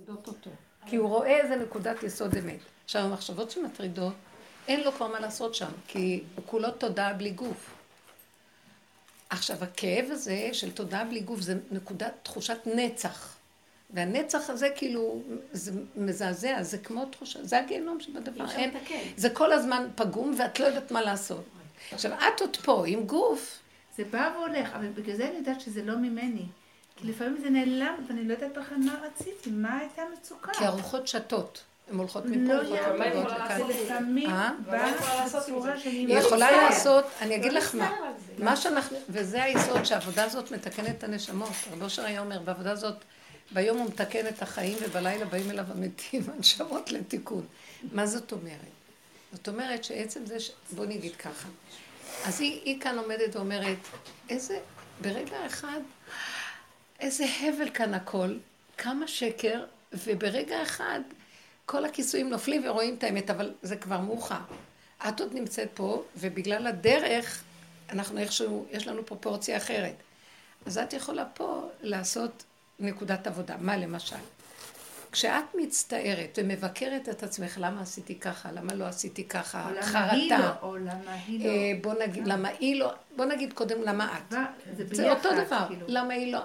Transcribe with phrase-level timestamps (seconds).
[0.00, 0.50] מטרידות אותו.
[0.86, 2.58] כי הוא רואה איזה נקודת יסוד אמת.
[2.84, 4.12] עכשיו, המחשבות שמטרידות,
[4.68, 7.74] אין לו כבר מה לעשות שם, כי הוא כולו תודעה בלי גוף.
[9.30, 13.36] עכשיו, הכאב הזה של תודעה בלי גוף זה נקודת תחושת נצח.
[13.90, 15.22] והנצח הזה כאילו,
[15.52, 18.50] זה מזעזע, זה כמו תחושה, זה הגיהנום שבדבר.
[18.50, 18.70] אין,
[19.16, 21.44] זה כל הזמן פגום ואת לא יודעת מה לעשות.
[21.92, 23.58] עכשיו, את עוד פה עם גוף.
[23.96, 26.46] זה בא והולך, אבל בגלל זה אני יודעת שזה לא ממני.
[27.00, 30.52] כי לפעמים זה נעלם, ואני לא יודעת בכלל מה רציתי, מה הייתה המצוקה.
[30.52, 31.62] כי הרוחות שתות.
[31.90, 33.12] הן הולכות מפה, לא יאמן,
[33.56, 34.50] זה לפעמים אה?
[35.26, 35.94] בצורה שאני...
[35.94, 37.92] היא יכולה לעשות, אני אגיד לך מה,
[38.38, 41.52] מה שאנחנו, וזה היסוד שהעבודה הזאת מתקנת את הנשמות.
[41.72, 42.94] רב אושר היה אומר, בעבודה הזאת,
[43.52, 47.46] ביום הוא מתקן את החיים ובלילה באים אליו המתים, הנשמות לתיקון.
[47.92, 48.54] מה זאת אומרת?
[49.32, 50.50] זאת אומרת שעצם זה, ש...
[50.70, 51.48] בוא נגיד ככה.
[52.24, 53.78] אז היא, היא כאן עומדת ואומרת,
[54.28, 54.58] איזה,
[55.00, 55.80] ברגע אחד,
[57.00, 58.34] איזה הבל כאן הכל,
[58.78, 61.00] כמה שקר, וברגע אחד
[61.66, 64.40] כל הכיסויים נופלים ורואים את האמת, אבל זה כבר מאוחר.
[65.08, 67.42] את עוד נמצאת פה, ובגלל הדרך,
[67.90, 69.94] אנחנו איכשהו, יש לנו פרופורציה אחרת.
[70.66, 72.44] אז את יכולה פה לעשות
[72.78, 73.56] נקודת עבודה.
[73.60, 74.16] מה למשל?
[75.12, 79.98] כשאת מצטערת ומבקרת את עצמך, למה עשיתי ככה, למה לא עשיתי ככה, או חרטה.
[79.98, 81.50] למה היא לא, או למה היא לא.
[81.50, 84.34] אה, בוא נגיד, למה היא לא, בוא נגיד קודם למה את.
[84.76, 85.64] זה זה אותו דבר.
[85.68, 85.86] כאילו.
[85.88, 86.40] למה היא לא,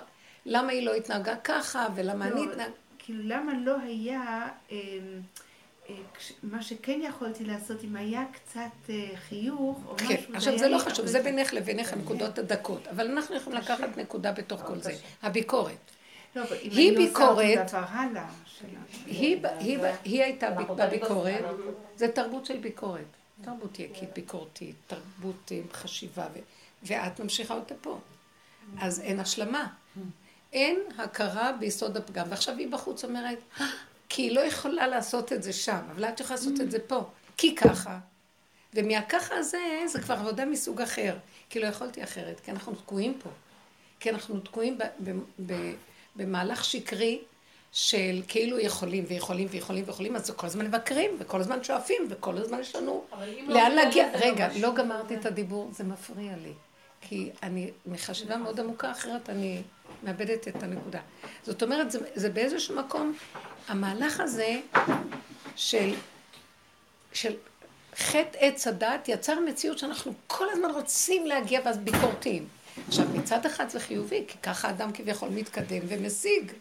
[0.46, 2.72] למה היא לא התנהגה ככה, ולמה לא, אני התנהגה...
[3.00, 4.48] כאילו, למה לא היה...
[4.72, 4.78] אה,
[5.90, 5.96] אה,
[6.44, 10.78] מה שכן יכולתי לעשות, אם היה קצת אה, חיוך או משהו, כן, עכשיו זה לא
[10.78, 15.92] חשוב, זה בינך לבינך הנקודות הדקות, אבל אנחנו יכולים לקחת נקודה בתוך כל זה, הביקורת.
[16.36, 17.76] לא, היא אותו ביקורת-.
[20.04, 21.44] היא הייתה אנחנו בביקורת.
[21.96, 23.06] זה תרבות של ביקורת,
[23.42, 26.26] תרבות יקית, ביקורתית, תרבות עם חשיבה,
[26.84, 28.00] ואת ממשיכה אותה פה.
[28.80, 29.68] אז אין השלמה.
[30.56, 32.25] אין הכרה ביסוד הפגם.
[32.30, 33.66] ועכשיו היא בחוץ אומרת, "אה,
[34.09, 37.03] כי היא לא יכולה לעשות את זה שם, אבל את יכולה לעשות את זה פה.
[37.38, 37.98] כי ככה.
[38.73, 41.16] ומהככה הזה, זה כבר עבודה מסוג אחר.
[41.49, 43.30] כי לא יכולתי אחרת, כי אנחנו תקועים פה.
[43.99, 45.73] כי אנחנו תקועים ב- ב- ב-
[46.16, 47.20] במהלך שקרי
[47.72, 52.60] של כאילו יכולים ויכולים ויכולים ויכולים, אז כל הזמן מבקרים, וכל הזמן שואפים, וכל הזמן
[52.60, 53.04] יש לנו
[53.48, 54.08] לא לאן להגיע.
[54.16, 54.49] לזה רגע.
[54.60, 56.54] לא גמרתי את הדיבור, זה מפריע לי.
[57.08, 59.61] כי אני, מחשיבה מאוד עמוקה, אחרת אני
[60.04, 60.99] מאבדת את הנקודה.
[61.43, 63.14] זאת אומרת, זה, זה באיזשהו מקום,
[63.67, 64.60] המהלך הזה
[65.55, 65.93] של,
[67.14, 67.36] של
[67.95, 72.48] חטא עץ הדת יצר מציאות שאנחנו כל הזמן רוצים להגיע ואז ביקורתיים.
[72.88, 76.52] עכשיו, מצד אחד זה חיובי, כי ככה אדם כביכול מתקדם ומשיג.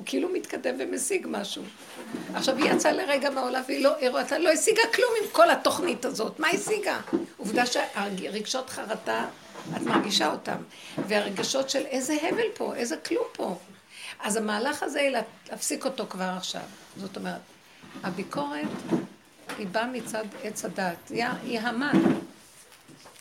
[0.00, 1.62] הוא כאילו מתקדם ומשיג משהו.
[2.34, 6.40] עכשיו, היא יצאה לרגע מהעולם והיא לא הראתה, לא השיגה כלום עם כל התוכנית הזאת.
[6.40, 7.00] מה השיגה?
[7.36, 9.26] עובדה שהרגשות חרטה,
[9.76, 10.56] את מרגישה אותם.
[11.08, 13.58] והרגשות של איזה הבל פה, איזה כלום פה.
[14.20, 15.08] אז המהלך הזה,
[15.50, 16.62] להפסיק אותו כבר עכשיו.
[16.96, 17.40] זאת אומרת,
[18.02, 18.68] הביקורת
[19.58, 21.10] היא באה מצד עץ הדת.
[21.42, 22.02] היא, המן.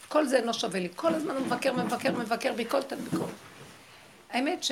[0.08, 0.90] כל זה אינו שווה לי.
[0.96, 3.30] כל הזמן הוא מבקר, מבקר, מבקר, ביקורת על ביקורת.
[4.30, 4.72] האמת ש,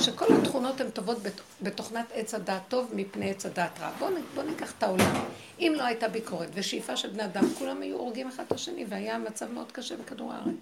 [0.00, 3.90] שכל התכונות הן טובות בת, בתוכנת עץ הדעת טוב מפני עץ הדעת רע.
[3.98, 5.24] בואו בוא ניקח את העולם.
[5.58, 9.18] אם לא הייתה ביקורת ושאיפה של בני אדם, כולם היו הורגים אחד את השני, והיה
[9.18, 10.54] מצב מאוד קשה בכדור הארץ.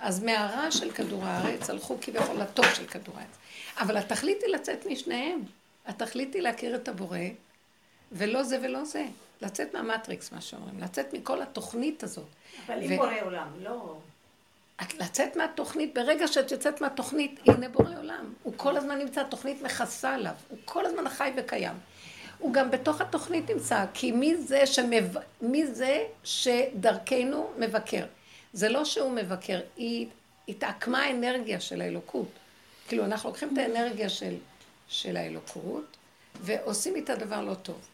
[0.00, 3.36] אז מהרע של כדור הארץ הלכו כביכול לטוב של כדור הארץ.
[3.80, 5.42] אבל התכלית היא לצאת משניהם.
[5.86, 7.18] התכלית היא להכיר את הבורא,
[8.12, 9.06] ולא זה ולא זה.
[9.42, 10.80] לצאת מהמטריקס, מה שאומרים.
[10.80, 12.24] לצאת מכל התוכנית הזאת.
[12.66, 13.98] אבל ו- אם בורא עולם, לא...
[14.82, 18.32] את לצאת מהתוכנית, ברגע שאת יוצאת מהתוכנית, הנה בורא עולם.
[18.42, 20.34] הוא כל הזמן נמצא, התוכנית מכסה עליו.
[20.48, 21.76] הוא כל הזמן חי וקיים.
[22.38, 25.16] הוא גם בתוך התוכנית נמצא, כי מי זה, שמב...
[25.42, 28.04] מי זה שדרכנו מבקר?
[28.52, 30.06] זה לא שהוא מבקר, היא
[30.48, 32.28] התעקמה האנרגיה של האלוקות.
[32.88, 34.34] כאילו, אנחנו לוקחים את האנרגיה של,
[34.88, 35.96] של האלוקות,
[36.40, 37.88] ועושים איתה דבר לא טוב.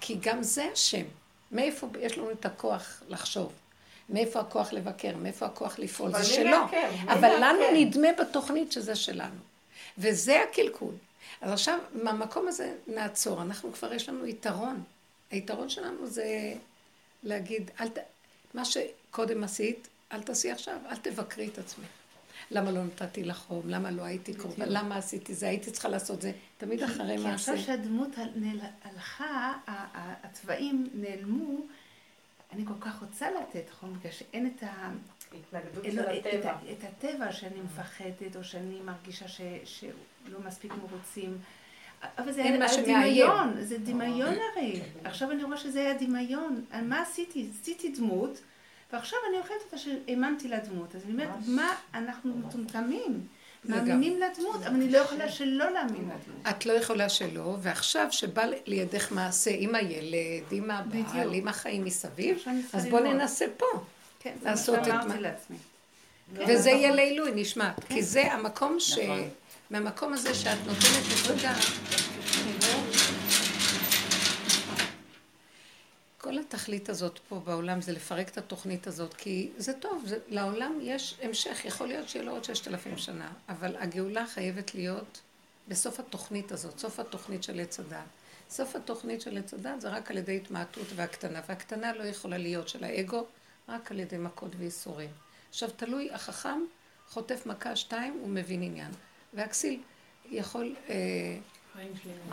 [0.00, 1.04] כי גם זה השם.
[1.52, 3.52] מאיפה יש לנו את הכוח לחשוב?
[4.08, 5.16] מאיפה הכוח לבקר?
[5.16, 6.12] מאיפה הכוח לפעול?
[6.12, 6.50] זה שלו.
[6.50, 6.90] מעקר?
[7.08, 7.74] אבל לנו מעקר?
[7.74, 9.40] נדמה בתוכנית שזה שלנו.
[9.98, 10.94] וזה הקלקול.
[11.40, 13.42] אז עכשיו, מהמקום הזה נעצור.
[13.42, 14.82] אנחנו כבר יש לנו יתרון.
[15.30, 16.54] היתרון שלנו זה
[17.22, 17.98] להגיד, אל ת...
[18.54, 21.86] מה שקודם עשית, אל תעשי עכשיו, אל תבקרי את עצמך.
[22.50, 23.62] למה לא נתתי לך חום?
[23.64, 24.66] למה לא הייתי קרובה?
[24.66, 25.48] למה עשיתי זה?
[25.48, 26.32] הייתי צריכה לעשות זה.
[26.58, 27.52] תמיד אחרי כי מעשה.
[27.52, 28.10] עכשיו שהדמות
[28.84, 29.52] הלכה,
[30.22, 31.60] הצבעים נעלמו,
[32.52, 34.90] אני כל כך רוצה לתת חום, בגלל שאין את ה...
[35.34, 36.52] התנגדות של הטבע.
[36.52, 41.38] את, את הטבע שאני מפחדת, או שאני מרגישה ש, שלא מספיק מרוצים.
[42.18, 42.66] אבל זה היה.
[42.82, 44.80] דמיון, זה דמיון הרי.
[45.04, 46.64] עכשיו אני רואה שזה היה דמיון.
[46.82, 47.50] מה עשיתי?
[47.60, 48.42] עשיתי דמות,
[48.92, 50.94] ועכשיו אני אוכלת אותה שהאמנתי לדמות.
[50.94, 53.26] אז אני אומרת, מה אנחנו מטומטמים?
[53.68, 56.46] מאמינים לדמות, אבל אני לא יכולה שלא להאמין לדמות.
[56.50, 60.14] את לא יכולה שלא, ועכשיו שבא לידך מעשה עם הילד,
[60.50, 61.34] עם הבעל.
[61.34, 62.38] עם החיים מסביב,
[62.72, 63.00] אז בוא.
[63.00, 63.66] ננסה פה.
[64.20, 65.56] כן, לעשות את מה- לעצמי.
[66.34, 68.98] וזה יהיה לעילוי נשמת, כי זה המקום ש...
[68.98, 69.28] נכון.
[69.70, 71.54] מהמקום הזה שאת נותנת נקודה.
[76.28, 80.78] כל התכלית הזאת פה בעולם זה לפרק את התוכנית הזאת, כי זה טוב, זה, לעולם
[80.82, 85.20] יש המשך, יכול להיות שיהיה לו עוד ששת אלפים שנה, אבל הגאולה חייבת להיות
[85.68, 87.98] בסוף התוכנית הזאת, סוף התוכנית של עץ הדת.
[88.50, 92.68] סוף התוכנית של עץ הדת זה רק על ידי התמעטות והקטנה, והקטנה לא יכולה להיות
[92.68, 93.26] של האגו,
[93.68, 95.10] רק על ידי מכות וייסורים.
[95.48, 96.60] עכשיו, תלוי, החכם
[97.08, 98.90] חוטף מכה שתיים, הוא מבין עניין.
[99.34, 99.80] והכסיל
[100.30, 100.94] יכול אה,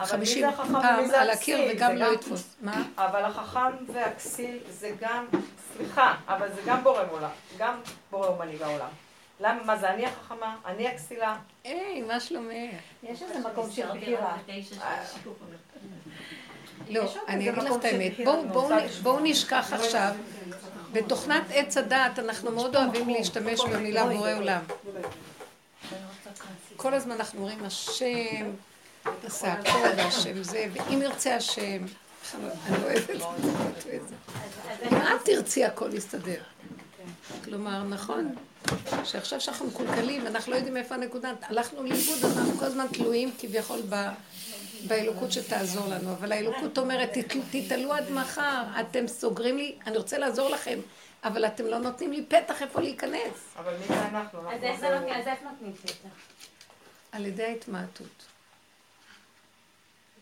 [0.03, 1.59] חמישים פעם על הקיר?
[1.71, 2.55] וגם לא יתפוס.
[2.61, 2.83] מה?
[2.97, 3.59] אבל החכם
[3.93, 5.25] והכסיל זה גם,
[5.73, 7.79] סליחה, אבל זה גם בורא עולם, גם
[8.11, 8.89] בורא ומנהיג העולם.
[9.39, 11.35] למה, מה זה, אני החכמה, אני הכסילה?
[11.63, 12.53] היי, מה שלומך?
[13.03, 14.37] יש איזה מקום של בחירה.
[16.89, 18.13] לא, יש עוד אני אגיד לך את האמת.
[19.03, 20.15] בואו נשכח עכשיו.
[20.91, 24.61] בתוכנת עץ הדעת אנחנו מאוד אוהבים להשתמש במילה בורא עולם.
[26.75, 28.51] כל הזמן אנחנו אומרים השם
[29.25, 31.85] עשה הכל והשם זה, ואם ירצה השם,
[32.35, 32.43] אני
[32.81, 33.09] לא אוהבת
[33.95, 34.15] את זה.
[34.91, 36.41] אם את תרצי הכל יסתדר.
[37.43, 38.35] כלומר, נכון,
[39.03, 43.79] שעכשיו שאנחנו מקולקלים, אנחנו לא יודעים איפה הנקודה, הלכנו לאיבוד, אנחנו כל הזמן תלויים כביכול
[43.89, 43.95] ב...
[44.87, 50.17] באלוקות שתעזור לנו, אבל האלוקות אומרת, "תת- תתעלו עד מחר, אתם סוגרים לי, אני רוצה
[50.17, 50.79] לעזור לכם,
[51.23, 53.19] אבל אתם לא נותנים לי פתח איפה להיכנס.
[53.59, 54.39] אבל מי זה אנחנו?
[54.51, 54.59] אז?
[54.63, 54.83] אז
[55.27, 56.09] איך נותנים פתח?
[57.11, 58.25] על ידי ההתמעטות.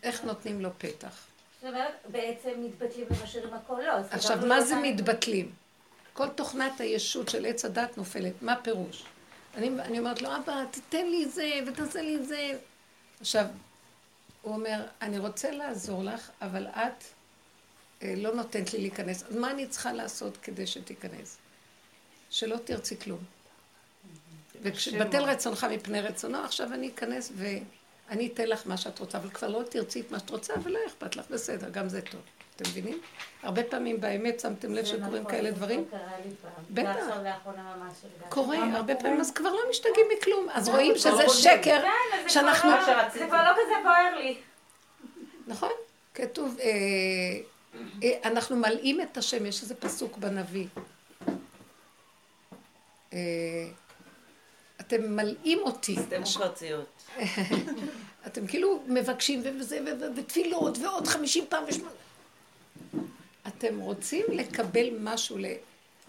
[0.04, 1.28] איך נותנים לו פתח?
[1.62, 3.94] זאת אומרת, בעצם מתבטלים ומשאירים הכל לא.
[4.12, 5.52] עכשיו, מה לא זה מתבטלים?
[6.14, 8.34] כל תוכנת הישות של עץ הדת נופלת.
[8.42, 9.04] מה פירוש?
[9.56, 12.52] אני, אני אומרת לו, אבא, תיתן לי זה ותעשה לי זה.
[13.22, 13.46] עכשיו,
[14.42, 17.04] הוא אומר, אני רוצה לעזור לך, אבל את
[18.04, 19.24] אה, לא נותנת לי להיכנס.
[19.24, 21.38] אז מה אני צריכה לעשות כדי שתיכנס?
[22.30, 23.20] שלא תרצי כלום.
[24.62, 27.32] וכשבטל רצונך מפני רצונו, עכשיו אני אכנס
[28.14, 30.80] ואני אתן לך מה שאת רוצה, אבל כבר לא תרצי את מה שאת רוצה, ולא
[30.88, 32.22] אכפת לך, בסדר, גם זה טוב.
[32.56, 33.02] אתם מבינים?
[33.44, 35.86] הרבה פעמים באמת שמתם לב שקורים נכון, כאלה דברים?
[35.92, 36.64] פעם.
[36.70, 37.06] בטח.
[38.30, 38.96] קורה, הרבה קורה?
[38.96, 40.48] פעמים, אז כבר לא משתגעים מכלום.
[40.54, 41.30] אז רואים לא שזה.
[41.30, 42.70] שקר, כן, שאנחנו...
[42.72, 43.10] לא-.
[43.14, 44.38] זה כבר לא כזה בוער לי.
[45.48, 45.72] נכון,
[46.14, 46.70] כתוב, אה,
[48.04, 50.68] אה, אנחנו מלאים את השם, יש איזה פסוק בנביא.
[53.14, 53.20] אה,
[54.82, 55.96] אתם מלאים אותי.
[56.10, 56.93] דמוקרטיות.
[58.28, 59.80] אתם כאילו מבקשים וזה
[60.16, 61.92] ותפילות ועוד חמישים פעם ושמונה.
[63.48, 65.46] אתם רוצים לקבל משהו ל...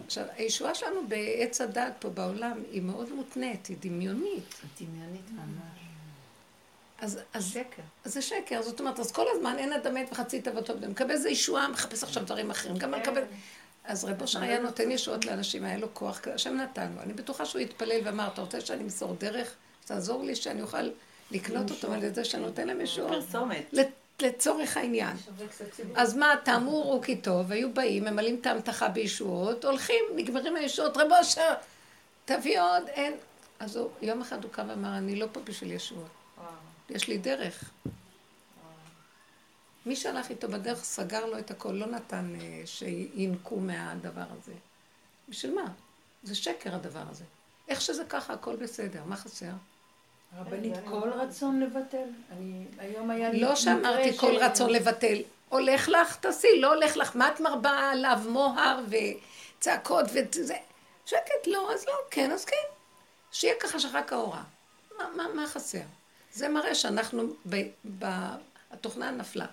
[0.05, 4.55] עכשיו, הישועה שלנו בעץ הדת פה בעולם היא מאוד מותנית, היא דמיונית.
[4.81, 5.75] דמיונית ממש.
[6.99, 7.81] אז, אז שקר.
[8.05, 10.91] אז זה שקר, זאת אומרת, אז כל הזמן אין אדם מת וחצי תאוותו בדם.
[10.91, 12.77] מקבל איזה ישועה, מחפש עכשיו דברים אחרים.
[12.77, 13.21] גם מקבל...
[13.83, 17.01] אז רב אושר היה נותן ישועות לאנשים, היה לו כוח, השם נתן לו.
[17.01, 19.55] אני בטוחה שהוא התפלל ואמר, אתה רוצה שאני אמסור דרך?
[19.85, 20.89] תעזור לי שאני אוכל
[21.31, 23.11] לקנות אותם על ידי שאני נותן להם ישועות.
[23.11, 23.73] פרסומת.
[24.21, 25.17] לצורך העניין.
[25.95, 30.97] אז מה, טעמו ראו כי טוב, היו באים, ממלאים את ההמתחה בישועות, הולכים, נגמרים הישועות,
[30.97, 31.53] רב אושר,
[32.25, 33.13] תביא עוד, אין.
[33.59, 36.07] אז הוא, יום אחד הוא קם ואמר, אני לא פה בשביל ישועות.
[36.89, 37.71] יש לי דרך.
[39.85, 44.53] מי שהלך איתו בדרך סגר לו את הכל, לא נתן אה, שינקו מהדבר הזה.
[45.29, 45.65] בשביל מה?
[46.23, 47.23] זה שקר הדבר הזה.
[47.67, 49.51] איך שזה ככה, הכל בסדר, מה חסר?
[50.39, 52.07] רבנית, כל רצון לבטל.
[52.31, 53.39] אני, היום היה לי...
[53.39, 55.17] לא שאמרתי כל רצון לבטל.
[55.49, 57.15] הולך לך, תעשי, לא הולך לך.
[57.15, 60.57] מה את מרבה עליו מוהר וצעקות וזה?
[61.05, 62.55] שקט, לא, אז לא, כן, אז כן.
[63.31, 64.43] שיהיה ככה שרק האורה.
[64.97, 65.81] מה, מה, מה חסר?
[66.33, 67.55] זה מראה שאנחנו, ב,
[67.99, 68.05] ב,
[68.71, 69.45] התוכנה נפלה.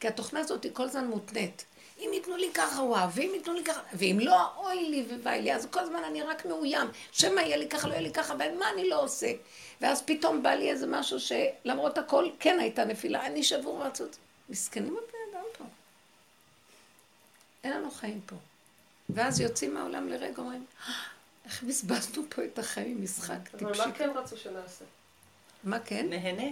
[0.00, 1.64] כי התוכנה הזאת היא כל הזמן מותנית.
[1.98, 5.54] אם ייתנו לי ככה, וואו, ואם ייתנו לי ככה, ואם לא, אוי לי ואוי לי,
[5.54, 6.88] אז כל הזמן אני רק מאוים.
[7.12, 9.32] שמא יהיה לי ככה, לא יהיה לי ככה, ומה אני לא עושה?
[9.80, 14.16] ואז פתאום בא לי איזה משהו שלמרות הכל כן הייתה נפילה, אני שבור רצות.
[14.48, 15.64] מסכנים הבני אדם פה.
[17.64, 18.36] אין לנו חיים פה.
[19.10, 20.92] ואז יוצאים מהעולם לרגע, אומרים, "אה,
[21.44, 23.86] איך בזבזנו פה את החיים עם משחק אבל טיפשי.
[23.88, 24.84] מה כן רצו שנעשה?
[25.64, 26.06] מה כן?
[26.10, 26.48] נהנה.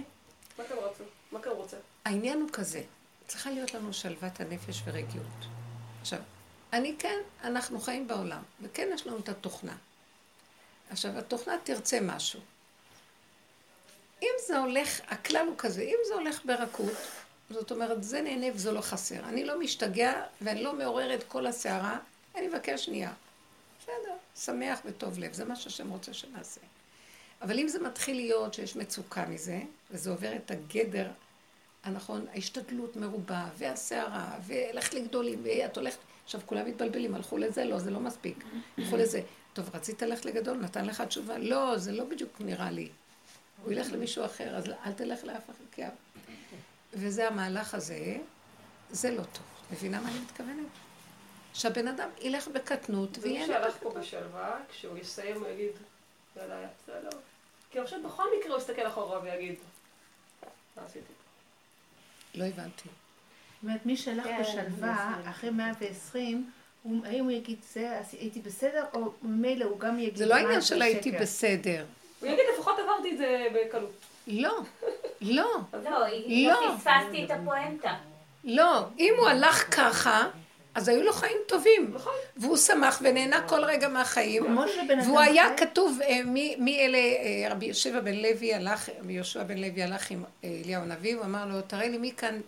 [0.57, 1.03] מה כן רצו?
[1.31, 1.77] מה כן רוצה?
[2.05, 2.83] העניין הוא כזה,
[3.27, 5.45] צריכה להיות לנו שלוות הנפש ורגיעות.
[6.01, 6.19] עכשיו,
[6.73, 9.75] אני כן, אנחנו חיים בעולם, וכן יש לנו את התוכנה.
[10.89, 12.39] עכשיו, התוכנה תרצה משהו.
[14.23, 16.97] אם זה הולך, הכלל הוא כזה, אם זה הולך ברכות,
[17.49, 19.19] זאת אומרת, זה נהנה וזה לא חסר.
[19.23, 21.99] אני לא משתגע ואני לא מעורר את כל הסערה,
[22.35, 23.13] אני מבקש שנייה.
[23.81, 26.61] בסדר, שמח וטוב לב, זה מה שהשם רוצה שנעשה.
[27.41, 29.59] אבל אם זה מתחיל להיות שיש מצוקה מזה,
[29.91, 31.07] וזה עובר את הגדר
[31.83, 35.97] הנכון, ההשתדלות מרובה, והסערה, ולכת לגדולים, ואת הולכת...
[36.23, 38.43] עכשיו כולם מתבלבלים, הלכו לזה, לא, זה לא מספיק.
[38.77, 39.21] הלכו לזה.
[39.53, 42.89] טוב, רצית ללכת לגדול, נתן לך תשובה, לא, זה לא בדיוק נראה לי.
[43.63, 45.81] הוא ילך למישהו אחר, אז אל תלך לאף אחד, כי...
[46.93, 48.17] וזה המהלך הזה,
[48.89, 49.43] זה לא טוב.
[49.71, 50.67] מבינה מה אני מתכוונת?
[51.53, 53.47] שהבן אדם ילך בקטנות ויהיה...
[53.47, 55.71] זה מי שהלך פה בשלווה, כשהוא יסיים הוא יגיד,
[56.35, 57.19] יאללה, היה בסדר.
[57.71, 59.55] כי עכשיו בכל מקרה הוא יסתכל אחורה ויגיד,
[60.77, 61.13] מה עשיתי?
[62.35, 62.83] לא הבנתי.
[62.83, 66.51] זאת אומרת, מי שהלך כן, בשלווה, אחרי 120,
[66.85, 70.15] האם הוא יגיד זה, הייתי בסדר, או ממילא הוא גם יגיד...
[70.15, 71.85] זה לא העניין של הייתי בסדר.
[72.19, 73.91] הוא יגיד, לפחות עברתי את זה בקלות.
[74.27, 74.59] לא,
[75.21, 75.57] לא.
[75.73, 77.93] לא, לא פספסתי את הפואנטה.
[78.43, 80.27] לא, אם הוא הלך ככה,
[80.75, 81.91] אז היו לו חיים טובים.
[81.93, 82.13] נכון.
[82.37, 84.57] והוא שמח ונהנה כל רגע מהחיים.
[85.05, 86.19] והוא היה כתוב, אה,
[86.57, 90.49] מי אלה, אה, רבי יושב בן לוי הלך, רבי יהושע בן לוי הלך עם אה,
[90.65, 92.39] אליהו הנביא, הוא אמר לו, תראה לי מי כאן,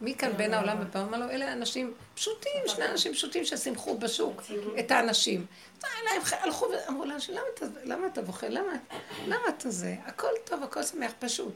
[0.00, 1.00] מי כאן בין העולם ובא?
[1.00, 4.42] הוא אמר לו, אלה אנשים פשוטים, שני אנשים פשוטים ששימחו בשוק
[4.78, 5.46] את האנשים.
[6.32, 7.34] הלכו ואמרו לאנשים,
[7.84, 8.48] למה אתה בוכה?
[8.48, 9.94] למה אתה זה?
[10.04, 11.54] הכל טוב, הכל שמח, פשוט.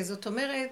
[0.00, 0.70] זאת אומרת,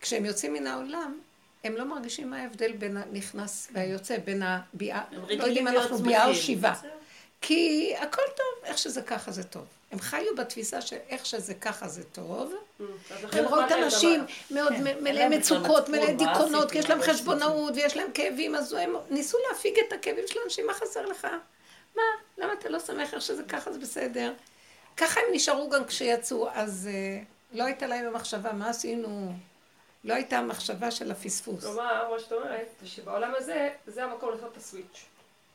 [0.00, 1.20] כשהם יוצאים מן העולם,
[1.64, 6.26] הם לא מרגישים מה ההבדל בין הנכנס והיוצא, בין הביאה, לא יודעים אם אנחנו ביאה
[6.26, 6.74] או שיבה.
[7.40, 9.64] כי הכל טוב, איך שזה ככה זה טוב.
[9.90, 12.52] הם חיו בתפיסה שאיך שזה ככה זה טוב.
[12.52, 12.82] Mm,
[13.32, 15.04] הם ראו את האנשים מאוד כן.
[15.04, 19.74] מלאי מצוקות, מלאי דיכאונות, כי יש להם חשבונאות ויש להם כאבים, אז הם ניסו להפיג
[19.88, 21.26] את הכאבים של אנשים, מה חסר לך?
[21.96, 22.02] מה?
[22.38, 24.32] למה אתה לא שמח איך שזה ככה זה בסדר?
[24.96, 29.32] ככה הם נשארו גם כשיצאו, אז אה, לא הייתה להם המחשבה, מה עשינו?
[30.04, 31.64] לא הייתה מחשבה של הפספוס.
[31.64, 35.04] כלומר, מה שאת אומרת, שבעולם הזה, זה המקום לעשות את הסוויץ'.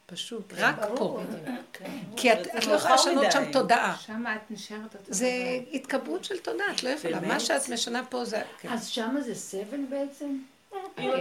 [0.05, 1.19] פשוט, רק פה.
[1.74, 1.85] כן.
[2.15, 3.95] כי את לא יכולה לשנות שם תודעה.
[4.05, 5.29] שם את נשארת אותו זה
[5.74, 7.19] התקבעות של תודעה, את לא יכולה.
[7.19, 8.41] מה שאת משנה פה זה...
[8.62, 8.69] כן.
[8.69, 10.38] אז שם זה סבל בעצם?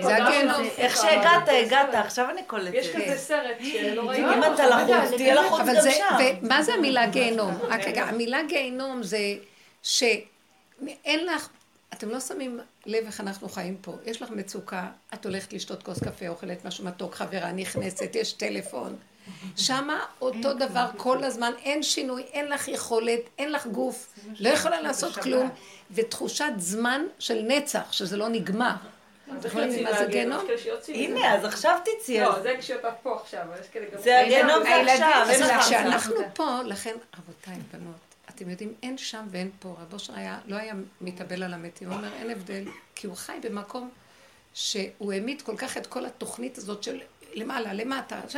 [0.03, 0.67] זה הגיהנום.
[0.79, 2.75] איך שהגעת, הגעת, עכשיו אני קולטת.
[2.75, 4.25] יש כזה סרט שלא ראיתי.
[4.25, 6.17] אם אתה לחוץ, תהיה לחוץ גם שם.
[6.43, 7.55] ומה זה המילה גיהנום?
[7.97, 9.19] המילה גיהנום זה
[9.83, 11.49] שאין לך
[11.97, 13.97] אתם לא שמים לב איך אנחנו חיים פה.
[14.05, 18.97] יש לך מצוקה, את הולכת לשתות כוס קפה, אוכלת משהו מתוק, חברה נכנסת, יש טלפון.
[19.57, 24.81] שמה אותו דבר כל הזמן, אין שינוי, אין לך יכולת, אין לך גוף, לא יכולה
[24.81, 25.51] לעשות כלום,
[25.91, 28.75] ותחושת זמן של נצח, שזה לא נגמר.
[29.39, 30.47] אתם יכולים מה זה גיהנום?
[30.89, 32.21] הנה, אז עכשיו תצאי.
[32.21, 33.47] לא, זה כשאתה פה עכשיו,
[33.97, 35.61] זה הגיהנום זה עכשיו.
[35.61, 39.77] כשאנחנו פה, לכן, רבותיי, בנות, אתם יודעים, אין שם ואין פה.
[39.79, 40.13] רב אושר
[40.47, 42.65] לא היה מתאבל על המתים, הוא אומר, אין הבדל,
[42.95, 43.91] כי הוא חי במקום
[44.55, 47.01] שהוא העמיד כל כך את כל התוכנית הזאת של
[47.35, 48.37] למעלה, למטה, ש...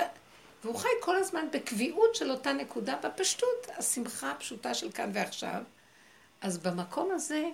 [0.64, 5.62] והוא חי כל הזמן בקביעות של אותה נקודה, בפשטות, השמחה הפשוטה של כאן ועכשיו.
[6.40, 7.44] אז במקום הזה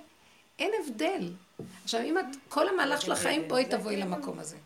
[0.59, 1.33] אין הבדל.
[1.85, 4.57] עכשיו, אם את, כל המהלך של החיים, בואי תבואי למקום הזה.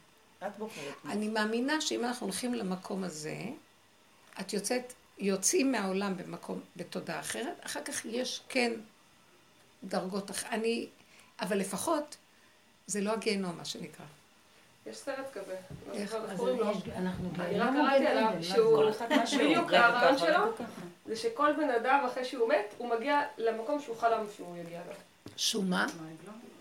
[1.08, 3.36] אני מאמינה שאם אנחנו הולכים למקום הזה,
[4.40, 8.72] את יוצאת יוצאים מהעולם במקום, בתודעה אחרת, אחר כך יש כן
[9.84, 10.86] דרגות, אני,
[11.40, 12.16] אבל לפחות
[12.86, 14.04] זה לא הגיהנום, מה שנקרא.
[14.86, 15.56] יש סרט כזה,
[15.86, 15.94] לא
[17.38, 18.84] אני רק קראתי עליו, שהוא,
[19.38, 20.66] בדיוק הרעיון שלו,
[21.06, 24.96] זה שכל בן אדם אחרי שהוא מת, הוא מגיע למקום שהוא חלם שהוא יגיע אליו.
[25.36, 25.86] שהוא מה?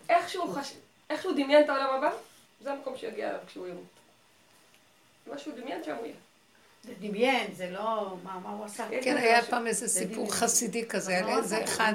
[0.09, 0.29] איך
[1.21, 2.11] שהוא דמיין את העולם הבא,
[2.61, 3.83] זה המקום שיגיע אליו כשהוא ימות.
[5.27, 6.15] מה שהוא דמיין שם הוא יהיה.
[6.85, 8.15] זה דמיין, זה לא...
[8.23, 8.87] מה, מה הוא עשה?
[9.01, 11.93] כן, היה פעם איזה סיפור חסידי כזה, על איזה אחד,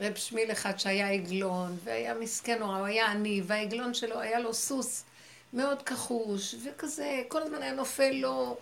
[0.00, 4.54] רב שמיל אחד שהיה עגלון, והיה מסכן נורא, הוא היה עני, והעגלון שלו היה לו
[4.54, 5.04] סוס
[5.52, 8.56] מאוד כחוש, וכזה, כל הזמן היה נופל לו,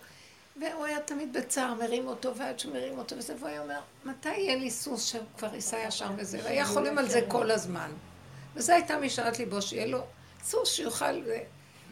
[0.55, 4.55] והוא היה תמיד בצער, מרים אותו, ועד שמרים אותו וזה, והוא היה אומר, מתי יהיה
[4.55, 6.39] לי סוס שכבר ייסע ישר וזה?
[6.43, 7.91] והיה חולם על זה כל הזמן.
[8.55, 9.99] וזו הייתה משאלת ליבו, שיהיה לו
[10.43, 11.21] סוס שיוכל...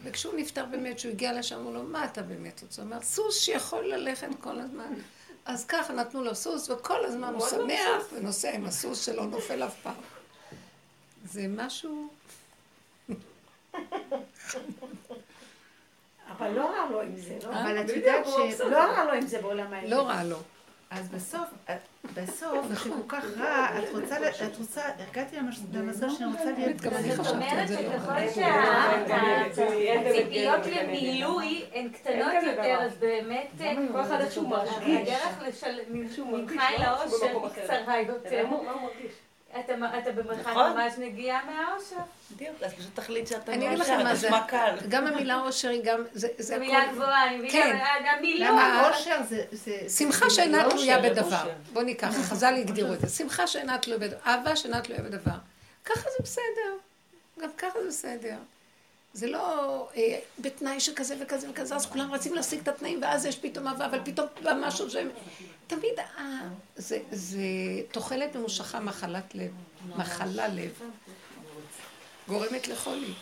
[0.02, 2.82] וכשהוא נפטר באמת, כשהוא הגיע לשם, אמרו לו, מה אתה באמת רוצה?
[2.82, 4.94] הוא אומר, סוס שיכול ללכת כל הזמן.
[5.44, 9.74] אז ככה נתנו לו סוס, וכל הזמן הוא שמח ונוסע עם הסוס שלו, נופל אף
[9.82, 9.94] פעם.
[11.24, 12.08] זה משהו...
[16.28, 17.48] אבל לא רע לו עם זה, לא?
[17.48, 18.26] אבל את יודעת
[18.58, 19.96] שלא רע לו עם זה בעולם האלה.
[19.96, 20.38] לא רע לו.
[20.90, 21.48] אז בסוף,
[22.14, 24.16] בסוף, כשכל כך רע, את רוצה,
[24.46, 24.80] את רוצה,
[25.10, 25.36] הגעתי
[25.72, 26.80] למזל שאני רוצה להיות...
[26.80, 27.76] גם אני חשבתי על זה.
[27.76, 33.46] זאת אומרת שהציפיות למילוי הן קטנות יותר, אז באמת,
[33.92, 35.08] כל אחד איך שהוא מרגיש.
[35.08, 35.38] הדרך
[36.26, 38.46] ממך אל האושר היא קצרה יותר.
[39.54, 40.02] מרגיש?
[40.02, 40.72] אתה במרחק נכון.
[40.72, 41.96] ממש נגיעה מהאושר.
[42.30, 44.28] בדיוק, אז פשוט תחליט שאתה אני אגיד לכם מה זה,
[44.88, 47.78] גם המילה אושר היא גם, זה מילה גבוהה, אני מבינה, כן.
[48.06, 48.50] גם מילה.
[48.50, 49.88] למה אושר זה...
[49.88, 51.50] שמחה שאינה תלויה בדבר.
[51.72, 53.08] בוא ניקח, חז"ל הגדירו את זה.
[53.08, 55.36] שמחה שאינה תלויה בדבר, אהבה שאינה תלויה בדבר.
[55.84, 56.72] ככה זה בסדר.
[57.42, 58.36] גם ככה זה בסדר.
[59.12, 63.38] זה לא אה, בתנאי שכזה וכזה וכזה, אז כולם רצים להשיג את התנאים, ואז יש
[63.38, 65.08] פתאום אהבה, אבל פתאום בא משהו שהם...
[65.66, 67.38] תמיד אה, זה, זה
[67.92, 69.50] תוחלת ממושכה מחלת לב,
[69.96, 70.80] מחלה לב,
[72.28, 73.14] גורמת לחולי.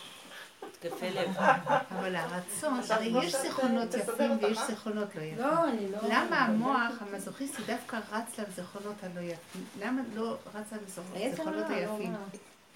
[1.91, 5.37] אבל הרצון, הרי יש זיכרונות יפים ויש זיכרונות לא יפים.
[5.37, 5.97] לא, אני לא...
[6.03, 9.65] למה המוח המזוכיסטי דווקא רץ לזיכרונות הלא יפים?
[9.79, 10.65] למה לא רץ
[11.15, 12.13] לזיכרונות היפים?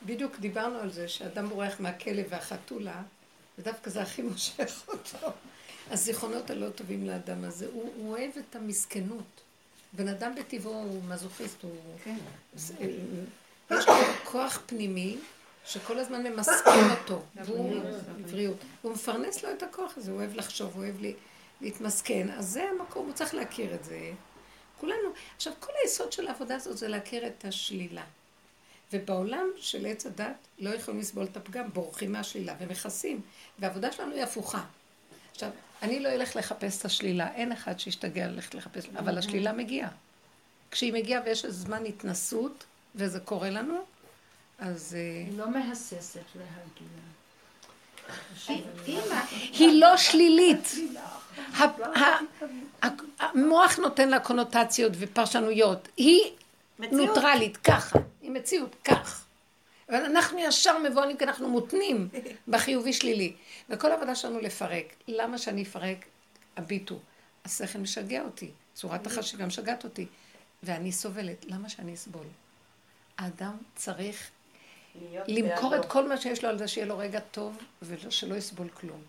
[0.05, 3.01] בדיוק דיברנו על זה, שאדם בורח מהכלב והחתולה,
[3.57, 5.31] ודווקא זה הכי מושך אותו.
[5.91, 9.41] הזיכרונות הלא טובים לאדם הזה, הוא, הוא אוהב את המסכנות.
[9.93, 11.75] בן אדם בטבעו הוא מזוכיסט, הוא...
[12.03, 12.15] כן.
[13.71, 13.93] יש לו
[14.23, 15.17] כוח פנימי
[15.65, 17.81] שכל הזמן ממסכן אותו, והוא
[18.31, 18.57] בריאות.
[18.81, 20.95] הוא מפרנס לו את הכוח הזה, הוא אוהב לחשוב, הוא אוהב
[21.61, 24.11] להתמסכן, אז זה המקום, הוא צריך להכיר את זה.
[24.79, 28.03] כולנו, עכשיו כל היסוד של העבודה הזאת זה להכיר את השלילה.
[28.93, 33.21] ובעולם של עץ הדת לא יכולים לסבול את הפגם, בורחים מהשלילה ומכסים.
[33.59, 34.63] והעבודה שלנו היא הפוכה.
[35.31, 35.49] עכשיו,
[35.81, 39.89] אני לא אלך לחפש את השלילה, אין אחד שישתגע ללכת לחפש, אבל השלילה מגיעה.
[40.71, 42.63] כשהיא מגיעה ויש איזה זמן התנסות,
[42.95, 43.77] וזה קורה לנו,
[44.59, 44.95] אז...
[44.95, 46.87] אה, היא לא מהססת להגיע.
[49.53, 50.71] היא לא שלילית.
[53.19, 55.87] המוח נותן לה קונוטציות ופרשנויות.
[55.97, 56.31] היא
[56.79, 57.99] נוטרלית, ככה.
[58.21, 59.25] היא מציאות, כך.
[59.89, 62.09] אבל אנחנו ישר מבוהלים כי אנחנו מותנים
[62.47, 63.33] בחיובי שלילי.
[63.69, 64.95] וכל העבודה שלנו לפרק.
[65.07, 66.05] למה שאני אפרק?
[66.57, 66.99] הביטו.
[67.45, 68.51] השכל משגע אותי.
[68.73, 70.05] צורת החשיבה משגעת אותי.
[70.63, 71.45] ואני סובלת.
[71.45, 72.25] למה שאני אסבול?
[73.17, 74.29] האדם צריך
[75.27, 79.01] למכור את כל מה שיש לו על זה שיהיה לו רגע טוב ושלא יסבול כלום.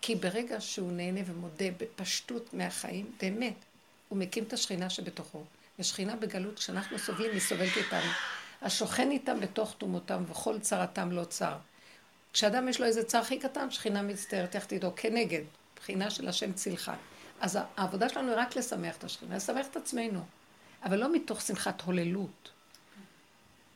[0.00, 3.54] כי ברגע שהוא נהנה ומודה בפשטות מהחיים, באמת,
[4.08, 5.44] הוא מקים את השכינה שבתוכו.
[5.78, 8.10] ושכינה בגלות, כשאנחנו סובלים, היא סובלת איתנו.
[8.62, 11.56] השוכן איתם בתוך תומותם, וכל צרתם לא צר.
[12.32, 15.42] כשאדם יש לו איזה צר הכי קטן, שכינה מצטערת יחד איתו, כנגד,
[15.76, 16.92] בחינה של השם צילך.
[17.40, 20.20] אז העבודה שלנו היא רק לשמח את השכינה, לשמח את עצמנו,
[20.84, 22.50] אבל לא מתוך שמחת הוללות.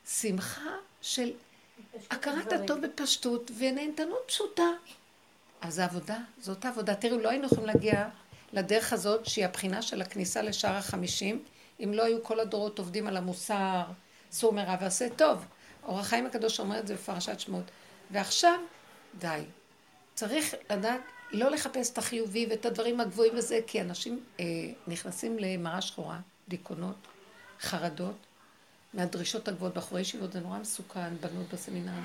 [0.07, 0.71] שמחה
[1.01, 1.31] של
[2.11, 4.69] הכרת הטוב בפשטות ונהנתנות פשוטה.
[5.61, 6.95] אז זו עבודה, זאת העבודה.
[6.95, 8.09] תראו, לא היינו יכולים להגיע
[8.53, 11.43] לדרך הזאת, שהיא הבחינה של הכניסה לשער החמישים,
[11.83, 13.83] אם לא היו כל הדורות עובדים על המוסר,
[14.31, 15.45] סור מרע ועשה טוב.
[15.83, 17.63] אור החיים הקדוש אומר את זה בפרשת שמות.
[18.11, 18.59] ועכשיו,
[19.19, 19.41] די.
[20.15, 24.45] צריך לדעת לא לחפש את החיובי ואת הדברים הגבוהים וזה, כי אנשים אה,
[24.87, 26.95] נכנסים למראה שחורה, דיכאונות,
[27.61, 28.15] חרדות,
[28.93, 29.73] מהדרישות הגבוהות.
[29.73, 31.99] בחורי ישיבות זה נורא מסוכן, בנות בסמינר,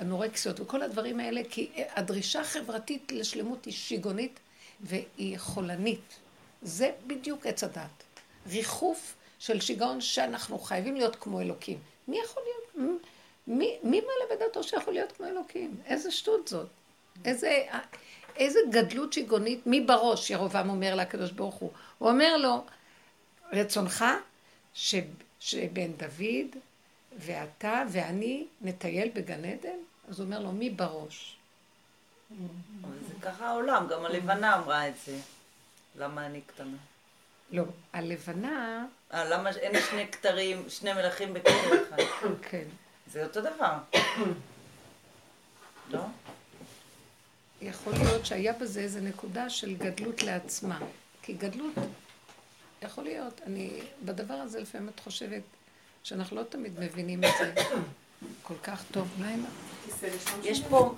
[0.00, 4.40] אנורקסיות וכל הדברים האלה, כי הדרישה החברתית לשלמות היא שיגונית
[4.80, 6.14] והיא חולנית.
[6.62, 8.05] זה בדיוק עץ הדת.
[8.48, 11.78] ריחוף של שיגעון שאנחנו חייבים להיות כמו אלוקים.
[12.08, 13.00] מי יכול להיות?
[13.46, 15.76] מי, מי מעלה בדעתו שיכול להיות כמו אלוקים?
[15.86, 16.68] איזה שטות זאת.
[17.24, 17.66] איזה,
[18.36, 21.70] איזה גדלות שיגעונית, מי בראש, ירובעם אומר לקדוש ברוך הוא.
[21.98, 22.64] הוא אומר לו,
[23.52, 24.04] רצונך
[24.74, 24.94] ש,
[25.40, 26.56] שבן דוד
[27.18, 29.78] ואתה ואני נטייל בגן עדן?
[30.08, 31.36] אז הוא אומר לו, מי בראש?
[32.80, 35.18] זה ככה העולם, גם הלבנה אמרה את זה.
[35.96, 36.76] למה אני קטנה?
[37.50, 38.86] לא, הלבנה...
[39.12, 41.96] אה, למה אין שני כתרים, שני מלכים בכתר אחד?
[42.42, 42.64] כן.
[43.12, 43.78] זה אותו דבר.
[45.90, 46.00] לא?
[47.62, 50.78] יכול להיות שהיה בזה איזה נקודה של גדלות לעצמה.
[51.22, 51.74] כי גדלות,
[52.82, 55.42] יכול להיות, אני, בדבר הזה לפעמים את חושבת
[56.02, 57.54] שאנחנו לא תמיד מבינים את זה
[58.42, 59.08] כל כך טוב.
[59.18, 59.34] אולי
[60.42, 60.94] יש פה,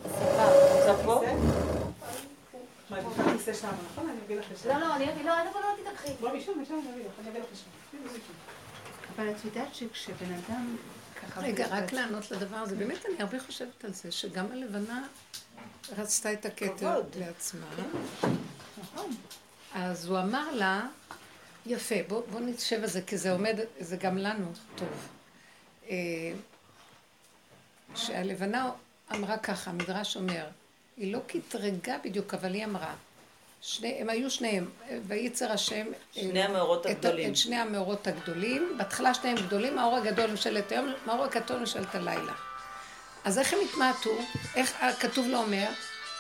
[2.89, 3.53] סליחה, נמצא
[3.95, 4.03] פה?
[4.69, 6.13] לא, לא, אני אביא, לא, לא, לא תתקחי.
[6.21, 6.75] בואי משם, משם,
[7.21, 7.99] אני אביא לך שם.
[9.17, 10.77] אבל את יודעת שכשבן אדם
[11.23, 11.41] ככה...
[11.41, 12.77] רגע, רק לענות לדבר הזה.
[12.77, 15.07] באמת, אני הרבה חושבת על זה, שגם הלבנה
[15.99, 17.67] רצתה את הכתר לעצמה.
[18.79, 19.11] נכון.
[19.75, 20.87] אז הוא אמר לה,
[21.67, 25.09] יפה, בוא נשב על זה, כי זה עומד, זה גם לנו טוב.
[25.91, 25.97] אה,
[27.95, 28.71] שהלבנה
[29.15, 30.47] אמרה ככה, המדרש אומר,
[30.99, 32.95] היא לא קטרגה בדיוק, אבל היא אמרה.
[33.61, 34.71] שני, הם היו שניהם,
[35.07, 35.87] וייצר השם...
[36.13, 37.31] שני המאורות הגדולים.
[37.31, 38.75] את שני המאורות הגדולים.
[38.79, 42.33] בהתחלה שניהם גדולים, האור הגדול משלת היום, האור הקטון משלת הלילה.
[43.25, 44.11] אז איך הם התמעטו?
[44.55, 45.67] איך הכתוב לא אומר?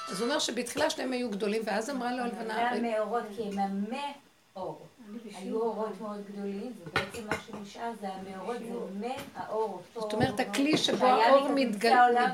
[0.08, 2.70] אז הוא אומר שבתחילה שניהם היו גדולים, ואז אמרה לו הלבנה...
[2.70, 3.84] המאורות, כי הם
[4.56, 4.86] אור.
[5.38, 9.82] היו אורות מאוד גדולים, ובעצם מה שנשאר זה המאורות, זה מהאור.
[9.94, 12.26] זאת אומרת, הכלי שבו האור מתגלה.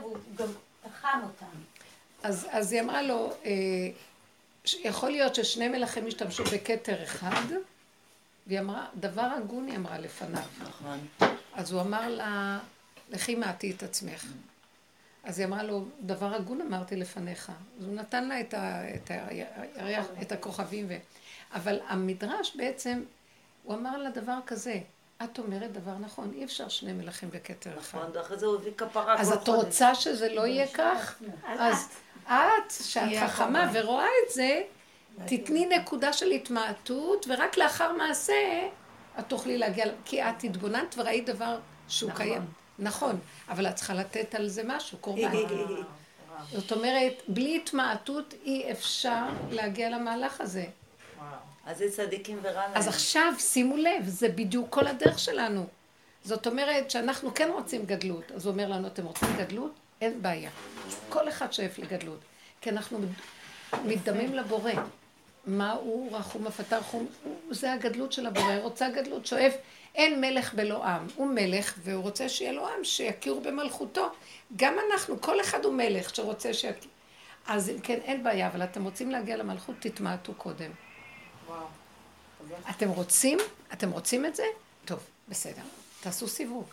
[0.00, 0.46] והוא גם
[0.82, 1.46] תחם אותם.
[2.22, 3.50] אז היא אמרה לו, אה,
[4.84, 7.42] יכול להיות ששני מלכים השתמשו בכתר אחד,
[8.46, 10.42] והיא אמרה, דבר הגון היא אמרה לפניו.
[10.62, 11.06] נכון.
[11.54, 12.58] אז הוא אמר לה,
[13.10, 14.26] לכי מעטי את עצמך.
[15.24, 17.52] אז היא אמרה לו, דבר הגון אמרתי לפניך.
[17.78, 19.10] אז הוא נתן לה את, ה, את,
[19.76, 20.86] הירח, את הכוכבים.
[20.88, 20.96] ו...
[21.54, 23.02] אבל המדרש בעצם,
[23.62, 24.80] הוא אמר לה דבר כזה,
[25.24, 27.98] את אומרת דבר נכון, אי אפשר שני מלכים בכתר אחד.
[27.98, 31.22] נכון, ואחרי זה הוא הביא כפרה אז את רוצה שזה לא יהיה כך?
[31.46, 31.88] אז
[32.26, 34.62] את, שאת חכמה ורואה את זה,
[35.26, 38.68] תתני נקודה של התמעטות, ורק לאחר מעשה
[39.18, 41.58] את תוכלי להגיע, כי את התבוננת וראית דבר
[41.88, 42.24] שהוא נכון.
[42.26, 42.42] קיים.
[42.78, 45.30] נכון, אבל את צריכה לתת על זה משהו, קורבן.
[46.52, 50.64] זאת אומרת, בלי התמעטות אי אפשר להגיע למהלך הזה.
[51.66, 52.70] אז זה צדיקים ורע להם.
[52.74, 55.66] אז עכשיו, שימו לב, זה בדיוק כל הדרך שלנו.
[56.24, 58.32] זאת אומרת שאנחנו כן רוצים גדלות.
[58.32, 59.72] אז הוא אומר לנו, אתם רוצים גדלות?
[60.02, 60.50] אין בעיה.
[61.08, 62.18] כל אחד שואף לגדלות.
[62.60, 62.98] כי אנחנו
[63.84, 64.72] מתדמים לבורא.
[65.46, 67.06] מה הוא רחום הפתר חום?
[67.50, 69.52] זה הגדלות של הבורא, רוצה גדלות, שואף.
[69.94, 74.10] אין מלך בלא עם, הוא מלך והוא רוצה שיהיה לו עם, שיכירו במלכותו.
[74.56, 76.90] גם אנחנו, כל אחד הוא מלך שרוצה שיכיר.
[77.46, 80.70] אז אם כן, אין בעיה, אבל אתם רוצים להגיע למלכות, תתמעטו קודם.
[81.46, 81.66] וואו.
[82.70, 83.38] אתם רוצים?
[83.72, 84.44] אתם רוצים את זה?
[84.84, 85.62] טוב, בסדר.
[86.00, 86.72] תעשו סיבוב.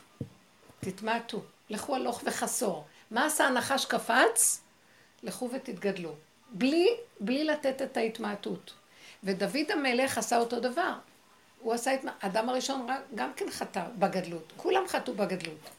[0.80, 1.42] תתמעטו.
[1.70, 2.86] לכו הלוך וחסור.
[3.12, 4.62] מה עשה הנחש קפץ?
[5.24, 6.15] לכו ותתגדלו.
[6.52, 6.88] בלי,
[7.19, 8.74] בלי לתת את ההתמעטות.
[9.24, 10.93] ודוד המלך עשה אותו דבר.
[11.60, 12.00] הוא עשה את...
[12.22, 14.54] האדם הראשון גם כן חטא בגדלות.
[14.58, 15.69] כולם חטאו בגדלות.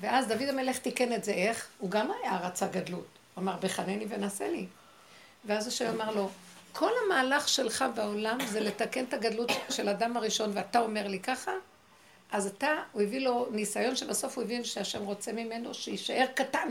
[0.00, 1.68] ואז דוד המלך תיקן את זה איך?
[1.78, 3.06] הוא גם היה רצה גדלות.
[3.34, 4.66] הוא אמר, בחנני ונעשה לי.
[5.44, 6.30] ואז השם אמר לו,
[6.72, 11.52] כל המהלך שלך בעולם זה לתקן את הגדלות של האדם הראשון, ואתה אומר לי ככה?
[12.34, 16.68] אז אתה, הוא הביא לו ניסיון שבסוף הוא הבין שהשם רוצה ממנו שיישאר קטן.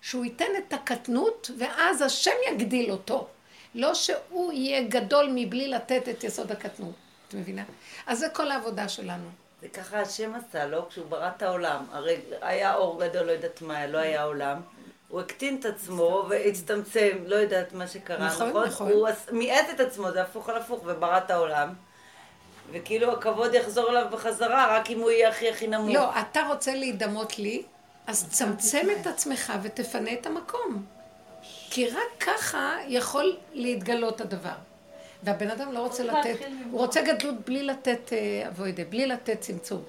[0.00, 3.26] שהוא ייתן את הקטנות, ואז השם יגדיל אותו.
[3.74, 6.94] לא שהוא יהיה גדול מבלי לתת את יסוד הקטנות.
[7.28, 7.62] את מבינה?
[8.06, 9.28] אז זה כל העבודה שלנו.
[9.62, 10.86] זה ככה השם עשה, לא?
[10.90, 11.84] כשהוא ברא את העולם.
[11.92, 14.60] הרי היה אור גדול, לא יודעת מה, לא היה עולם.
[15.08, 18.48] הוא הקטין את עצמו והצטמצם, לא יודעת מה שקרה, נכון?
[18.48, 18.64] נכון.
[18.66, 18.92] נכון.
[18.92, 21.74] הוא מיעט את עצמו, זה הפוך על הפוך, וברא את העולם.
[22.72, 25.94] וכאילו הכבוד יחזור אליו בחזרה, רק אם הוא יהיה הכי הכי נמוך.
[25.94, 27.62] לא, אתה רוצה להידמות לי,
[28.06, 30.84] אז צמצם את עצמך ותפנה את המקום.
[31.70, 34.54] כי רק ככה יכול להתגלות הדבר.
[35.22, 36.36] והבן אדם לא רוצה לתת,
[36.70, 38.12] הוא רוצה גדלות בלי לתת
[38.48, 39.82] אבוידה, אה, בלי לתת צמצום.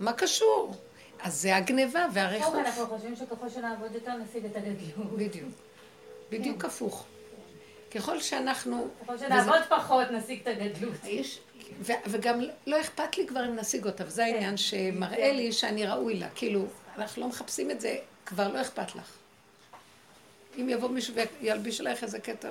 [0.00, 0.74] מה קשור?
[1.22, 2.54] אז זה הגניבה והריחוף.
[2.54, 5.12] אנחנו חושבים שככל שנעבוד יותר נשיג את הגדלות.
[5.16, 5.48] בדיוק.
[6.30, 6.64] בדיוק.
[6.64, 7.04] הפוך.
[7.94, 8.88] ככל שאנחנו...
[9.02, 10.94] ככל שנעבוד פחות נשיג את הגדלות.
[12.06, 14.56] וגם לא אכפת לי כבר אם נשיג אותה, וזה העניין כן.
[14.56, 16.28] שמראה לי שאני ראוי לה.
[16.34, 16.66] כאילו,
[16.98, 17.96] אנחנו לא מחפשים את זה,
[18.26, 19.12] כבר לא אכפת לך.
[20.58, 22.48] אם יבוא מישהו וילביש עלייך איזה קטע,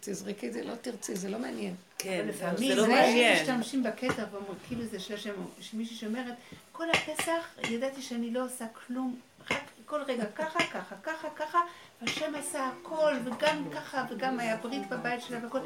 [0.00, 1.74] תזרקי את זה, לא תרצי, זה לא מעניין.
[1.98, 2.26] כן,
[2.56, 3.42] זה לא מעניין.
[3.42, 6.34] משתמשים בקטע ואומרים, כאילו זה של השם, שמישהי שאומרת,
[6.72, 9.16] כל הפסח ידעתי שאני לא עושה כלום,
[9.50, 11.60] רק כל רגע ככה, ככה, ככה, ככה,
[12.02, 15.58] והשם עשה הכל, וגם ככה, וגם היה ברית בבית שלה והכל.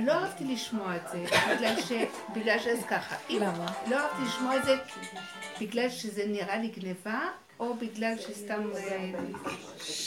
[0.00, 1.24] לא אהבתי לשמוע את זה,
[1.56, 1.92] בגלל ש...
[2.34, 3.16] בגלל שזה ככה.
[3.30, 3.72] למה?
[3.90, 4.76] לא אהבתי לשמוע את זה
[5.60, 7.20] בגלל שזה נראה לי גניבה,
[7.60, 8.70] או בגלל שסתם...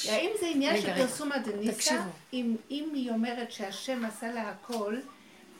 [0.09, 2.03] האם זה עניין של פרסום הדניסה?
[2.33, 4.97] אם היא אומרת שהשם עשה לה הכל,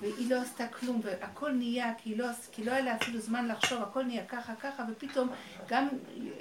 [0.02, 3.82] והיא לא עשתה כלום, והכל נהיה, כי לא, כי לא היה לה אפילו זמן לחשוב,
[3.82, 5.30] הכל נהיה ככה ככה, ופתאום
[5.68, 5.88] גם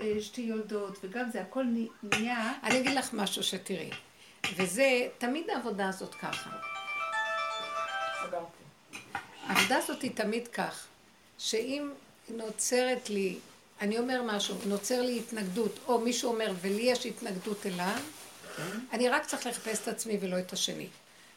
[0.01, 1.65] אה, שתי יולדות, וגם זה, הכל
[2.03, 2.53] נהיה...
[2.63, 3.91] אני אגיד לך משהו שתראי,
[4.57, 6.51] וזה, תמיד העבודה הזאת ככה.
[9.47, 10.87] העבודה הזאת היא תמיד כך,
[11.39, 11.91] שאם
[12.29, 13.39] נוצרת לי
[13.81, 18.01] אני אומר משהו, נוצר לי התנגדות, או מישהו אומר, ולי יש התנגדות אליו.
[18.93, 20.87] אני רק צריך לחפש את עצמי ולא את השני.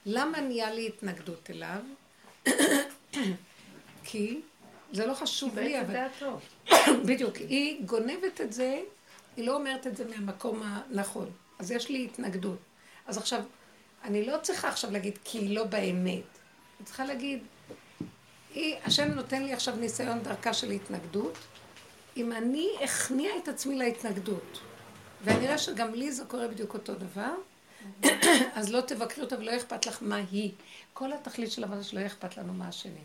[0.06, 1.82] למה נהיה לי התנגדות אליו?
[4.04, 4.42] כי
[4.92, 6.08] זה לא חשוב לי, אבל...
[7.08, 8.82] בדיוק, היא גונבת את זה,
[9.38, 11.32] היא לא אומרת את זה מהמקום הנכון.
[11.60, 12.58] אז יש לי התנגדות.
[13.08, 13.42] אז עכשיו,
[14.04, 16.33] אני לא צריכה עכשיו להגיד כי היא לא באמת.
[16.80, 17.40] אני צריכה להגיד,
[18.54, 21.38] היא, השם נותן לי עכשיו ניסיון דרכה של התנגדות,
[22.18, 24.60] אם אני אכניע את עצמי להתנגדות,
[25.24, 27.34] ואני רואה שגם לי זה קורה בדיוק אותו דבר,
[28.56, 30.52] אז לא תבקרי אותה ולא אכפת לך מה היא.
[30.94, 33.02] כל התכלית של עבודה שלא אכפת לנו מה השני.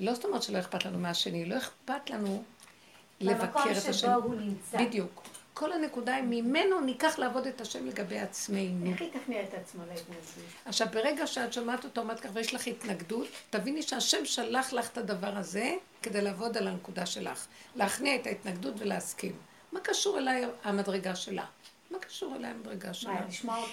[0.00, 2.44] לא זאת אומרת שלא אכפת לנו מה השני, לא אכפת לנו
[3.20, 3.82] לבקר את השני.
[3.82, 4.78] במקום שבו הוא נמצא.
[4.78, 5.22] בדיוק.
[5.58, 8.90] כל הנקודה היא ממנו ניקח לעבוד את השם לגבי עצמנו.
[8.90, 10.44] איך היא תכניע את עצמה להתנגדות?
[10.64, 14.98] עכשיו, ברגע שאת שומעת אותו אומרת כך ויש לך התנגדות, תביני שהשם שלח לך את
[14.98, 17.46] הדבר הזה כדי לעבוד על הנקודה שלך.
[17.76, 19.32] להכניע את ההתנגדות ולהסכים.
[19.72, 21.44] מה קשור אליי המדרגה שלה?
[21.90, 23.20] מה קשור אליי המדרגה שלה?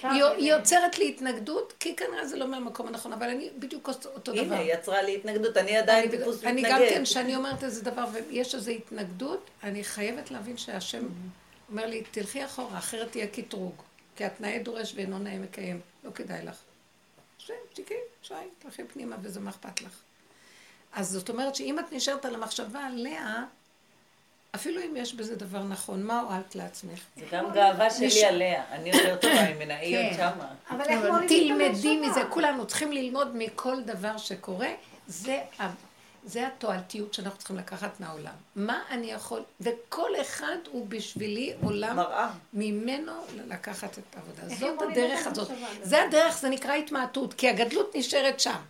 [0.02, 4.40] היא יוצרת לי התנגדות, כי כנראה זה לא מהמקום הנכון, אבל אני בדיוק אותו דבר.
[4.40, 6.64] הנה, היא יצרה לי התנגדות, אני עדיין טיפוס מתנגד.
[6.64, 11.06] אני גם כן, כשאני אומרת איזה דבר ויש איזו התנגדות, אני חייבת להבין שהשם
[11.70, 13.74] אומר לי, תלכי אחורה, אחרת תהיה קטרוג.
[14.16, 16.56] כי את נאה דורש ואינו נאה מקיים, לא כדאי לך.
[17.38, 20.00] שם, תקי, שי, תלכי פנימה וזה מה אכפת לך.
[20.92, 23.44] אז זאת אומרת שאם את נשארת על המחשבה עליה,
[24.54, 27.00] אפילו אם יש בזה דבר נכון, מה הועלת לעצמך?
[27.16, 30.16] זה גם גאווה שלי עליה, אני יותר טובה ממנה, היא עוד כן.
[30.16, 30.54] שמה.
[30.70, 34.70] אבל תלמדי מזה, כולנו צריכים ללמוד מכל דבר שקורה,
[35.06, 35.42] זה
[36.24, 38.34] זה התועלתיות שאנחנו צריכים לקחת מהעולם.
[38.56, 42.30] מה אני יכול, וכל אחד הוא בשבילי עולם מראה.
[42.52, 43.12] ממנו
[43.46, 44.54] לקחת את העבודה.
[44.54, 45.48] זאת הדרך הזאת.
[45.82, 48.60] זה הדרך, זה נקרא התמעטות, כי הגדלות נשארת שם.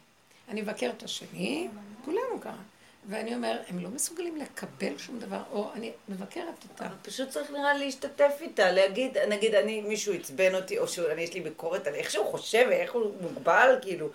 [0.49, 1.69] אני מבקר את השני,
[2.05, 2.63] כולנו ככה.
[3.09, 6.95] ואני אומר, הם לא מסוגלים לקבל שום דבר, או אני מבקרת אותם.
[7.03, 11.87] פשוט צריך נראה להשתתף איתה, להגיד, נגיד, אני, מישהו עצבן אותי, או שיש לי ביקורת
[11.87, 14.09] על איך שהוא חושב ואיך הוא מוגבל, כאילו.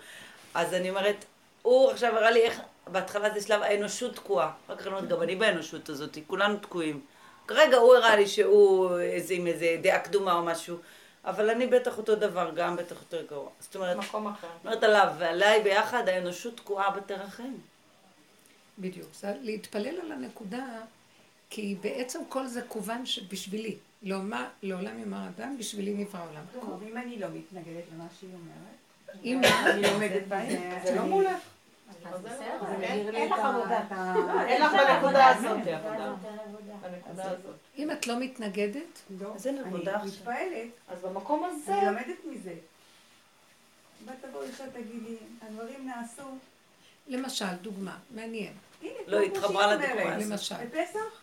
[0.54, 1.24] אז אני אומרת,
[1.62, 4.52] הוא עכשיו הראה לי איך, בהתחלה זה שלב האנושות תקועה.
[4.66, 7.00] אחר כך אני אומרת, גם אני באנושות הזאת, כולנו תקועים.
[7.46, 10.76] כרגע הוא הראה לי שהוא איזה, עם איזה דעה קדומה או משהו.
[11.24, 13.48] אבל אני בטח אותו דבר, גם בטח יותר גרוע.
[13.60, 14.48] זאת אומרת, מקום אחר.
[14.56, 17.60] זאת אומרת עליו ועליי ביחד, האנושות תקועה בתרחים.
[18.78, 19.08] בדיוק.
[19.14, 20.66] זה להתפלל על הנקודה,
[21.50, 23.76] כי בעצם כל זה כוון בשבילי.
[24.02, 26.72] לעולם יאמר אדם, בשבילי נברא עולם.
[26.88, 31.38] אם אני לא מתנגדת למה שהיא אומרת, אם אני לומדת בזה, זה לא מולך.
[32.82, 33.80] אין לך עבודה.
[34.46, 35.58] אין לך בנקודה הזאת
[37.78, 39.02] אם את לא מתנגדת,
[39.34, 40.02] אז אין עבודה עכשיו.
[40.02, 40.68] אני מתפעלת.
[40.88, 41.74] אז במקום הזה...
[41.74, 42.54] אני לומדת מזה.
[44.04, 46.22] ותבואי עכשיו תגידי, הדברים נעשו.
[47.08, 48.52] למשל, דוגמה, מעניין.
[49.06, 50.16] לא התחברה לדוגמה.
[50.16, 50.54] למשל.
[50.64, 51.22] בפסח?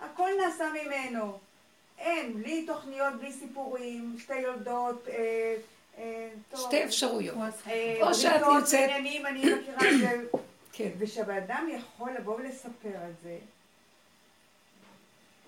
[0.00, 1.38] הכל נעשה ממנו.
[1.98, 5.56] אין, בלי תוכניות, בלי סיפורים, שתי יולדות, אה,
[6.56, 7.36] שתי אפשרויות.
[7.66, 8.90] אה, או שאת נמצאת...
[8.90, 10.22] אני מכירה את זה.
[10.72, 10.90] כן.
[10.98, 13.38] ושהבן אדם יכול לבוא ולספר את זה.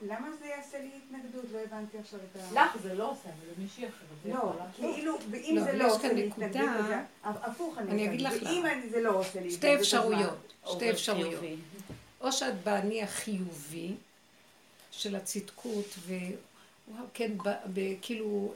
[0.06, 1.44] למה זה יעשה לי התנגדות?
[1.52, 2.62] לא הבנתי עכשיו את ה...
[2.62, 4.34] לך זה לא עושה, אבל למישהי אחרת.
[4.34, 6.68] לא, כאילו, ואם לא, זה לא עושה לי התנגדות,
[7.24, 8.68] הפוך אני אגיד לך למה.
[8.68, 11.44] ואם זה לא עושה לי שתי אפשרויות, שתי אפשרויות.
[12.20, 13.92] או שאת באני החיובי
[14.90, 17.32] של הצדקות, וכן,
[18.02, 18.54] כאילו...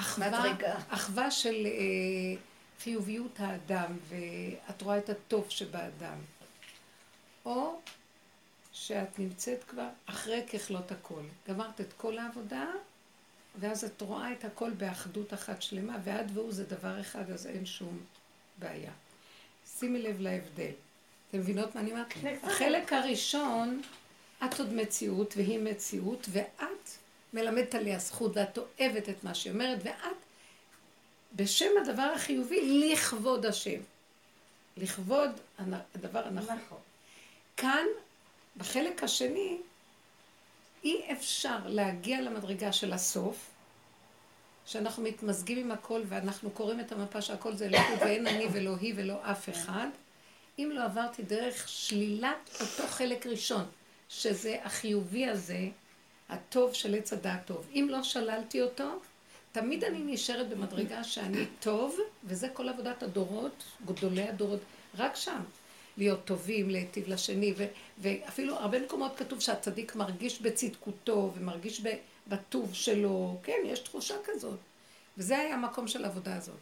[0.00, 0.56] אחווה,
[0.88, 2.40] אחווה של אה,
[2.82, 6.18] חיוביות האדם, ואת רואה את הטוב שבאדם.
[7.44, 7.80] או
[8.72, 11.22] שאת נמצאת כבר אחרי ככלות הכל.
[11.48, 12.66] גמרת את כל העבודה,
[13.60, 17.66] ואז את רואה את הכל באחדות אחת שלמה, ואת והוא זה דבר אחד, אז אין
[17.66, 17.98] שום
[18.58, 18.92] בעיה.
[19.78, 20.72] שימי לב להבדל.
[21.28, 22.14] אתם מבינות מה אני אומרת?
[22.42, 23.82] החלק הראשון,
[24.44, 26.90] את עוד מציאות והיא מציאות, ואת
[27.32, 30.16] מלמדת עליה זכות ואת אוהבת את מה שהיא אומרת, ואת
[31.36, 33.80] בשם הדבר החיובי לכבוד השם.
[34.76, 35.30] לכבוד
[35.94, 36.56] הדבר הנכון.
[36.56, 36.78] נכון.
[37.56, 37.84] כאן,
[38.56, 39.58] בחלק השני,
[40.84, 43.50] אי אפשר להגיע למדרגה של הסוף,
[44.66, 48.94] שאנחנו מתמזגים עם הכל ואנחנו קוראים את המפה שהכל זה אלוקות ואין אני ולא היא
[48.96, 49.86] ולא אף אחד,
[50.58, 53.64] אם לא עברתי דרך שלילת אותו חלק ראשון,
[54.08, 55.68] שזה החיובי הזה,
[56.30, 57.66] הטוב של עץ הדעת טוב.
[57.72, 58.84] אם לא שללתי אותו,
[59.52, 64.60] תמיד אני נשארת במדרגה שאני טוב, וזה כל עבודת הדורות, גדולי הדורות,
[64.98, 65.40] רק שם.
[65.96, 67.66] להיות טובים, להיטיב לשני, ו-
[67.98, 71.82] ואפילו הרבה מקומות כתוב שהצדיק מרגיש בצדקותו ומרגיש
[72.28, 74.58] בטוב שלו, כן, יש תחושה כזאת.
[75.18, 76.56] וזה היה המקום של העבודה הזאת.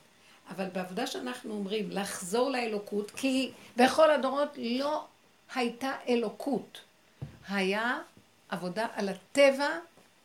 [0.51, 5.05] אבל בעבודה שאנחנו אומרים לחזור לאלוקות, כי בכל הדורות לא
[5.55, 6.81] הייתה אלוקות.
[7.49, 7.99] היה
[8.49, 9.69] עבודה על הטבע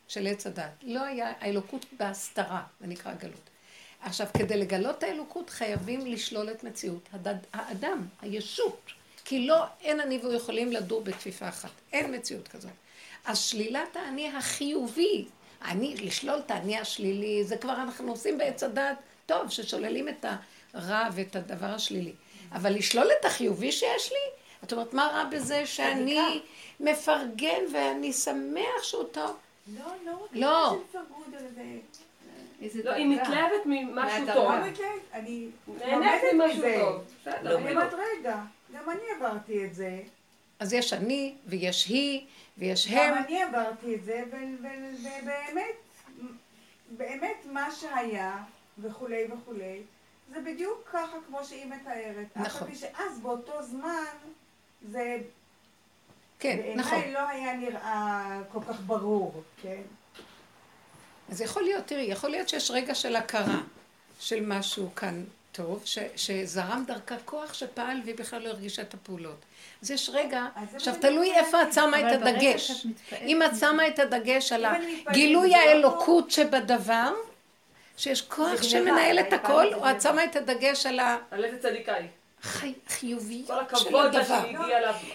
[0.08, 0.70] של עץ הדת.
[0.82, 3.50] לא היה האלוקות בהסתרה, זה נקרא גלות.
[4.02, 8.90] עכשיו, כדי לגלות האלוקות חייבים לשלול את מציאות הדד, האדם, הישות.
[9.24, 11.70] כי לא, אין אני והוא יכולים לדור בכפיפה אחת.
[11.92, 12.70] אין מציאות כזאת.
[13.24, 15.24] אז שלילת האני החיובי,
[15.64, 20.24] אני, לשלול את האני השלילי, זה כבר אנחנו עושים בעץ הדת, טוב, ששוללים את
[20.74, 22.12] הרע ואת הדבר השלילי.
[22.52, 26.40] אבל לשלול את החיובי שיש לי, את אומרת, מה רע בזה שאני
[26.80, 29.36] מפרגן ואני שמח שהוא טוב?
[29.78, 30.80] לא, לא, לא.
[32.84, 34.52] לא, היא מתלהבת ממשהו טוב.
[35.12, 35.48] אני
[35.78, 37.04] נהנית ממשהו טוב.
[37.26, 38.40] אני אומרת, רגע,
[38.74, 40.00] גם אני עברתי את זה.
[40.58, 42.26] אז יש אני, ויש היא,
[42.58, 43.14] ויש הם.
[43.14, 45.74] גם אני עברתי את זה, ובאמת,
[46.90, 48.36] באמת מה שהיה,
[48.78, 49.82] וכולי וכולי,
[50.32, 52.26] זה בדיוק ככה כמו שהיא מתארת.
[52.36, 52.68] נכון.
[52.68, 54.04] אף שאז באותו זמן,
[54.90, 55.16] זה...
[56.38, 57.00] כן, נכון.
[57.00, 59.82] בעיניי לא היה נראה כל כך ברור, כן?
[61.28, 63.60] אז יכול להיות, תראי, יכול להיות שיש רגע של הכרה
[64.20, 69.36] של משהו כאן טוב, ש, שזרם דרכה כוח שפעל והיא בכלל לא הרגישה את הפעולות.
[69.82, 72.86] אז יש רגע, עכשיו תלוי איפה את שמה את הדגש.
[73.22, 74.64] אם את שמה את הדגש על
[75.06, 77.14] הגילוי האלוקות שבדבר,
[77.96, 81.16] שיש כוח שמנהל את הכל, או את שמה את הדגש על ה...
[81.30, 82.08] על איזה צדיקה היא.
[82.88, 84.44] חיוביות של הדבר.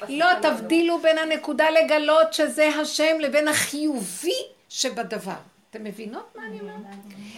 [0.10, 5.34] לא תבדילו בין הנקודה לגלות שזה השם לבין החיובי שבדבר.
[5.70, 6.76] אתם מבינות מה אני אומרת?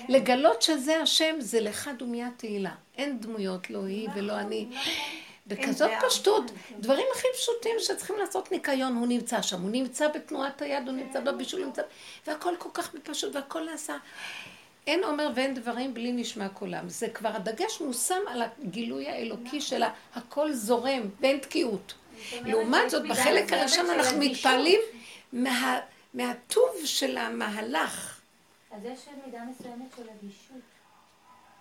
[0.10, 2.72] לגלות שזה השם זה לך דומיית תהילה.
[2.98, 4.68] אין דמויות, לא היא ולא אני.
[5.48, 10.88] בכזאת פשטות, דברים הכי פשוטים שצריכים לעשות ניקיון, הוא נמצא שם, הוא נמצא בתנועת היד,
[10.88, 11.82] הוא נמצא בבישול, הוא נמצא...
[12.28, 13.98] והכל כל כך פשוט, והכל נעשה.
[14.88, 16.90] אין אומר ואין דברים בלי נשמע קולם.
[16.90, 19.84] זה כבר הדגש מושם על הגילוי האלוקי של
[20.16, 21.94] הכל זורם ואין תקיעות.
[22.46, 24.80] לעומת זאת, בחלק הראשון אנחנו מתפעלים
[26.14, 28.22] מהטוב של המהלך.
[28.72, 30.62] אז יש מידה מסוימת של אדישות.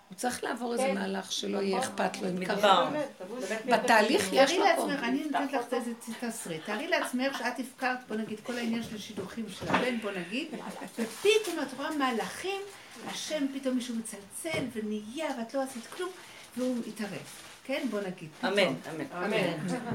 [0.09, 0.93] הוא צריך לעבור איזה כן.
[0.93, 1.89] מהלך שלא יהיה נכון.
[1.89, 2.89] אכפת לו אם ככה.
[3.65, 4.91] בתהליך יש לו פה.
[4.91, 6.65] אני נותנת לך איזה תסריט.
[6.65, 10.47] תארי לעצמך שאת הפקרת, בוא נגיד, כל העניין של השידוכים של הבן, בוא נגיד,
[10.99, 12.61] ופתאום את רואה מהלכים,
[13.07, 16.09] השם פתאום מישהו מצלצל ונהיה, ואת לא עשית כלום,
[16.57, 17.27] והוא התערב.
[17.63, 17.81] כן?
[17.89, 18.29] בוא נגיד.
[18.43, 19.05] אמן, אמן.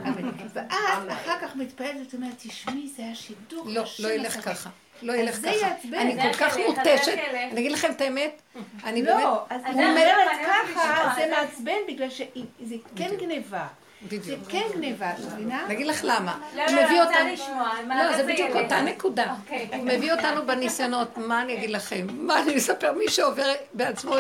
[0.05, 0.31] אמן.
[0.55, 0.67] ואת
[1.13, 3.67] אחר כך מתפעלת אומרת, תשמעי, זה היה שידור.
[3.69, 4.71] לא, לא ילך ככה.
[5.03, 5.67] לא ילך ככה.
[5.93, 7.19] אני כל כך מותשת,
[7.53, 8.43] אני אגיד לכם את האמת,
[8.85, 9.23] אני באמת...
[9.23, 13.67] לא, אז אני אומרת ככה, זה מעצבן בגלל שזה כן גניבה.
[14.11, 15.65] זה כן גניבה, את מבינה?
[15.65, 16.39] אני אגיד לך למה.
[16.55, 17.71] לא, לא, אני רוצה לשמוע.
[17.89, 19.35] לא, זה בדיוק אותה נקודה.
[19.43, 19.69] אוקיי.
[19.73, 22.07] הוא מביא אותנו בניסיונות, מה אני אגיד לכם?
[22.11, 22.93] מה אני אספר?
[22.93, 24.15] מי שעובר בעצמו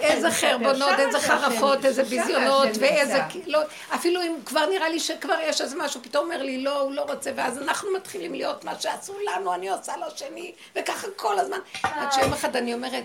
[0.00, 3.18] איזה חרבונות, איזה חרפות, איזה ביזיונות, ואיזה...
[3.46, 3.60] לא,
[3.94, 7.02] אפילו אם כבר נראה לי שכבר יש איזה משהו, פתאום אומר לי, לא, הוא לא
[7.02, 11.58] רוצה, ואז אנחנו מתחילים להיות מה שעשו לנו, אני עושה לו שני, וככה כל הזמן.
[11.82, 13.04] עד שיום אחד אני אומרת,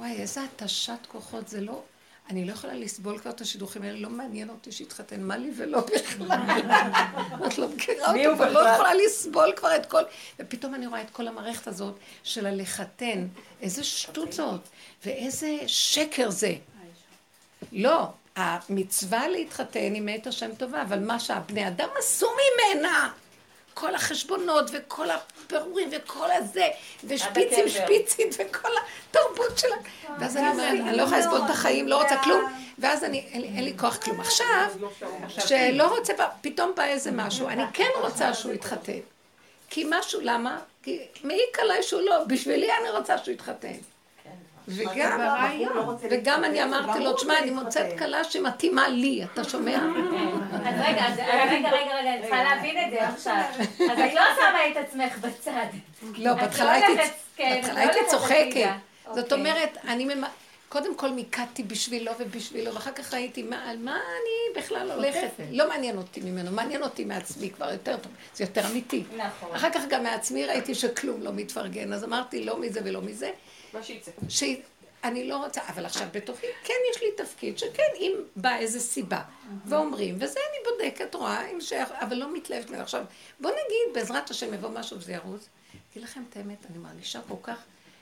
[0.00, 1.82] וואי, איזה התשת כוחות, זה לא...
[2.30, 5.80] אני לא יכולה לסבול כבר את השידוכים האלה, לא מעניין אותי שיתחתן, מה לי ולא
[5.80, 6.28] בכלל.
[7.46, 10.02] את לא מכירה אותו, ולא יכולה לסבול כבר את כל...
[10.38, 13.26] ופתאום אני רואה את כל המערכת הזאת של הלחתן.
[13.62, 14.60] איזה שטות זאת,
[15.04, 16.54] ואיזה שקר זה.
[17.72, 23.12] לא, המצווה להתחתן היא מאת השם טובה, אבל מה שהבני אדם עשו ממנה,
[23.78, 26.68] כל החשבונות וכל הפירורים וכל הזה,
[27.04, 28.68] ושפיצים שפיצים וכל
[29.10, 29.76] התרבות שלה.
[30.18, 32.44] ואז אני אומרת, אני לא יכולה לסבול את החיים, לא רוצה כלום,
[32.78, 34.20] ואז אני, אין לי כוח כלום.
[34.20, 34.70] עכשיו,
[35.28, 39.00] שלא רוצה, פתאום בא איזה משהו, אני כן רוצה שהוא יתחתן.
[39.70, 40.58] כי משהו, למה?
[40.82, 43.76] כי מעיק עליי שהוא לא, בשבילי אני רוצה שהוא יתחתן.
[44.68, 45.20] וגם,
[45.74, 49.76] לא וגם אני אמרתי לו, תשמע, אני מוצאת כלה שמתאימה לי, אתה שומע?
[49.76, 51.04] אז רגע,
[51.44, 53.42] רגע, רגע, אני צריכה להבין את זה עכשיו.
[53.90, 55.66] אז את לא שמה את עצמך בצד.
[56.18, 57.02] לא, בהתחלה הייתי
[57.36, 58.70] כן, לא צוחקת.
[59.14, 59.38] זאת אוקיי.
[59.38, 60.06] אומרת, אני...
[60.68, 65.28] קודם כל מיקדתי בשבילו ובשבילו, ואחר כך ראיתי מה, על מה אני בכלל הולכת.
[65.50, 69.04] לא מעניין אותי ממנו, מעניין אותי מעצמי כבר יותר טוב, זה יותר אמיתי.
[69.16, 69.54] נכון.
[69.54, 73.30] אחר כך גם מעצמי ראיתי שכלום לא מתפרגן, אז אמרתי לא מזה ולא מזה.
[73.82, 74.10] שיצא.
[75.04, 79.22] אני לא רוצה, אבל עכשיו בתוכי כן יש לי תפקיד, שכן אם באה איזה סיבה,
[79.66, 82.82] ואומרים, וזה אני בודקת, רואה, אם שייך, אבל לא מתלהבת ממנו.
[82.82, 83.04] עכשיו,
[83.40, 85.48] בוא נגיד, בעזרת השם יבוא משהו וזה ירוץ.
[85.92, 87.56] אגיד לכם את האמת, אני מרגישה כל כך,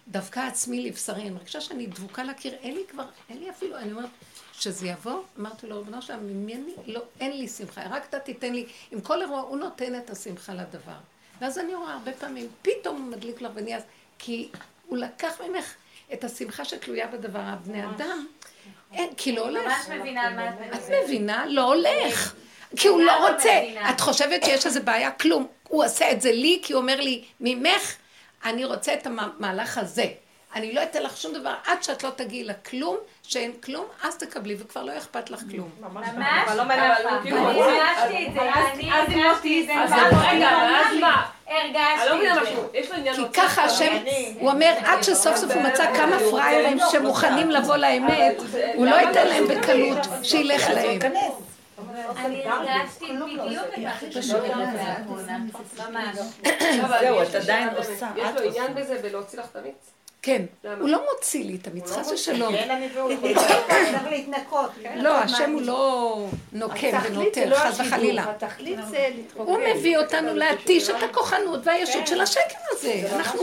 [0.08, 3.92] דווקא עצמי לבשרי, אני מרגישה שאני דבוקה לקיר, אין לי כבר, אין לי אפילו, אני
[3.92, 4.10] אומרת,
[4.52, 8.66] שזה יבוא, אמרתי לו, רבנו שלם, ממני, לא, אין לי שמחה, רק אתה תיתן לי,
[8.90, 10.96] עם כל אירוע, הוא נותן את השמחה לדבר.
[11.40, 13.80] ואז אני רואה הרבה פעמים, פתאום הוא מדליק לך ונהיה,
[14.18, 14.48] כי
[14.94, 15.74] הוא לקח ממך
[16.12, 18.26] את השמחה שתלויה בדבר הבני אדם.
[18.92, 19.88] אין, כי לא הולך.
[19.88, 20.74] ממש מבינה על מה את מדברת.
[20.74, 21.44] את מבינה?
[21.46, 22.34] לא הולך.
[22.76, 23.62] כי הוא לא רוצה.
[23.90, 25.10] את חושבת שיש איזה בעיה?
[25.10, 25.46] כלום.
[25.68, 27.94] הוא עושה את זה לי, כי הוא אומר לי, ממך
[28.44, 30.06] אני רוצה את המהלך הזה.
[30.54, 32.96] אני לא אתן לך שום דבר עד שאת לא תגיעי לכלום,
[33.28, 35.70] שאין כלום, אז תקבלי וכבר לא אכפת לך כלום.
[35.80, 36.54] ממש ככה.
[36.54, 38.40] לא אני הרגשתי את זה,
[38.72, 39.74] אני הרגשתי את זה.
[39.74, 39.92] אז
[40.30, 41.26] רגע, אז מה?
[41.46, 43.22] הרגשתי את זה.
[43.32, 43.96] כי ככה השם,
[44.38, 48.36] הוא אומר, עד שסוף סוף הוא מצא כמה פראיירים שמוכנים לבוא לאמת,
[48.74, 50.98] הוא לא ייתן להם בקלות שילך להם.
[52.16, 53.06] אני הרגשתי
[53.46, 54.42] בדיוק את הכי פשוט
[55.78, 56.16] ממש.
[57.00, 58.10] זהו, את עדיין עושה.
[58.16, 59.93] יש לו עניין בזה בלהוציא לך את המיץ?
[60.24, 60.42] כן,
[60.80, 62.48] הוא לא מוציא לי את המצווה, לא זה שלו.
[63.34, 64.70] צריך להתנקות.
[64.82, 64.98] כן?
[64.98, 68.30] לא, השם הוא לא נוקם ונוטר, לא חס וחלילה.
[68.30, 69.50] התכלית זה להתרוקן.
[69.50, 72.06] הוא מביא אותנו להתיש את הכוחנות והישות כן.
[72.06, 73.02] של השקר הזה.
[73.12, 73.42] אנחנו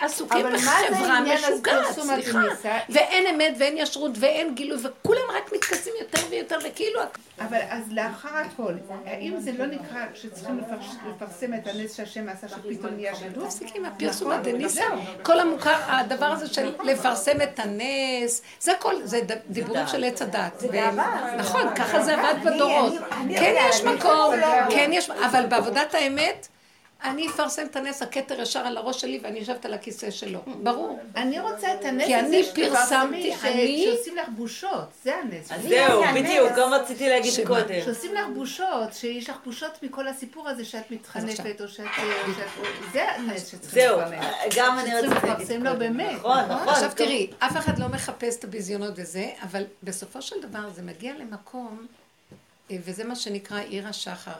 [0.00, 2.40] עסוקים בחברה משוגעת, סליחה.
[2.88, 7.00] ואין אמת ואין ישרות ואין גילוי, וכולם רק מתכנסים יותר ויותר, וכאילו...
[7.38, 8.72] אבל אז לאחר הכל,
[9.06, 10.60] האם זה לא נקרא שצריכים
[11.08, 13.32] לפרסם את הנס שהשם עשה שפתאום נהיה שלום?
[13.36, 14.84] לא מפסיקים עם הפרסום הדניסה.
[15.32, 20.62] כל המוכר, הדבר הזה של לפרסם את הנס, זה הכל, זה דיבורים של עץ הדת.
[21.36, 22.92] נכון, ככה זה עבד בדורות.
[23.38, 24.34] כן יש מקום,
[24.70, 26.48] כן יש, אבל בעבודת האמת,
[27.04, 30.40] אני אפרסם את הנס, הכתר ישר על הראש שלי ואני יושבת על הכיסא שלו.
[30.62, 30.98] ברור.
[31.16, 33.84] אני רוצה את הנס כי אני פרסמתי, אני...
[33.84, 35.48] שעושים לך בושות, זה הנס.
[35.68, 37.80] זהו, בדיוק, גם רציתי להגיד קודם.
[37.84, 41.86] שעושים לך בושות, שיש לך בושות מכל הסיפור הזה שאת מתחנפת, או שאת...
[42.92, 43.98] זה הנס שצריכים זהו,
[44.56, 46.12] גם אני רציתי להגיד לפרסם לו באמת.
[46.12, 46.68] נכון, נכון.
[46.68, 51.12] עכשיו תראי, אף אחד לא מחפש את הביזיונות וזה, אבל בסופו של דבר זה מגיע
[51.18, 51.86] למקום,
[52.70, 54.32] וזה מה שנקרא עיר השחר.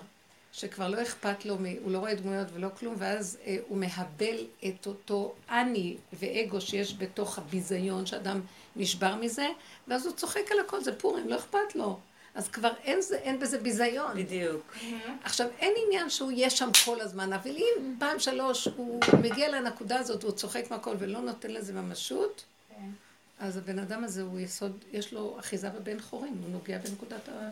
[0.53, 4.37] שכבר לא אכפת לו, הוא לא רואה דמויות ולא כלום, ואז אה, הוא מהבל
[4.67, 8.41] את אותו אני ואגו שיש בתוך הביזיון, שאדם
[8.77, 9.49] נשבר מזה,
[9.89, 11.99] ואז הוא צוחק על הכל, זה פורים, לא אכפת לו.
[12.35, 14.17] אז כבר אין, זה, אין בזה ביזיון.
[14.17, 14.77] בדיוק.
[15.25, 19.99] עכשיו, אין עניין שהוא יהיה שם כל הזמן, אבל אם פעם שלוש הוא מגיע לנקודה
[19.99, 22.91] הזאת, הוא צוחק מהכל ולא נותן לזה ממשות, כן.
[23.39, 27.51] אז הבן אדם הזה הוא יסוד, יש לו אחיזה בבן חורים, הוא נוגע בנקודת ה...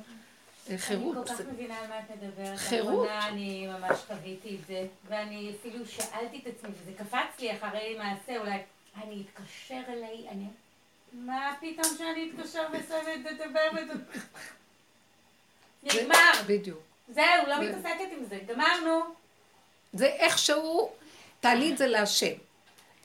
[0.77, 1.17] חירות.
[1.17, 2.59] אני כל כך מבינה על מה את מדברת.
[2.59, 3.09] חירות.
[3.09, 8.41] אני ממש חוויתי את זה, ואני אפילו שאלתי את עצמי, וזה קפץ לי אחרי מעשה,
[8.41, 8.59] אולי,
[9.03, 10.45] אני אתקשר אליי, אני...
[11.13, 12.63] מה פתאום שאני אתקשר
[13.31, 13.89] את הבאמת?
[15.83, 16.33] נגמר.
[16.47, 16.79] בדיוק.
[17.09, 19.01] זהו, לא מתעסקת עם זה, גמרנו.
[19.93, 20.93] זה איכשהו,
[21.41, 22.35] תעלי את זה להשם.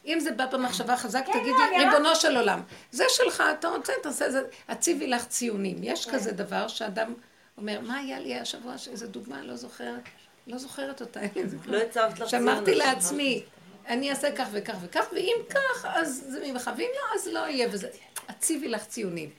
[0.06, 3.94] אם זה בא במחשבה חזק, כן, תגידי, לא, ריבונו של עולם, זה שלך, אתה רוצה,
[4.04, 5.78] תעשה את זה, הציבי לך ציונים.
[5.82, 7.14] יש כזה דבר שאדם
[7.58, 10.04] אומר, מה היה לי השבוע, איזה דוגמה, לא זוכרת,
[10.48, 11.20] לא זוכרת אותה,
[11.66, 13.44] לא הצבת לך שאמרתי לעצמי,
[13.88, 17.68] אני אעשה כך וכך וכך, ואם כך, אז זה ממך, ואם לא, אז לא יהיה,
[17.72, 17.90] וזה,
[18.28, 19.30] הציבי לך ציונים.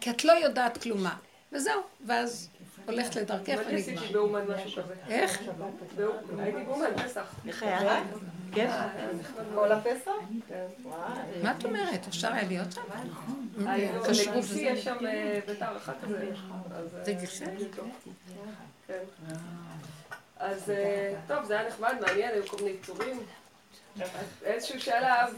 [0.00, 1.16] כי את לא יודעת כלומה.
[1.52, 2.48] וזהו, ואז
[2.86, 3.78] הולכת לדרכך ונגמר.
[3.78, 4.94] עשיתי באומן משהו כזה.
[5.08, 5.42] איך?
[6.38, 7.34] הייתי באומן, פסח.
[7.46, 8.02] איך היה?
[8.54, 8.70] כן.
[9.54, 10.10] כל הפסח?
[10.48, 10.66] כן.
[11.42, 12.06] מה את אומרת?
[12.08, 12.82] אפשר היה להיות שם?
[14.08, 14.96] לגיסי יש שם
[15.46, 16.32] ביתר אחד כזה.
[17.02, 17.44] זה גיסי?
[18.86, 18.98] כן.
[20.36, 20.72] אז
[21.28, 23.20] טוב, זה היה נחמד, מעניין, היו כל מיני יצורים.
[24.42, 25.34] איזשהו שלב,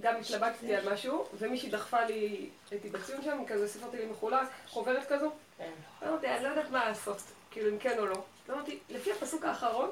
[0.00, 5.06] גם התלבטתי על משהו, ומישהי דחפה לי, הייתי בציון שם, כזה סיפרתי לי מחולק, חוברת
[5.08, 5.30] כזו.
[6.08, 8.22] אמרתי, אני לא יודעת מה לעשות, כאילו אם כן או לא.
[8.50, 9.90] אמרתי, לפי הפסוק האחרון,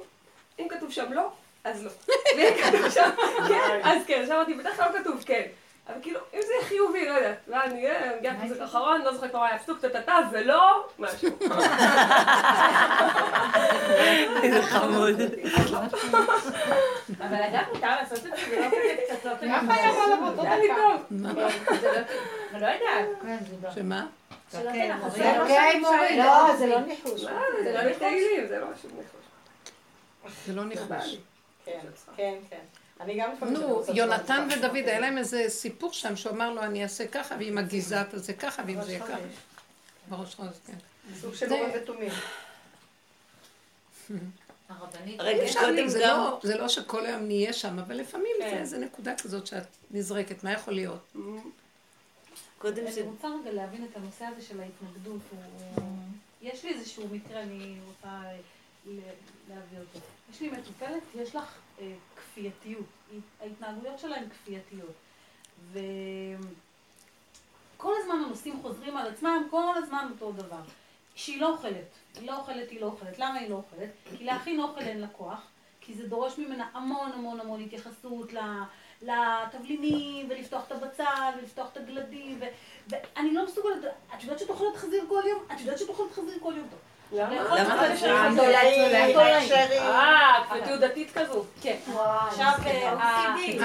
[0.59, 1.31] אם כתוב שם לא,
[1.65, 1.91] אז לא.
[2.37, 3.11] ואם כתוב שם
[3.49, 4.21] כן, אז כן.
[4.21, 5.47] עכשיו אמרתי, בדרך כלל לא כתוב כן.
[5.89, 7.37] אבל כאילו, אם זה יהיה חיובי, לא יודעת.
[7.49, 7.87] ואני
[8.19, 11.31] מגיע לפסוק האחרון, לא זוכרת כבר היה פסוק טטטה, ולא משהו.
[14.43, 15.21] איזה חמוד.
[17.21, 19.47] אבל אגב, מותר לעשות את זה, זה לא כזה קצת לא כזה.
[19.47, 21.21] מה חייב על עבודות אני טוב?
[22.55, 23.75] אני לא יודעת.
[23.75, 24.07] שמה?
[24.53, 25.19] שלא כן, תנחש.
[25.19, 25.45] זה לא
[26.17, 27.21] לא, לא, זה לא ניחוש.
[27.65, 29.05] זה לא מתעילים, זה לא ניחוש.
[30.47, 31.17] זה לא ניחוש.
[31.65, 31.81] כן,
[32.17, 32.84] כן, כן.
[33.05, 33.55] אני גם לפעמים...
[33.57, 37.59] נו, יונתן ודוד, היה להם איזה סיפור שם, שהוא אמר לו, אני אעשה ככה, ואם
[37.59, 39.17] הגזעת זה ככה, ואם זה יהיה ככה.
[40.09, 40.73] בראש חודש, כן.
[41.21, 42.13] סוג של אורים ותומים.
[45.19, 46.19] רגע, קודם גם...
[46.19, 48.51] לא- זה לא שכל היום נהיה שם, אבל לפעמים כן.
[48.51, 51.13] זה איזה נקודה כזאת שאת נזרקת, מה יכול להיות?
[52.59, 52.99] קודם ש...
[52.99, 55.21] אני רוצה רגע להבין את הנושא הזה של ההתנגדות.
[55.31, 55.83] הוא-
[56.43, 58.09] יש לי איזשהו מקרה, אני רוצה
[58.87, 59.99] להביא אותו.
[60.31, 62.87] יש לי מטופלת, יש לך אה, כפייתיות.
[63.41, 64.93] ההתנהגויות שלה הן כפייתיות.
[65.73, 65.83] וכל
[68.01, 70.63] הזמן הנושאים חוזרים על עצמם, כל הזמן אותו דבר.
[71.15, 71.85] שהיא לא אוכלת.
[72.15, 73.19] היא לא אוכלת, היא לא אוכלת.
[73.19, 73.91] למה היא לא אוכלת?
[74.19, 75.41] כי להכין אוכל אין לה כוח.
[75.81, 78.33] כי זה דורש ממנה המון המון המון התייחסות
[79.03, 82.45] לתבלינים, ולפתוח את הבצל, ולפתוח את הגלדים, ו-
[82.89, 85.43] ואני לא מסוגלת, את יודעת שאת אוכלת חזיר כל יום?
[85.53, 86.69] את יודעת שאת אוכלת חזיר כל יום?
[86.71, 86.79] טוב.
[87.15, 87.63] למה?
[87.63, 87.67] את?
[87.69, 88.15] חזיר.
[89.17, 89.83] בהקשרים.
[89.83, 91.45] אה, כפייתיות דתית כזו.
[91.63, 91.77] כן.
[92.29, 92.93] עכשיו, אה,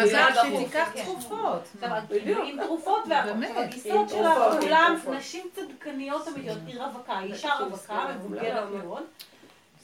[0.02, 0.62] אז אז דחוף.
[0.62, 1.04] שתיקח כן.
[1.06, 1.62] תרופות.
[2.10, 2.40] בדיוק.
[2.46, 3.28] עם תרופות והכל.
[3.28, 3.50] באמת.
[3.50, 4.96] עכשיו, עם הגיסות שלה כולם.
[5.18, 6.58] נשים צדקניות אמיתיות.
[6.68, 8.84] היא רווקה, היא אישה רווקה, מבוגרת למה?
[8.84, 9.04] מאוד.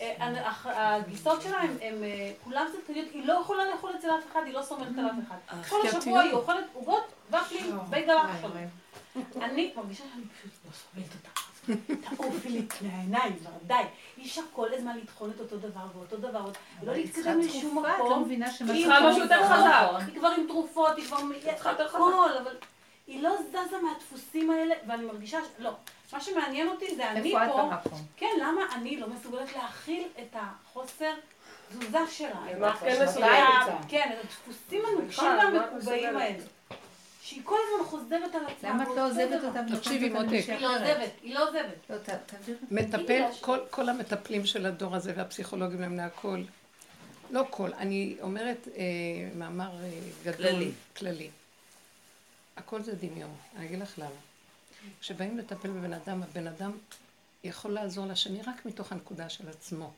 [0.02, 0.16] אה,
[0.50, 4.54] הח- הגיסות שלה הן אה, כולן צדקניות, היא לא יכולה לאכול אצל אף אחד, היא
[4.54, 5.68] לא סומכת על אף אחד.
[5.70, 8.68] כל השבוע היא אוכלת עוגות, ופלים, בייגל אח שלהם.
[9.42, 11.45] אני מרגישה שאני פשוט לא סובלת אותה.
[12.16, 13.74] תעופי לי מהעיניים, כבר די.
[14.18, 16.46] אי אפשר כל הזמן לטחון את אותו דבר ואותו דבר,
[16.82, 18.24] ולא להתקדם לשום תרופה, את לא מקום.
[18.24, 19.88] מבינה היא צריכה משהו יותר חזק.
[20.08, 21.18] היא כבר עם תרופות, היא כבר...
[21.86, 22.56] הכל, אבל
[23.08, 25.72] היא לא זזה מהדפוסים האלה, ואני מרגישה, לא.
[26.14, 27.70] מה שמעניין אותי זה אני פה...
[28.18, 31.14] כן, למה אני לא מסוגלת להכיל את החוסר
[31.70, 32.42] תזוזה שלה.
[33.88, 36.44] כן, את הדפוסים הנוקשים והמקובעים האלה.
[37.26, 38.70] שהיא כל הזמן חוזרת על עצמה.
[38.70, 39.62] למה את לא עוזבת אותה?
[39.78, 40.46] תקשיבי מותק.
[40.48, 41.90] היא לא עוזבת, היא לא עוזבת.
[41.90, 41.96] לא,
[42.72, 43.24] מטפל,
[43.70, 46.44] כל המטפלים של הדור הזה והפסיכולוגים הם מהכל.
[47.32, 48.84] לא כל, אני אומרת אה,
[49.36, 49.90] מאמר אה,
[50.24, 51.30] גדול, כללי.
[52.58, 54.10] הכל זה דמיון, אני אגיד לך למה.
[55.02, 56.72] כשבאים לטפל בבן אדם, הבן אדם
[57.44, 59.94] יכול לעזור לשני רק מתוך הנקודה של עצמו.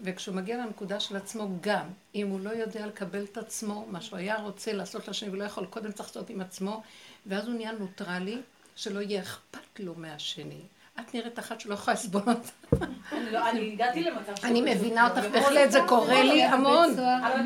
[0.00, 4.18] וכשהוא מגיע לנקודה של עצמו גם, אם הוא לא יודע לקבל את עצמו, מה שהוא
[4.18, 6.82] היה רוצה לעשות לשני ולא יכול, קודם צריך לעשות עם עצמו,
[7.26, 8.38] ואז הוא נהיה נוטרלי,
[8.76, 10.60] שלא יהיה אכפת לו מהשני.
[11.00, 12.86] את נראית אחת שלא יכולה לסבול אותה.
[13.32, 16.94] לא, אני הגעתי למצב אני מבינה אותך בהחלט, זה קורה לי המון.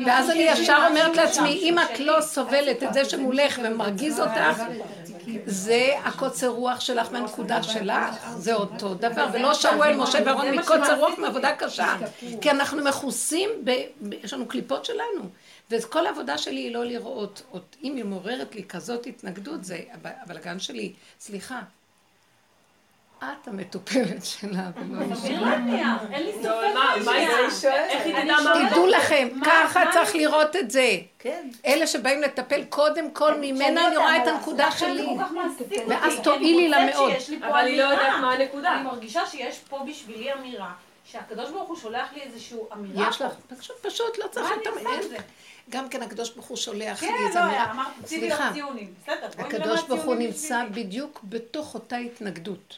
[0.05, 4.63] ואז אני ישר אומרת לעצמי, אם את לא סובלת את זה שמולך ומרגיז אותך,
[5.45, 11.19] זה הקוצר רוח שלך מהנקודה שלך, זה אותו דבר, ולא שאול משה ואהרון מקוצר רוח
[11.19, 11.95] מעבודה קשה,
[12.41, 13.49] כי אנחנו מכוסים,
[14.23, 15.29] יש לנו קליפות שלנו.
[15.71, 17.41] וכל העבודה שלי היא לא לראות,
[17.83, 19.79] אם היא מעוררת לי כזאת התנגדות, זה
[20.23, 21.61] הבלגן שלי, סליחה,
[23.41, 25.27] את המטופלת שלה, ולא אישה.
[26.11, 26.49] אין לי ספק.
[28.69, 30.97] תדעו לכם, ככה צריך לראות את זה.
[31.19, 31.49] כן.
[31.65, 35.07] אלה שבאים לטפל, קודם כל ממנה אני רואה את הנקודה שלי.
[35.87, 37.11] ואז תועילי לה מאוד.
[37.47, 38.75] אבל היא לא יודעת מה הנקודה.
[38.75, 40.71] אני מרגישה שיש פה בשבילי אמירה.
[41.05, 43.09] שהקדוש ברוך הוא שולח לי איזושהי אמירה.
[43.09, 44.99] יש לך, פשוט, פשוט לא צריך לתמען.
[45.69, 47.65] גם כן הקדוש ברוך הוא שולח לי איזה אמירה.
[47.65, 48.51] כן, לא, אמרת, סליחה,
[49.37, 52.77] הקדוש ברוך הוא נמצא בדיוק בתוך אותה התנגדות.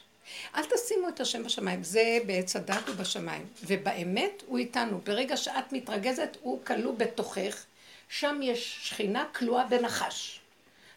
[0.56, 3.46] אל תשימו את השם בשמיים, זה בעץ הדת ובשמיים.
[3.64, 5.00] ובאמת הוא איתנו.
[5.04, 7.66] ברגע שאת מתרגזת, הוא כלוא בתוכך.
[8.10, 10.40] שם יש שכינה כלואה בנחש.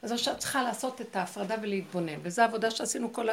[0.03, 2.19] אז עכשיו צריכה לעשות את ההפרדה ולהתבונן.
[2.23, 3.29] וזו העבודה שעשינו כל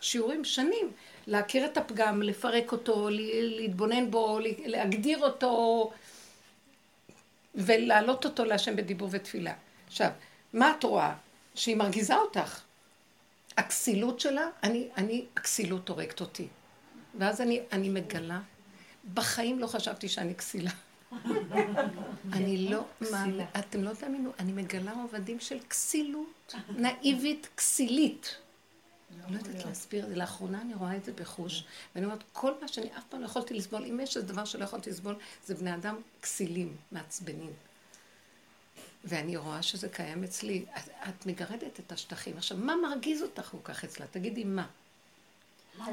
[0.00, 0.90] השיעורים שנים.
[1.26, 5.90] להכיר את הפגם, לפרק אותו, להתבונן בו, להגדיר אותו,
[7.54, 9.52] ולהעלות אותו להשם בדיבור ותפילה.
[9.86, 10.10] עכשיו,
[10.52, 11.14] מה את רואה?
[11.54, 12.60] שהיא מרגיזה אותך.
[13.56, 16.48] הכסילות שלה, אני, אני, הכסילות הורגת אותי.
[17.18, 18.40] ואז אני, אני מגלה,
[19.14, 20.70] בחיים לא חשבתי שאני כסילה.
[22.32, 23.24] אני לא, מה,
[23.58, 28.36] אתם לא תאמינו, אני מגלה עובדים של כסילות, נאיבית, כסילית.
[29.30, 33.04] לא יודעת להסביר, לאחרונה אני רואה את זה בחוש, ואני אומרת, כל מה שאני אף
[33.08, 36.76] פעם לא יכולתי לסבול, אם יש איזה דבר שלא יכולתי לסבול, זה בני אדם כסילים,
[36.92, 37.52] מעצבנים.
[39.04, 40.64] ואני רואה שזה קיים אצלי.
[40.76, 42.36] את, את מגרדת את השטחים.
[42.36, 44.06] עכשיו, מה מרגיז אותך כל כך אצלה?
[44.06, 44.66] תגידי, מה?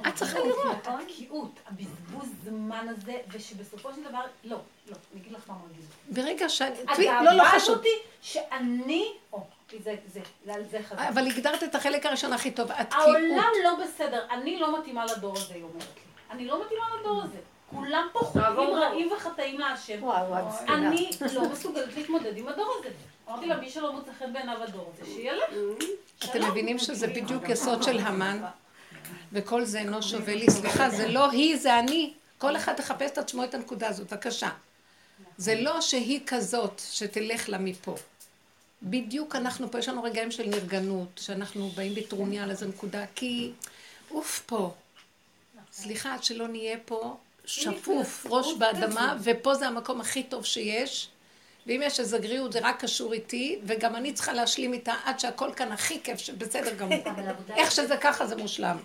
[0.07, 0.87] את צריכה לראות.
[0.87, 4.57] התקיעות, הבזבוז זמן הזה, ושבסופו של דבר, לא,
[4.89, 6.21] לא, אני אגיד לך מה מרגיז אותי.
[6.21, 6.77] ברגע שאני,
[7.25, 7.77] לא, לא חשוב.
[7.77, 7.89] אותי
[8.21, 9.43] שאני, או,
[9.83, 10.99] זה, זה, זה על זה חזק.
[10.99, 13.07] אבל הגדרת את החלק הראשון הכי טוב, התקיעות.
[13.07, 16.01] העולם לא בסדר, אני לא מתאימה לדור הזה, היא אומרת לי.
[16.31, 17.39] אני לא מתאימה לדור הזה.
[17.69, 20.09] כולם פה חוקים רעים וחטאים להשם.
[20.69, 22.89] אני לא מסוגלת להתמודד עם הדור הזה.
[23.29, 25.43] אמרתי לה, מי שלא מוצא חן בעיניו הדור הזה, שילך.
[26.23, 28.41] אתם מבינים שזה בדיוק יסוד של המן?
[29.31, 30.51] וכל זה אינו שווה לי.
[30.51, 32.13] סליחה, זה לא היא, זה אני.
[32.37, 34.49] כל אחד יחפש את עצמו את הנקודה הזאת, בבקשה.
[35.37, 37.95] זה לא שהיא כזאת שתלך לה מפה.
[38.83, 43.51] בדיוק אנחנו פה, יש לנו רגעים של נרגנות, שאנחנו באים בטרוניה על איזו נקודה, כי
[44.11, 44.73] אוף פה.
[45.71, 47.17] סליחה, עד שלא נהיה פה
[47.49, 51.09] שפוף, ראש באדמה, ופה זה המקום הכי טוב שיש.
[51.67, 55.53] ואם יש איזה גריעות זה רק קשור איתי, וגם אני צריכה להשלים איתה עד שהכל
[55.55, 56.97] כאן הכי כיף, שבסדר גמור.
[57.57, 58.77] איך שזה ככה זה מושלם.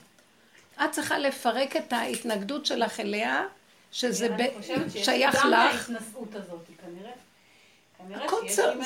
[0.85, 3.47] את צריכה לפרק את ההתנגדות שלך אליה,
[3.93, 4.37] שזה
[4.89, 5.43] שייך לך.
[5.45, 7.13] גם ההתנשאות הזאת, כנראה.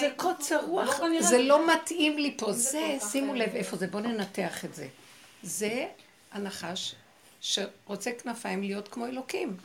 [0.01, 4.03] זה קוצר רוח, לא זה לא מתאים לי פה, זה, שימו לב איפה זה, בואו
[4.03, 4.89] ננתח את זה.
[5.43, 5.87] זה
[6.33, 6.95] הנחש
[7.41, 9.57] שרוצה כנפיים להיות כמו אלוקים.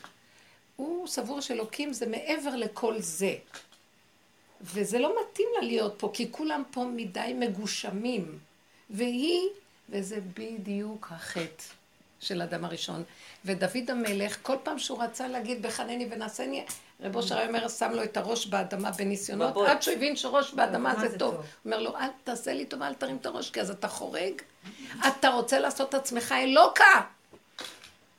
[0.76, 3.36] הוא סבור שאלוקים זה מעבר לכל זה.
[4.62, 8.40] וזה לא מתאים לה להיות פה, כי כולם פה מדי מגושמים.
[8.90, 9.42] והיא,
[9.90, 11.64] וזה בדיוק החטא
[12.20, 13.04] של אדם הראשון.
[13.46, 16.66] ודוד המלך, כל פעם שהוא רצה להגיד בחנני ונעשני,
[17.02, 21.20] רבו שרי אומר, שם לו את הראש באדמה בניסיונות, עד שהוא הבין שראש באדמה זה
[21.20, 21.36] טוב.
[21.36, 24.42] הוא אומר לו, אל תעשה לי טובה, אל תרים את הראש, כי אז אתה חורג.
[25.08, 27.02] אתה רוצה לעשות את עצמך אלוקה.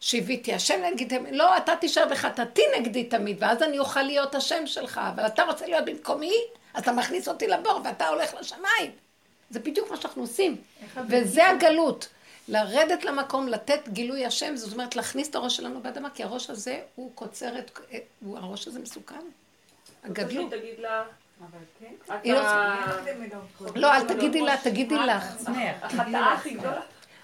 [0.05, 5.00] שהביתי השם נגדי, לא, אתה תישאר בחטאתי נגדי תמיד, ואז אני אוכל להיות השם שלך,
[5.14, 6.34] אבל אתה רוצה להיות במקומי,
[6.78, 8.90] אתה מכניס אותי לבור ואתה הולך לשמיים.
[9.50, 10.57] זה בדיוק מה שאנחנו עושים,
[11.09, 12.09] וזה הגלות.
[12.48, 16.80] לרדת למקום, לתת גילוי השם, זאת אומרת להכניס את הראש שלנו באדמה, כי הראש הזה
[16.94, 17.78] הוא קוצר את...
[18.20, 19.14] הוא, הראש הזה מסוכן.
[20.05, 20.50] הגדלות.
[20.50, 21.05] תגיד לה,
[22.24, 25.48] לא, לא, אל תגידי לה, תגידי לך.
[25.82, 26.80] החטאה הכי גדולה.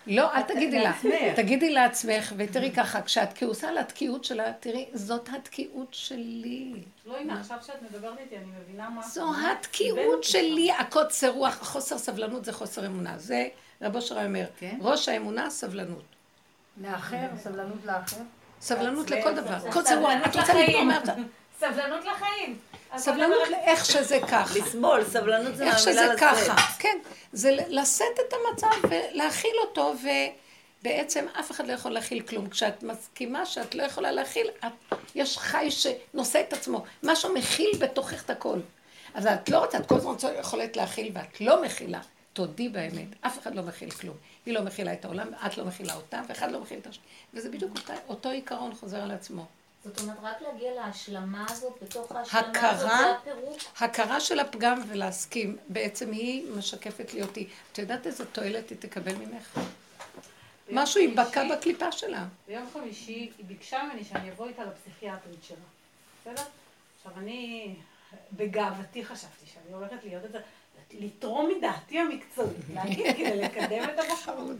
[0.06, 0.92] לא, אל תגידי לה.
[1.36, 6.72] תגידי לעצמך, ותראי ככה, כשאת כעוסה על התקיעות שלה, תראי, זאת התקיעות שלי.
[7.06, 9.02] לא, הנה, עכשיו שאת מדברת איתי, אני מבינה מה...
[9.02, 13.18] זו התקיעות שלי, הקוצר רוח, חוסר סבלנות זה חוסר אמונה.
[13.18, 13.48] זה
[13.82, 14.78] רבו אושר אומר, כן.
[14.80, 16.02] ראש האמונה, סבלנות.
[16.80, 18.16] לאחר, סבלנות לאחר?
[18.60, 19.70] סבלנות לכל דבר.
[19.72, 20.92] קוצר רוח, את רוצה לגמור
[21.58, 22.58] סבלנות לחיים.
[22.96, 24.58] סבלנות לאיך שזה ככה.
[24.58, 25.66] לסבול, סבלנות זה.
[25.66, 26.98] איך שזה ככה, כן.
[27.32, 29.94] זה לשאת את המצב ולהכיל אותו,
[30.82, 32.48] ובעצם אף אחד לא יכול להכיל כלום.
[32.48, 36.84] כשאת מסכימה שאת לא יכולה להכיל, את, יש חי שנושא את עצמו.
[37.02, 38.58] משהו מכיל בתוכך את הכל.
[39.14, 42.00] אז את לא רוצה, את כל הזמן יכולת להכיל, ואת לא מכילה.
[42.32, 44.16] תודי באמת, אף אחד לא מכיל כלום.
[44.46, 47.02] היא לא מכילה את העולם, את לא מכילה אותה, ואחד לא מכיל את השני.
[47.34, 49.46] וזה בדיוק אותו, אותו עיקרון חוזר על עצמו.
[49.84, 53.58] זאת אומרת, רק להגיע להשלמה הזאת, בתוך ההשלמה הזאת, זה הפירוק?
[53.80, 57.48] הכרה של הפגם ולהסכים, בעצם היא משקפת לי אותי.
[57.72, 59.60] את יודעת איזה תועלת היא תקבל ממך?
[60.70, 62.24] משהו ייבקע בקליפה שלה.
[62.46, 65.56] ביום חמישי היא ביקשה ממני שאני אבוא איתה לפסיכיאטרית שלה.
[66.20, 66.42] בסדר?
[66.96, 67.74] עכשיו אני,
[68.32, 70.38] בגאוותי חשבתי שאני הולכת להיות את זה,
[70.92, 74.52] לתרום מדעתי המקצועית, להגיד כדי לקדם את הבחור.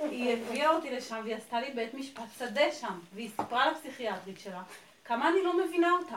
[0.00, 4.62] היא הביאה אותי לשם והיא עשתה לי בית משפט שדה שם, והיא סיפרה לפסיכיאטרית שלה
[5.04, 6.16] כמה אני לא מבינה אותה,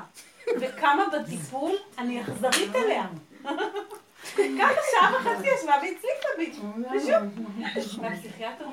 [0.59, 3.07] וכמה בטיפול אני אכזרית אליה.
[4.36, 7.13] כמה שעה וחצי ישבה והצליחה בי, פשוט.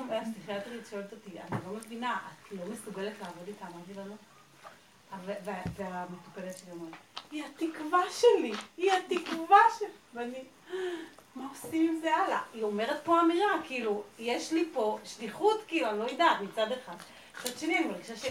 [0.09, 3.65] והפסיכיאטרית שואלת אותי, אני לא מבינה, את לא מסוגלת לעבוד איתה?
[3.65, 4.15] אמרתי לה לא.
[5.75, 6.93] והמטופלת שלי אומרת,
[7.31, 9.87] היא התקווה שלי, היא התקווה שלי.
[10.13, 10.43] ואני,
[11.35, 12.39] מה עושים עם זה הלאה?
[12.53, 16.95] היא אומרת פה אמירה, כאילו, יש לי פה שליחות, כאילו, אני לא יודעת, מצד אחד.
[17.41, 18.25] מצד שני, אני מרגישה ש...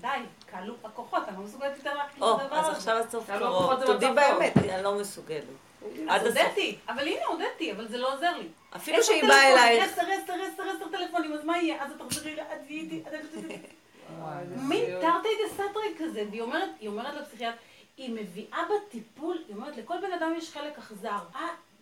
[0.00, 0.08] די,
[0.50, 2.70] כלו הכוחות, אני לא מסוגלת יותר להכניס את הדבר הזה.
[2.70, 3.84] אז עכשיו הסוף קרוב.
[3.84, 5.44] תודי באמת, אני לא מסוגלת.
[6.08, 8.48] אז הודיתי, אבל הנה הודיתי, אבל זה לא עוזר לי.
[8.76, 9.92] אפילו שהיא באה אלייך.
[9.92, 11.84] עשר, עשר, עשר, עשר טלפונים, אז מה יהיה?
[11.84, 12.34] אז את תחזרי,
[14.56, 16.42] מין תרתי דה סתרי כזה, והיא
[16.88, 17.56] אומרת לפסיכיאטר,
[17.96, 21.18] היא מביאה בטיפול, היא אומרת, לכל בן אדם יש חלק אכזר.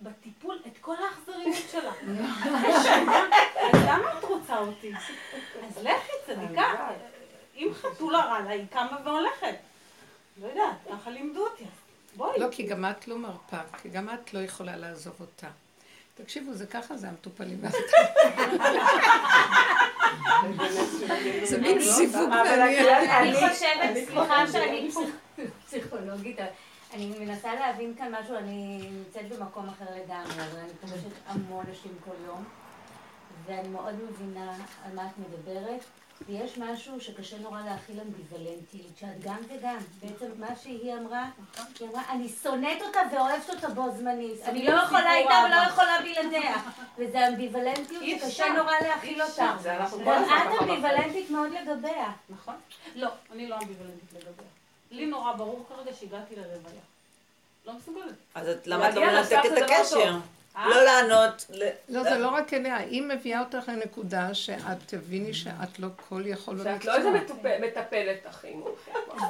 [0.04, 1.92] בטיפול את כל האכזריות שלה.
[3.72, 4.92] אז למה את רוצה אותי?
[5.68, 6.88] אז לכי צדיקה.
[7.56, 9.54] אם חתולה רע לה, היא קמה והולכת.
[10.42, 11.64] לא יודעת, ככה לימדו אותי.
[12.16, 12.38] בואי.
[12.40, 15.46] לא, כי גם את לא מרפה, כי גם את לא יכולה לעזוב אותה.
[16.14, 17.60] תקשיבו, זה ככה זה המטופלים.
[21.44, 23.10] זה מין סיווג מעניין.
[23.10, 24.88] אני חושבת, סליחה שאני
[25.66, 26.38] פסיכולוגית,
[26.94, 31.96] אני מנסה להבין כאן משהו, אני נמצאת במקום אחר לגמרי, אבל אני פוגשת המון נשים
[32.04, 32.44] כל יום,
[33.46, 34.52] ואני מאוד מבינה
[34.84, 35.80] על מה את מדברת,
[36.28, 39.76] ויש משהו שקשה נורא להכיל אמביוולנטיות, שאת גם וגם.
[40.02, 41.30] בעצם מה שהיא אמרה,
[41.80, 44.42] היא אמרה, אני שונאת אותה ואוהבת אותה בו זמנית.
[44.44, 46.56] אני לא יכולה איתה ולא יכולה בלעדיה.
[46.98, 49.56] וזה אמביוולנטיות שקשה נורא להכיל אותה.
[50.04, 52.12] גם את אמביוולנטית מאוד לגביה.
[52.28, 52.54] נכון?
[52.94, 54.53] לא, אני לא אמביוולנטית לגביה.
[54.94, 56.82] לי נורא ברור כרגע שהגעתי לרוויה.
[57.66, 58.14] לא מסוגלת.
[58.34, 60.16] אז למה את לא מנתקת את הקשר?
[60.56, 60.68] אה?
[60.68, 61.46] לא לענות.
[61.88, 66.54] לא, זה לא רק אליה, היא מביאה אותך לנקודה שאת תביני שאת לא כל יכול
[66.54, 66.78] במקצוע.
[66.78, 67.10] שאת לא איזה
[67.66, 68.64] מטפלת אחים.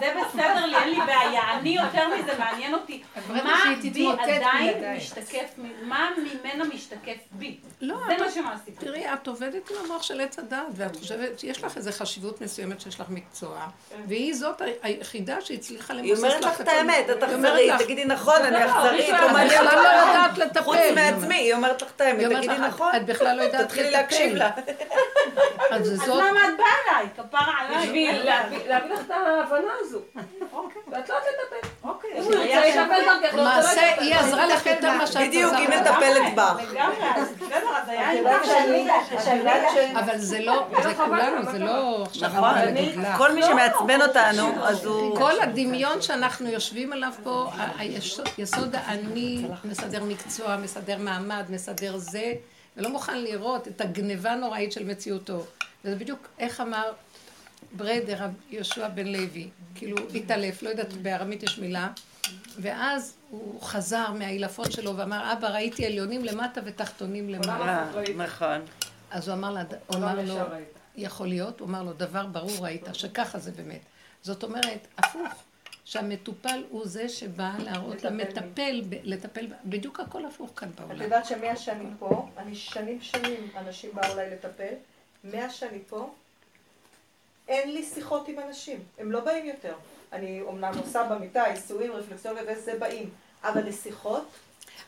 [0.01, 1.59] זה בסדר לי, אין לי בעיה.
[1.59, 3.03] אני יותר מזה מעניין אותי.
[3.29, 3.63] מה
[3.93, 7.57] בי עדיין משתקף, מה ממנה משתקף בי.
[7.81, 8.81] לא, זה מה שמעסיק.
[8.81, 12.81] תראי, את עובדת עם המוח של עץ הדת, ואת חושבת, יש לך איזו חשיבות מסוימת
[12.81, 13.97] שיש לך מקצוע, כן.
[14.09, 16.25] והיא זאת היחידה שהצליחה למוסס לך.
[16.25, 20.39] היא אומרת לך את האמת, את אכזרית, תגידי נכון, אני אכזרית, לא בכלל לא יודעת
[20.39, 21.14] לטפל.
[21.15, 22.97] לעצמי, היא אומרת לך את האמת, תגידי נכון.
[22.97, 23.67] את בכלל לא יודעת לטפל.
[23.69, 24.51] תתחילי להקשיב לה.
[25.71, 27.07] אז למה את באה אליי?
[27.17, 27.87] כפרה עליי.
[27.87, 28.23] בשביל
[28.67, 30.01] להביא לך את ההבנה הזו.
[30.89, 31.69] ואת לא יודעת לטפל.
[32.17, 32.77] אוקיי.
[33.33, 36.57] למעשה, היא עזרה לך יותר ממה שאת בדיוק, היא מטפלת בך.
[39.95, 42.05] אבל זה לא, זה כולנו, זה לא.
[42.05, 42.55] עכשיו נכון,
[43.17, 45.17] כל מי שמעצבן אותנו, אז הוא...
[45.17, 47.51] כל הדמיון שאנחנו יושבים עליו פה,
[48.39, 52.33] יסוד האני מסדר מקצוע, מסדר מעמד, מסדר זה,
[52.77, 55.45] ולא מוכן לראות את הגניבה הנוראית של מציאותו.
[55.85, 56.93] וזה בדיוק, איך אמר
[57.77, 61.89] ברדר, יהושע בן לוי, כאילו התעלף, לא יודעת, בארמית יש מילה,
[62.59, 67.91] ואז הוא חזר מהעילפון שלו ואמר, אבא, ראיתי עליונים למטה ותחתונים למעלה.
[68.17, 68.61] נכון.
[69.11, 69.57] אז הוא אמר,
[69.87, 70.39] הוא אמר לו,
[70.97, 73.81] יכול להיות, הוא אמר לו, דבר ברור ראית, שככה זה באמת.
[74.23, 75.29] זאת אומרת, הפוך.
[75.85, 80.97] שהמטופל הוא זה שבא להראות למטפל, לטפל, בדיוק הכל הפוך כאן בעולם.
[80.97, 84.75] את יודעת שמאה שאני פה, אני שנים שנים, אנשים באו אליי לטפל,
[85.25, 86.15] מאה שאני פה,
[87.49, 89.75] אין לי שיחות עם אנשים, הם לא באים יותר.
[90.13, 93.11] אני אומנם עושה במיטה, עיסויים, רפלקסולוגיה וזה באים,
[93.45, 94.25] אבל לשיחות,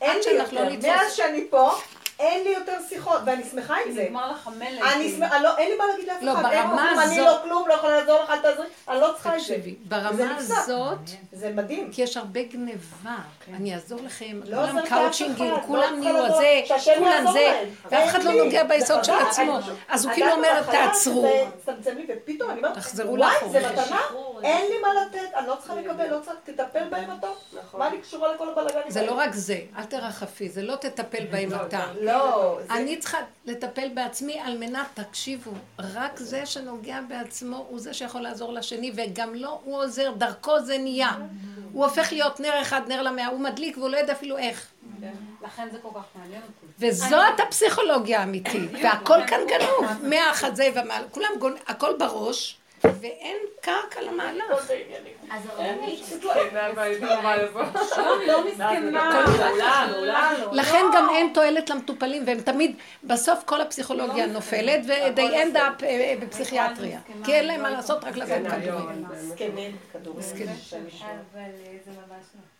[0.01, 0.69] אין לי יותר.
[0.69, 1.71] לא מאז שאני פה,
[2.19, 4.03] אין לי יותר שיחות, ואני שמחה עם זה.
[4.03, 4.93] נגמר לך המלך.
[4.95, 6.43] אני שמחה, לא, אין לי מה להגיד לאף לא, אחד.
[6.43, 7.05] ברמה הזאת...
[7.05, 9.45] אני לא כלום, לא יכולה לעזור לך, אל תעזרי, אני לא צריכה את זה.
[9.47, 10.97] תקשיבי, ברמה הזאת...
[11.31, 11.91] זה מדהים.
[11.91, 13.15] כי יש הרבה גניבה.
[13.45, 13.53] כן.
[13.53, 16.61] אני אעזור לכם, לא כולם קאוצ'ינגים, כולם נהיו זה,
[16.97, 19.59] כולם זה, ואף אחד לא נוגע ביסוד של עצמו.
[19.89, 21.27] אז הוא כאילו אומר, תעצרו.
[21.63, 23.49] ופתאום אני אומרת, תחזרו לאחור.
[23.49, 24.01] וואי, זה מתנה,
[24.43, 27.27] אין לי מה לתת, אני לא צריכה לקבל, לא צריכה, תטפל בהם אתה.
[27.53, 27.79] נכון.
[27.79, 31.51] מה אני קשורה לכל הבלאגנים זה לא רק זה, אל תרחפי, זה לא תטפל בהם
[31.51, 31.85] לא, אתה.
[32.07, 32.59] לא.
[32.69, 38.53] אני צריכה לטפל בעצמי על מנת, תקשיבו, רק זה שנוגע בעצמו הוא זה שיכול לעזור
[38.53, 41.11] לשני, וגם לא הוא עוזר, דרכו זה נהיה.
[41.73, 44.67] הוא הופך להיות נר אחד, נר למאה, הוא מדליק והוא לא יודע אפילו איך.
[45.43, 46.87] לכן זה כל כך מעניין אותי.
[46.87, 52.57] וזאת הפסיכולוגיה האמיתית, והכל כאן גנוב, מהחזה זה ומעלה, כולם גונבים, הכל בראש.
[52.83, 54.71] ואין קרקע למהלך.
[55.31, 56.05] אז הרבנית...
[60.51, 65.83] לכן גם אין תועלת למטופלים, והם תמיד, בסוף כל הפסיכולוגיה נופלת, ו-they end up
[66.21, 66.99] בפסיכיאטריה.
[67.23, 69.05] כי אין להם מה לעשות, רק לתת כדורים.
[69.15, 70.19] זקנים, כדורים.
[71.33, 71.49] אבל
[71.85, 72.56] זה ממש נכון.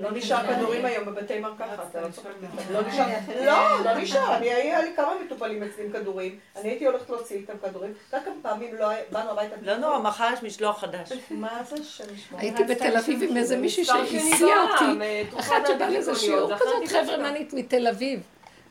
[0.00, 3.04] לא נשאר כדורים היום בבתי מרקחת, לא נשאר,
[3.44, 7.36] לא, לא נשאר, אני היה לי כמה מטופלים אצלי עם כדורים, אני הייתי הולכת להוציא
[7.36, 9.54] איתם כדורים, רק כמה פעמים לא באנו הביתה.
[9.62, 11.12] לא נורא, מחר יש משלוח חדש.
[11.30, 12.04] מה זה שם
[12.36, 17.86] הייתי בתל אביב עם איזה מישהי שהסיעה אותי, אחת שבאה לאיזה שיעור כזאת חברמנית מתל
[17.86, 18.20] אביב.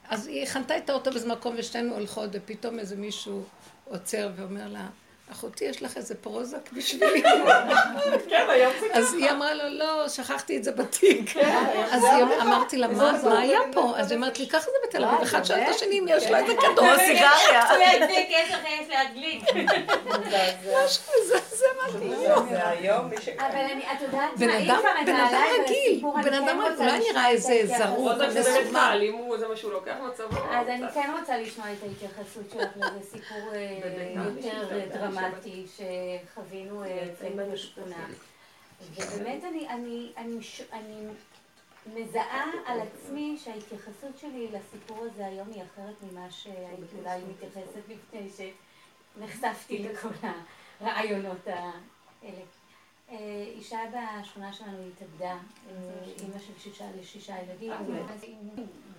[0.09, 3.43] אז היא חנתה את האוטו באיזה מקום ושתינו הולכות, ופתאום איזה מישהו
[3.85, 4.87] עוצר ואומר לה,
[5.31, 7.23] אחותי, יש לך איזה פרוזק בשבילי?
[8.29, 8.47] כן,
[8.79, 8.87] זה.
[8.93, 11.29] אז היא אמרה לו, לא, שכחתי את זה בתיק.
[11.33, 12.03] כן, אז
[12.41, 13.93] אמרתי לה, מה היה פה?
[13.97, 15.19] אז היא אמרת לי, ככה זה בתל אביב.
[15.19, 17.65] לא, אחד שואל את השני אם יש לו איזה כדור סיגריה.
[17.79, 19.43] יש להדליק.
[20.85, 21.61] משהו מזעזע.
[24.35, 24.81] זה בן אדם,
[25.63, 27.61] רגיל, בן אדם כן רגיל, אולי נראה איזה.
[27.65, 28.25] זרוק, לא.
[28.71, 30.37] קל, אם הוא זה מה שהוא לוקח מצבו.
[30.51, 33.77] אז אני כן רוצה לשמוע את ההתייחסות שלך לאיזה סיפור אה,
[34.15, 35.20] יותר דרמטי
[35.67, 38.05] שחווינו אה, אצלנו בשכונה.
[38.95, 41.07] ובאמת אני, אני, אני, ש- אני
[41.95, 48.29] מזהה על עצמי שההתייחסות שלי לסיפור הזה היום היא אחרת ממה שהייתי אולי מתייחסת לפני
[49.17, 50.09] שנחשפתי לכל
[50.79, 52.41] הרעיונות האלה.
[53.09, 53.17] אה,
[53.55, 53.79] אישה
[54.21, 55.77] בשכונה שלנו התאבדה, אה,
[56.19, 57.71] אימא של שישה לשישה ילדים,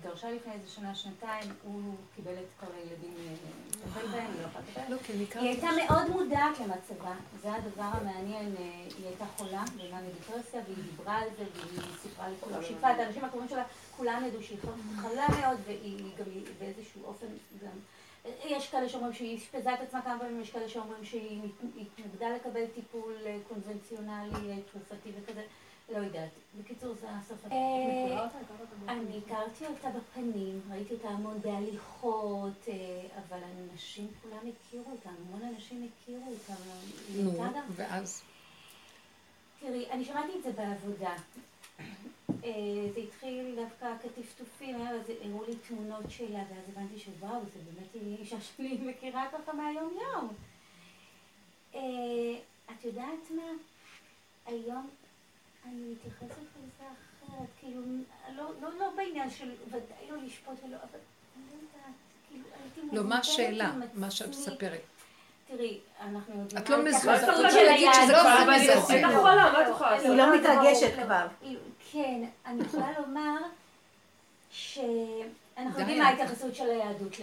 [0.03, 3.33] התגרשה לפני איזה שנה, שנתיים, הוא קיבל את כל הילדים אה,
[3.69, 4.81] לטפל בהם, היא לא יכולה לטפל.
[4.89, 8.55] לא, היא הייתה מאוד מודעת למצבה, זה הדבר המעניין,
[8.97, 13.25] היא הייתה חולה במאניה דיפרסיה והיא דיברה על זה והיא סיפרה לכולם, שיתפה את האנשים
[13.25, 13.63] הקרובים שלה,
[13.97, 14.57] כולם ידעו שהיא
[15.01, 16.25] חולה מאוד והיא גם
[16.59, 17.27] באיזשהו אופן
[17.63, 17.79] גם
[18.45, 21.41] יש כאלה שאומרים שהיא אשפזה את עצמה כמה פעמים, יש כאלה שאומרים שהיא
[21.81, 23.13] התנגדה לקבל טיפול
[23.47, 25.41] קונבנציונלי, תרופתי וכזה,
[25.89, 26.29] לא יודעת.
[26.59, 27.45] בקיצור, זה הסוף
[28.87, 32.67] אני הכרתי אותה בפנים, ראיתי אותה המון בהליכות,
[33.17, 33.39] אבל
[33.73, 36.53] אנשים כולם הכירו אותה, המון אנשים הכירו אותה.
[37.15, 37.43] נו,
[37.75, 38.23] ואז?
[39.59, 41.15] תראי, אני שמעתי את זה בעבודה.
[42.93, 48.77] זה התחיל דווקא כטפטופים, הראו לי תמונות שלה, ואז הבנתי שוואו, זה באמת אישה שאני
[48.89, 50.33] מכירה ככה מהיום יום.
[52.71, 53.51] את יודעת מה?
[54.45, 54.89] היום
[55.65, 57.81] אני מתייחסת לזה אחרת, כאילו,
[58.35, 60.99] לא, לא, לא בעניין של ודאי לא לשפוט ולא, אבל
[61.35, 61.93] אני לא יודעת,
[62.29, 63.71] כאילו, הייתי מודדת לא, מה השאלה?
[63.93, 64.81] מה שאת מספרת?
[65.47, 66.63] תראי, אנחנו יודעים...
[66.63, 68.93] את לא מזועזעת, את רוצה להגיד שזה כבר מזעזע.
[69.99, 71.27] היא לא מתרגשת כבר.
[71.91, 73.37] כן, אני יכולה לומר
[74.51, 77.13] שאנחנו יודעים מה ההתייחסות של היהדות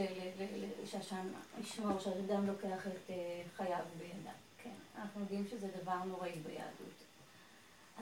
[0.84, 1.28] שהשם
[1.61, 3.11] ישמור, שהאדם לוקח את
[3.57, 4.32] חייו בידיו.
[4.62, 4.70] כן,
[5.01, 7.00] אנחנו יודעים שזה דבר נוראי ביהדות.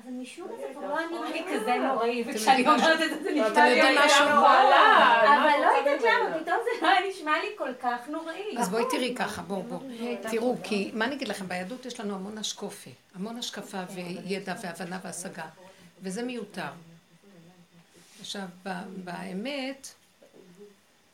[0.05, 3.31] אבל משום מה זה כבר לא נראה לי כזה נוראי, וכשאני אומרת את זה זה
[3.31, 8.59] נשמע לי משהו אבל לא יודעת למה, פתאום זה לא נשמע לי כל כך נוראי.
[8.59, 9.81] אז בואי תראי ככה, בואו, בואו.
[10.31, 14.99] תראו, כי מה אני אגיד לכם, ביהדות יש לנו המון השקופה, המון השקפה וידע והבנה
[15.05, 15.47] והשגה,
[16.03, 16.71] וזה מיותר.
[18.21, 18.45] עכשיו,
[19.05, 19.89] באמת,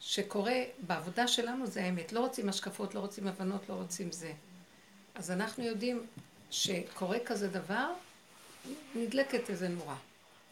[0.01, 2.13] שקורה בעבודה שלנו זה האמת.
[2.13, 4.33] לא רוצים השקפות, לא רוצים הבנות, לא רוצים זה.
[5.15, 6.07] אז אנחנו יודעים
[6.51, 7.87] שקורה כזה דבר,
[8.95, 9.97] נדלקת איזה נורה.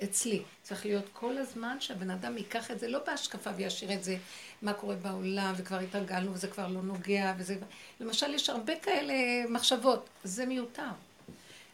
[0.04, 0.42] אצלי.
[0.62, 4.16] צריך להיות כל הזמן שהבן אדם ייקח את זה, לא בהשקפה וישאיר את זה,
[4.62, 7.56] מה קורה בעולם, וכבר התרגלנו, וזה כבר לא נוגע, וזה...
[8.00, 9.14] למשל, יש הרבה כאלה
[9.48, 10.08] מחשבות.
[10.24, 10.82] זה מיותר.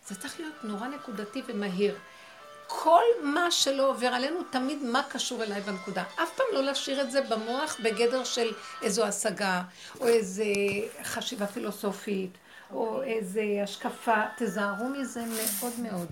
[0.06, 1.98] זה צריך להיות נורא נקודתי ומהיר.
[2.66, 6.02] כל מה שלא עובר עלינו, תמיד מה קשור אליי בנקודה.
[6.02, 9.62] אף פעם לא להשאיר את זה במוח בגדר של איזו השגה,
[10.00, 10.44] או איזו
[11.02, 12.30] חשיבה פילוסופית,
[12.72, 14.22] או איזו השקפה.
[14.36, 16.08] תזהרו מזה מאוד מאוד.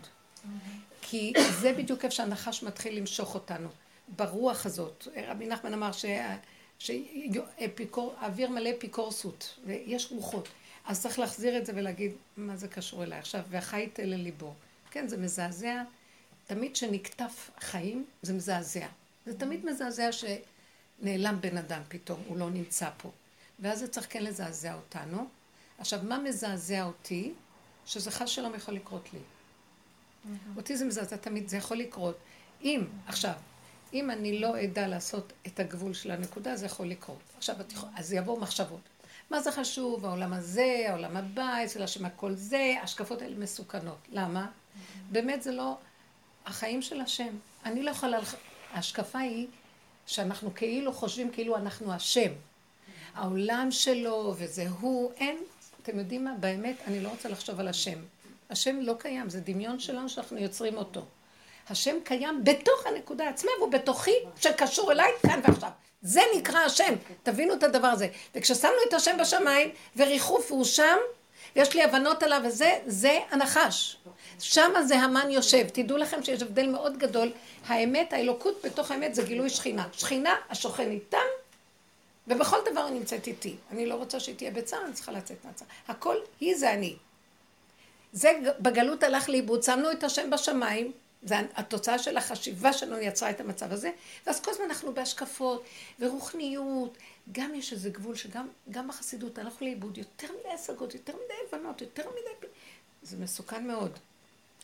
[1.03, 3.69] כי זה בדיוק איפה שהנחש מתחיל למשוך אותנו,
[4.17, 5.09] ברוח הזאת.
[5.27, 5.91] רבי נחמן אמר
[6.79, 10.49] שהאוויר מלא אפיקורסות, ויש רוחות.
[10.87, 14.55] אז צריך להחזיר את זה ולהגיד, מה זה קשור אליי עכשיו, והחי תל לליבו.
[14.91, 15.83] כן, זה מזעזע.
[16.47, 18.87] תמיד כשנקטף חיים, זה מזעזע.
[19.27, 23.11] זה תמיד מזעזע שנעלם בן אדם פתאום, הוא לא נמצא פה.
[23.59, 25.27] ואז זה צריך כן לזעזע אותנו.
[25.79, 27.33] עכשיו, מה מזעזע אותי?
[27.87, 29.19] שזה חס שלום יכול לקרות לי.
[30.57, 32.19] אותי זה מזעזע תמיד, זה יכול לקרות.
[32.63, 33.33] אם, עכשיו,
[33.93, 37.23] אם אני לא אדע לעשות את הגבול של הנקודה, זה יכול לקרות.
[37.39, 37.57] עכשיו,
[37.97, 38.81] אז יבואו מחשבות.
[39.31, 43.99] מה זה חשוב, העולם הזה, העולם הבא, אצל השם הכל זה, השקפות האלה מסוכנות.
[44.13, 44.47] למה?
[45.11, 45.79] באמת זה לא
[46.47, 47.37] החיים של השם.
[47.65, 48.19] אני לא יכולה,
[48.73, 49.47] ההשקפה היא
[50.07, 52.33] שאנחנו כאילו חושבים כאילו אנחנו השם.
[53.15, 55.37] העולם שלו וזה הוא, אין,
[55.83, 57.99] אתם יודעים מה, באמת, אני לא רוצה לחשוב על השם.
[58.51, 61.01] השם לא קיים, זה דמיון שלנו שאנחנו יוצרים אותו.
[61.71, 65.71] השם קיים בתוך הנקודה עצמה, והוא בתוכי, שקשור אליי כאן ועכשיו.
[66.03, 68.09] זה נקרא השם, תבינו את הדבר הזה.
[68.35, 70.97] וכששמנו את השם בשמיים, וריחוף הוא שם,
[71.57, 73.97] ויש לי הבנות עליו וזה, זה הנחש.
[74.39, 75.69] שם זה המן יושב.
[75.73, 77.33] תדעו לכם שיש הבדל מאוד גדול.
[77.67, 79.89] האמת, האלוקות בתוך האמת זה גילוי שכינה.
[79.93, 81.19] שכינה השוכן איתם,
[82.29, 83.57] ובכל דבר היא נמצאת איתי.
[83.71, 85.69] אני לא רוצה שהיא תהיה בצער, אני צריכה לצאת מהצער.
[85.89, 86.97] הכל היא זה אני.
[88.17, 90.93] זה בגלות הלך לאיבוד, שמנו את השם בשמיים,
[91.23, 93.91] זה התוצאה של החשיבה שלנו יצרה את המצב הזה,
[94.27, 95.65] ואז כל הזמן אנחנו בהשקפות
[96.01, 96.99] ורוחניות,
[97.33, 98.49] גם יש איזה גבול שגם
[98.89, 102.49] בחסידות הלכנו לאיבוד, יותר מדי השגות, יותר מדי הבנות, יותר מדי...
[103.03, 103.99] זה מסוכן מאוד.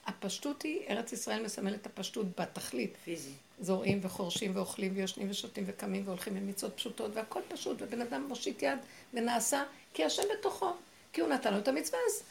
[0.07, 2.95] הפשטות היא, ארץ ישראל מסמלת הפשטות בתכלית.
[3.05, 3.33] פיזי.
[3.61, 8.79] זורעים וחורשים ואוכלים ויושנים ושותים וקמים והולכים במצוות פשוטות והכל פשוט, ובן אדם מושיט יד
[9.15, 9.63] ונעשה
[9.95, 10.73] כי השם בתוכו,
[11.13, 12.23] כי הוא נתן לו את המצווה, אז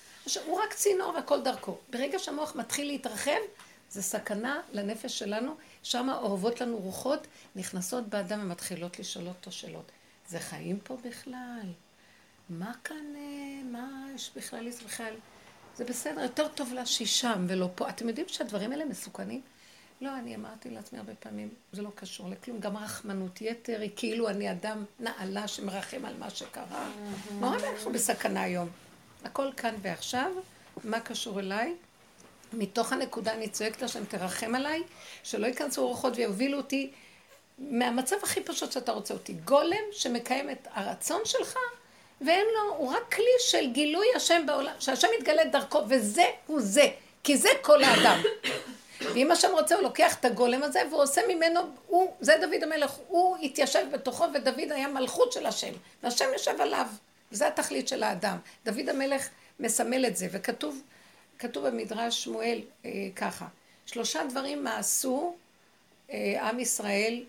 [0.45, 1.77] הוא רק צינור והכל דרכו.
[1.89, 3.39] ברגע שהמוח מתחיל להתרחב,
[3.89, 9.91] זה סכנה לנפש שלנו, שם אורבות לנו רוחות, נכנסות באדם ומתחילות לשאול אותו שאלות.
[10.27, 11.67] זה חיים פה בכלל?
[12.49, 15.15] מה כאן, אה, מה יש בכלל ישראל?
[15.75, 17.89] זה בסדר, יותר טוב לה שהיא שם ולא פה.
[17.89, 19.41] אתם יודעים שהדברים האלה מסוכנים?
[20.01, 22.59] לא, אני אמרתי לעצמי הרבה פעמים, זה לא קשור לכלום.
[22.59, 26.89] גם רחמנות יתר היא כאילו אני אדם נעלה שמרחם על מה שקרה.
[27.39, 28.69] נורא אנחנו בסכנה היום.
[29.23, 30.31] הכל כאן ועכשיו,
[30.83, 31.75] מה קשור אליי?
[32.53, 34.83] מתוך הנקודה אני צועקת לשם, תרחם עליי,
[35.23, 36.91] שלא ייכנסו אורחות ויובילו אותי
[37.59, 39.33] מהמצב הכי פשוט שאתה רוצה אותי.
[39.33, 41.57] גולם שמקיים את הרצון שלך,
[42.21, 46.87] ואין לו, הוא רק כלי של גילוי השם בעולם, שהשם יתגלה דרכו, וזה הוא זה,
[47.23, 48.21] כי זה כל האדם.
[49.13, 52.91] ואם השם רוצה, הוא לוקח את הגולם הזה, והוא עושה ממנו, הוא, זה דוד המלך,
[53.07, 55.71] הוא התיישב בתוכו, ודוד היה מלכות של השם,
[56.03, 56.85] והשם יושב עליו.
[57.31, 58.37] זה התכלית של האדם.
[58.65, 59.29] דוד המלך
[59.59, 60.81] מסמל את זה, וכתוב
[61.39, 63.47] כתוב במדרש שמואל אה, ככה,
[63.85, 65.35] שלושה דברים מעשו
[66.11, 67.23] אה, עם ישראל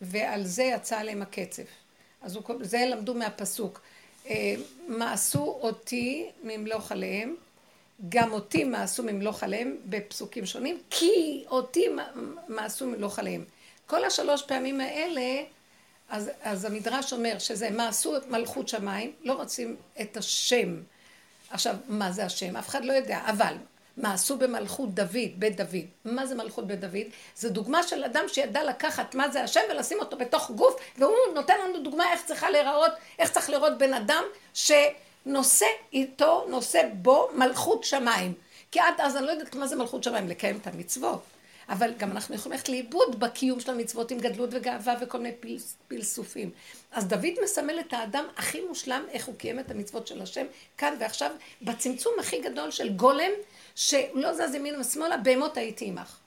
[0.00, 1.66] ועל זה יצא עליהם הקצף.
[2.22, 3.80] אז הוא, זה למדו מהפסוק.
[4.26, 4.54] אה,
[4.88, 7.36] מעשו אותי ממלוך עליהם,
[8.08, 11.86] גם אותי מעשו ממלוך עליהם בפסוקים שונים, כי אותי
[12.48, 13.44] מעשו ממלוך עליהם.
[13.86, 15.42] כל השלוש פעמים האלה,
[16.08, 20.80] אז, אז המדרש אומר שזה מעשו מלכות שמיים, לא רוצים את השם.
[21.50, 22.56] עכשיו, מה זה השם?
[22.56, 23.54] אף אחד לא יודע, אבל
[23.96, 25.84] מה עשו במלכות דוד, בית דוד?
[26.04, 27.06] מה זה מלכות בית דוד?
[27.36, 31.54] זה דוגמה של אדם שידע לקחת מה זה השם ולשים אותו בתוך גוף, והוא נותן
[31.64, 34.24] לנו דוגמה איך צריכה להיראות, איך צריך לראות בן אדם
[34.54, 38.32] שנושא איתו, נושא בו מלכות שמיים.
[38.70, 41.22] כי עד אז אני לא יודעת מה זה מלכות שמיים, לקיים את המצוות.
[41.68, 45.34] אבל גם אנחנו יכולים ללכת לאיבוד בקיום של המצוות עם גדלות וגאווה וכל מיני
[45.88, 46.50] פלסופים.
[46.92, 50.46] אז דוד מסמל את האדם הכי מושלם, איך הוא קיים את המצוות של השם,
[50.78, 51.30] כאן ועכשיו,
[51.62, 53.30] בצמצום הכי גדול של גולם,
[53.74, 56.18] שלא זז ימינה ושמאלה, בהמות הייתי עמך.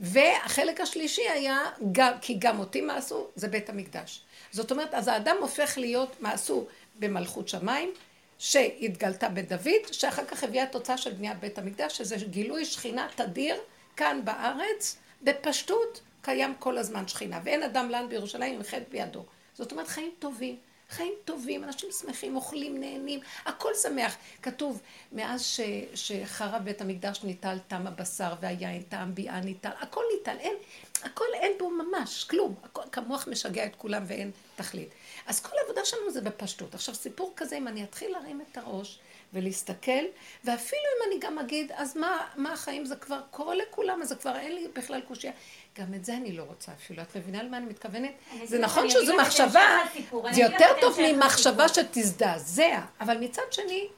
[0.00, 1.58] והחלק השלישי היה,
[1.92, 4.22] גם, כי גם אותי מעשו, זה בית המקדש.
[4.52, 6.66] זאת אומרת, אז האדם הופך להיות, מעשו
[6.98, 7.92] במלכות שמיים,
[8.38, 13.56] שהתגלתה בדוד, שאחר כך הביאה תוצאה של בניית בית המקדש, שזה גילוי שכינה תדיר
[14.00, 17.40] כאן בארץ, בפשטות, קיים כל הזמן שכינה.
[17.44, 19.24] ואין אדם לן בירושלים עם חטא בידו.
[19.54, 20.56] זאת אומרת, חיים טובים.
[20.90, 24.16] חיים טובים, אנשים שמחים, אוכלים, נהנים, הכל שמח.
[24.42, 24.80] כתוב,
[25.12, 25.60] מאז ש,
[25.94, 30.54] שחרב בית המקדש ניטל טעם הבשר והיין, טעם ביאה ניטל, הכל ניטל, אין,
[31.02, 32.54] הכל אין בו ממש, כלום.
[32.64, 34.88] הכל, כמוח משגע את כולם ואין תכלית.
[35.26, 36.74] אז כל העבודה שלנו זה בפשטות.
[36.74, 38.98] עכשיו, סיפור כזה, אם אני אתחיל להרים את הראש,
[39.34, 40.04] ולהסתכל,
[40.44, 44.14] ואפילו אם אני גם אגיד, אז מה, מה החיים זה כבר קורה לכולם, אז זה
[44.14, 45.32] כבר אין לי בכלל קושייה.
[45.78, 47.02] גם את זה אני לא רוצה אפילו.
[47.02, 48.10] את מבינה למה אני מתכוונת?
[48.44, 49.78] זה נכון שזו מחשבה,
[50.32, 53.88] זה יותר טוב ממחשבה שתזדעזע, אבל מצד שני,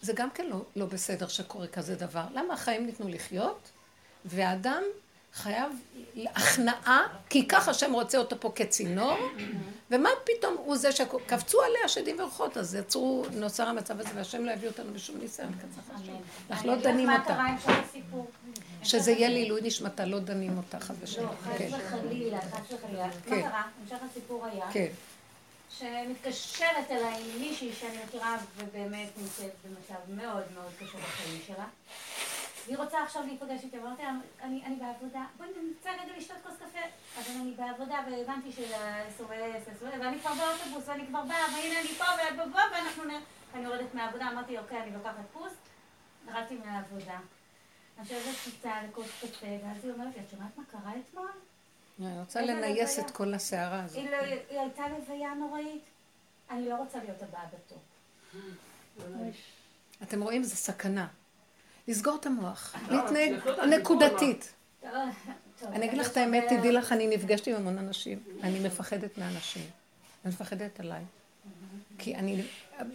[0.00, 2.24] זה גם כן לא, לא בסדר שקורה כזה דבר.
[2.34, 3.70] למה החיים ניתנו לחיות?
[4.24, 4.82] והאדם
[5.36, 5.72] חייב
[6.34, 9.18] הכנעה, כי ככה השם רוצה אותו פה כצינור,
[9.90, 14.50] ומה פתאום הוא זה שקפצו עליה שדים ורוחות, אז יצרו, נוצר המצב הזה, והשם לא
[14.50, 15.80] יביא אותנו בשום ניסיון כזה.
[16.50, 17.46] אנחנו לא דנים אותה.
[18.82, 21.26] שזה יהיה לעילוי נשמתה, לא דנים אותה חד ושלום.
[21.26, 21.68] לא, חס כן.
[21.70, 23.06] וחלילה, חס וחלילה.
[23.06, 23.42] מה כן.
[23.42, 23.62] קרה?
[23.82, 24.72] המשך הסיפור היה.
[25.78, 31.66] שמתקשרת אליי מישהי שאני מכירה ובאמת נמצאת במצב מאוד מאוד קשה בחיים שלה.
[32.66, 36.78] והיא רוצה עכשיו להיפגש איתי, אמרתי לה, אני בעבודה, בואי נמצא רגע לשתות כוס קפה.
[37.18, 42.48] אבל אני בעבודה והבנתי שה-SOS, ואני כבר באוטובוס, ואני כבר באה, והנה אני פה, ואת
[42.48, 43.10] בבוא, ואנחנו נ...
[43.54, 45.52] אני יורדת מהעבודה, אמרתי, אוקיי, אני לוקחת פוס,
[46.28, 47.18] ירדתי מהעבודה.
[47.98, 51.30] אני יושבת קצת לכוס קפה, ואז היא אומרת לי, את שומעת מה קרה אתמול?
[52.00, 54.04] אני רוצה לנייס את כל הסערה הזאת.
[54.10, 54.16] לא-
[54.50, 55.82] היא הייתה לוויה נוראית.
[56.50, 57.78] אני לא רוצה להיות הבאה בתור.
[60.02, 60.42] אתם רואים?
[60.44, 61.06] זו סכנה.
[61.88, 63.32] לסגור את המוח, לא, להתנהג
[63.68, 64.52] נקודתית.
[65.62, 69.70] אני אגיד לך את האמת, תדעי לך, אני נפגשתי עם המון אנשים, אני מפחדת מאנשים.
[70.24, 71.04] אני מפחדת עליי.
[71.98, 72.42] כי אני,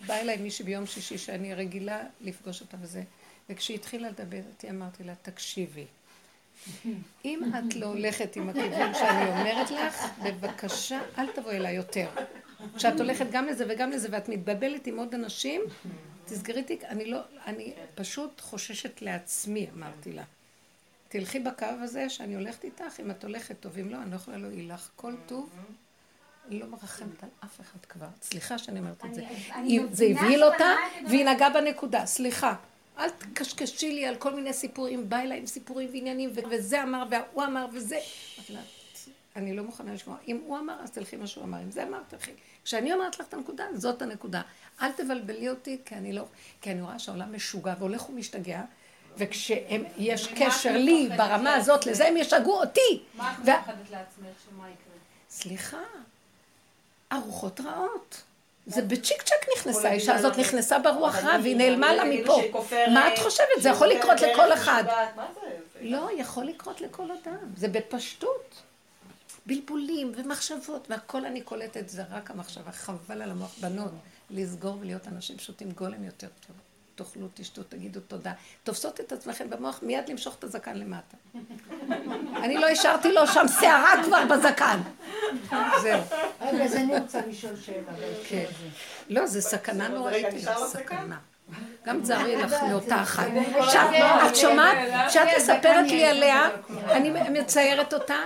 [0.08, 3.04] באה אליי מישהי ביום שישי שאני רגילה לפגוש אותה וזה,
[3.50, 5.86] וכשהיא התחילה לדבר איתי, אמרתי לה, תקשיבי.
[7.26, 12.10] אם את לא הולכת עם הכיוון שאני אומרת לך, בבקשה, אל תבואי אליי יותר.
[12.76, 15.62] כשאת הולכת גם לזה וגם לזה, ואת מתבלבלת עם עוד אנשים,
[16.26, 20.24] תסגרי תיק, אני לא, אני פשוט חוששת לעצמי, אמרתי לה.
[21.08, 24.38] תלכי בקו הזה שאני הולכת איתך, אם את הולכת טוב, אם לא, אני לא יכולה
[24.38, 25.50] להועיל לך כל טוב.
[26.50, 28.08] היא לא מרחמת על אף אחד כבר.
[28.22, 29.24] סליחה שאני אומרת את זה.
[29.92, 30.70] זה הבהיל אותה,
[31.08, 32.06] והיא נגעה בנקודה.
[32.06, 32.56] סליחה.
[32.98, 37.44] אל תקשקשי לי על כל מיני סיפורים, בא אליי עם סיפורים ועניינים, וזה אמר, והוא
[37.44, 38.00] אמר, וזה.
[39.36, 40.18] אני לא מוכנה לשמוע.
[40.28, 41.60] אם הוא אמר, אז תלכי מה שהוא אמר.
[41.60, 42.32] אם זה אמר, תלכי.
[42.64, 44.42] כשאני אומרת לך את הנקודה, זאת הנקודה.
[44.82, 46.26] אל תבלבלי אותי, כי אני לא...
[46.62, 48.62] כי אני רואה שהעולם משוגע והולך ומשתגע,
[49.18, 53.04] וכשיש קשר לי ברמה הזאת לזה, הם ישגעו אותי.
[53.14, 54.94] מה את מפחדת לעצמך שמה יקרה?
[55.30, 55.84] סליחה,
[57.14, 58.22] ארוחות רעות.
[58.66, 62.42] זה בצ'יק צ'ק נכנסה, האישה הזאת נכנסה ברוח רע והיא נעלמה לה מפה.
[62.94, 63.48] מה את חושבת?
[63.62, 64.84] זה יכול לקרות לכל אחד.
[65.82, 67.38] לא, יכול לקרות לכל אדם.
[67.58, 68.62] זה בפשטות.
[69.46, 72.72] בלבולים ומחשבות, והכל אני קולטת, זה רק המחשבה.
[72.72, 73.56] חבל על המוח.
[73.62, 73.92] בנות,
[74.30, 76.56] לסגור ולהיות אנשים פשוטים גולם יותר טוב.
[77.04, 78.34] תאכלו, תשתו, תגידו תודה.
[78.64, 81.18] תופסות את עצמכם במוח, מיד למשוך את הזקן למטה.
[82.44, 84.80] אני לא השארתי לו שם שערה כבר בזקן.
[85.82, 86.02] זהו.
[86.42, 87.92] רגע, אז אני רוצה לשאול שאלה.
[88.28, 88.46] כן.
[89.10, 90.28] לא, זה סקנה נוראית.
[90.68, 91.18] סכנה.
[91.86, 93.28] גם תזהרי לך מאותה אחת.
[94.28, 94.78] את שומעת?
[95.10, 98.18] כשאת מספרת לי עליה, אני מציירת אותה.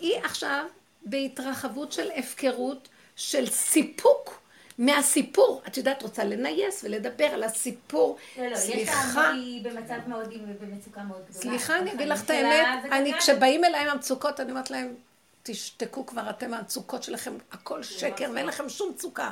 [0.00, 0.64] היא עכשיו
[1.02, 4.47] בהתרחבות של הפקרות, של סיפוק.
[4.78, 8.16] מהסיפור, את יודעת, רוצה לנייס ולדבר על הסיפור.
[8.38, 9.30] לא, לא, סליחה.
[9.30, 11.42] היא במצב מאוד, במצוקה מאוד גדולה.
[11.42, 14.94] סליחה, אני אגיד לך את האמת, אני, כשבאים אליי עם המצוקות, אני אומרת להם,
[15.42, 19.30] תשתקו כבר אתם, המצוקות שלכם, הכל שקר ואין לכם שום מצוקה.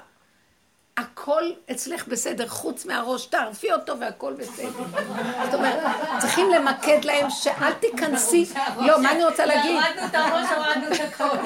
[0.97, 4.85] הכל אצלך בסדר, חוץ מהראש, תערפי אותו והכל בסדר.
[5.45, 5.83] זאת אומרת,
[6.21, 8.47] צריכים למקד להם שאל תיכנסי,
[8.87, 9.71] לא, מה אני רוצה להגיד?
[9.71, 11.37] הורדנו את הראש, הורדנו את הכל.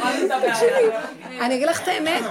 [1.40, 2.24] אני אגיד לך את האמת.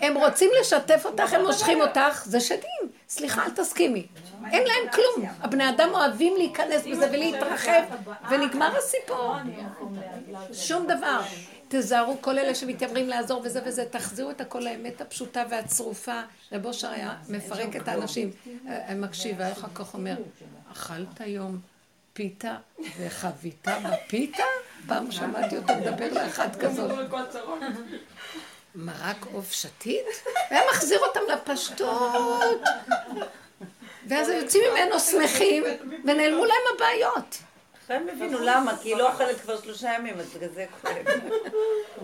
[0.00, 2.90] הם רוצים לשתף אותך, הם מושכים אותך, זה שדים.
[3.08, 4.06] סליחה, אל תסכימי.
[4.50, 5.30] אין להם כלום.
[5.40, 7.82] הבני אדם אוהבים להיכנס בזה ולהתרחב,
[8.30, 9.34] ונגמר הסיפור.
[10.52, 11.20] שום דבר.
[11.68, 16.20] תזהרו כל אלה שמתיימרים לעזור וזה וזה, תחזירו את הכל לאמת הפשוטה והצרופה.
[16.52, 18.30] רב אושר היה מפרק את האנשים.
[18.96, 20.16] מקשיב, והיה אחר כך אומר,
[20.72, 21.58] אכלת היום
[22.12, 22.56] פיתה
[22.98, 24.42] וחבית בפיתה?
[24.86, 26.90] פעם שמעתי אותו מדבר לאחד כזאת.
[28.74, 30.06] מרק עוף שתית?
[30.50, 32.60] והיה מחזיר אותם לפשטות.
[34.08, 35.62] ואז יוצאים ממנו שמחים,
[36.04, 37.38] ונעלמו להם הבעיות.
[37.88, 40.94] הם הבינו למה, כי היא לא אוכלת כבר שלושה ימים, אז בגלל זה כואב.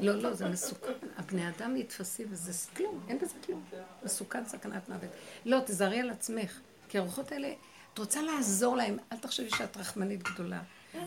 [0.00, 0.92] לא, לא, זה מסוכן.
[1.16, 3.64] הבני אדם נתפסים, וזה כלום, אין בזה כלום.
[4.02, 5.10] מסוכן סכנת מוות.
[5.44, 6.58] לא, תזהרי על עצמך,
[6.88, 7.52] כי הרוחות האלה,
[7.94, 10.60] את רוצה לעזור להם, אל תחשבי שאת רחמנית גדולה.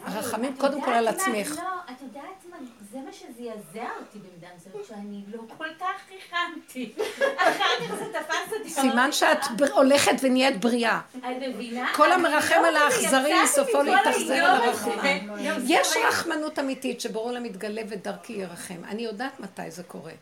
[0.03, 1.49] הרחמים קודם כל על עצמך.
[1.49, 2.48] לא, את יודעת מה,
[2.91, 6.93] זה מה שזעזע אותי במידה מסוימת, שאני לא כל כך ריחמתי.
[7.37, 8.69] אחר כך זה תפס אותי.
[8.69, 9.37] סימן שאת
[9.73, 10.99] הולכת ונהיית בריאה.
[11.17, 11.93] את מבינה?
[11.95, 15.39] כל המרחם על האכזרי, סופו להתאכזר על הרחמן.
[15.67, 18.85] יש רחמנות אמיתית שבורא לה מתגלה ודרכי ירחם.
[18.87, 20.13] אני יודעת מתי זה קורה.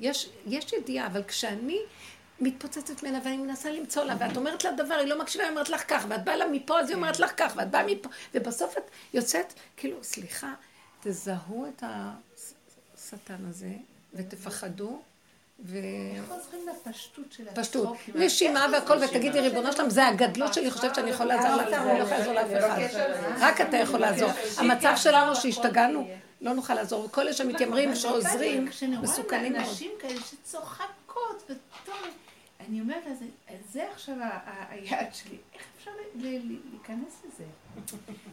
[0.00, 0.28] יש
[0.72, 1.78] ידיעה, אבל כשאני
[2.40, 5.68] מתפוצצת ממנה ואני מנסה למצוא לה, ואת אומרת לה דבר, היא לא מקשיבה, היא אומרת
[5.68, 8.78] לך כך, ואת באה לה מפה, אז היא אומרת לך כך, ואת באה מפה, ובסוף
[8.78, 10.52] את יוצאת, כאילו, סליחה,
[11.02, 13.72] תזהו את השטן הזה,
[14.14, 15.00] ותפחדו,
[16.28, 17.96] חוזרים לפשטות של פשטות.
[18.14, 22.04] נשימה והכל, ותגידי, ריבונו שלם, זה הגדלות שלי חושבת שאני יכולה לעזור לה, אני לא
[22.04, 22.80] יכולה לעזור לאף אחד.
[23.40, 24.30] רק אתה יכול לעזור.
[24.56, 26.08] המצב שלנו שהשתגענו,
[26.40, 27.04] לא נוכל לעזור.
[27.04, 28.68] וכל אלה שמתיימרים, שעוזרים,
[29.02, 29.64] מסוכנים מאוד.
[29.64, 31.50] נשים כאלה שצוחקות,
[32.68, 33.12] אני אומרת לה,
[33.72, 34.14] זה עכשיו
[34.68, 35.36] היעד שלי.
[35.54, 37.44] איך אפשר להיכנס לזה?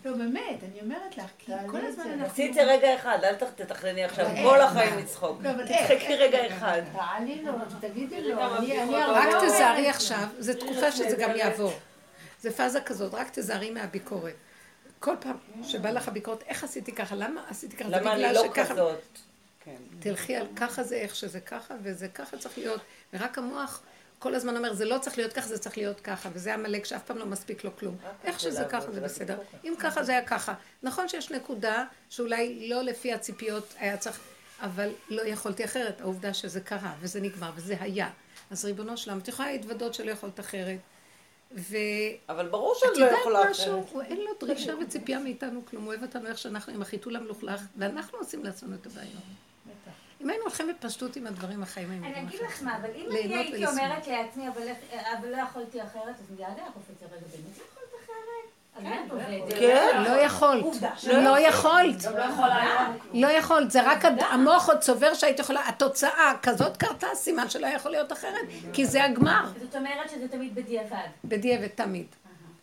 [0.05, 2.25] לא, באמת, אני אומרת לך, כי כל הזמן אנחנו...
[2.25, 5.41] עשיתי רגע אחד, אל תתכנני עכשיו כל החיים לצחוק.
[5.41, 6.81] לא, תצחקי רגע אחד.
[6.93, 8.79] תעלי לו, תגידי לו, אני...
[8.93, 11.73] רק תזהרי עכשיו, זו תקופה שזה גם יעבור.
[12.41, 14.35] זה פאזה כזאת, רק תזהרי מהביקורת.
[14.99, 17.15] כל פעם שבא לך ביקורת, איך עשיתי ככה?
[17.15, 17.89] למה עשיתי ככה?
[17.89, 18.99] למה אני לא כזאת?
[19.63, 19.75] כן.
[19.99, 22.81] תלכי על ככה זה איך שזה ככה, וזה ככה צריך להיות.
[23.13, 23.81] ורק המוח
[24.19, 27.03] כל הזמן אומר, זה לא צריך להיות ככה, זה צריך להיות ככה, וזה עמלק שאף
[27.03, 27.97] פעם לא מספיק לו כלום.
[28.23, 29.37] איך שזה ככה זה בסדר.
[29.63, 30.53] אם ככה זה היה ככה.
[30.83, 34.19] נכון שיש נקודה שאולי לא לפי הציפיות היה צריך,
[34.61, 36.01] אבל לא יכולתי אחרת.
[36.01, 38.09] העובדה שזה קרה, וזה נגמר, וזה היה.
[38.51, 40.79] אז ריבונו שלם, את יכולה להתוודות שלא יכולת אחרת.
[41.51, 41.77] ו...
[42.29, 43.53] אבל ברור שאת לא יכולה אחרת.
[43.55, 45.83] את יודעת משהו, אין לו דרישה וציפייה מאיתנו כלום.
[45.83, 49.11] הוא אוהב אותנו איך שאנחנו עם החיתול המלוכלך, ואנחנו עושים לעצמנו את הבעיות.
[50.25, 53.35] אם היינו הולכים בפשטות עם הדברים החיים, היינו אני אגיד לך מה, אבל אם אני
[53.35, 57.89] הייתי אומרת לעצמי, אבל לא יכולתי אחרת, אז מיד היה קופץ רגע, באמת לא יכולת
[58.03, 59.49] אחרת?
[59.49, 60.03] כן, כן.
[60.03, 60.65] לא יכולת,
[61.07, 62.05] לא יכולת,
[63.13, 67.91] לא יכולת, זה רק המוח עוד צובר שהיית יכולה, התוצאה כזאת קרתה, סימן שלא יכול
[67.91, 69.45] להיות אחרת, כי זה הגמר.
[69.61, 71.07] זאת אומרת שזה תמיד בדיעבד.
[71.25, 72.07] בדיעבד, תמיד.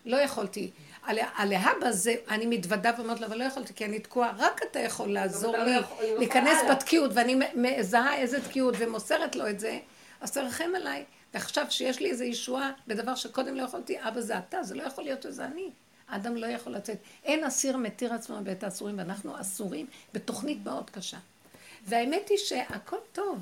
[0.06, 0.70] לא יכולתי.
[1.07, 5.12] הלהבא זה, אני מתוודה ואומרת לו, אבל לא יכולתי, כי אני תקועה, רק אתה יכול
[5.12, 5.76] לעזור לי
[6.18, 9.78] להיכנס בתקיעות, ואני מזהה איזה תקיעות ומוסרת לו את זה,
[10.20, 11.05] אז תרחם עליי.
[11.34, 15.05] ועכשיו שיש לי איזו ישועה בדבר שקודם לא יכולתי, אבא זה אתה, זה לא יכול
[15.05, 15.70] להיות שזה אני.
[16.09, 16.98] האדם לא יכול לצאת.
[17.24, 21.16] אין אסיר מתיר עצמו בית האסורים, ואנחנו אסורים בתוכנית מאוד קשה.
[21.86, 23.38] והאמת היא שהכל טוב.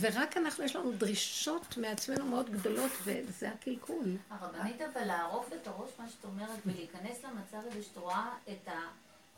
[0.00, 4.16] ורק אנחנו, יש לנו דרישות מעצמנו מאוד גדולות, וזה הקלקול.
[4.30, 8.68] הרבנית, אבל לערוף את הראש, מה שאת אומרת, ולהיכנס למצב הזה שאת רואה את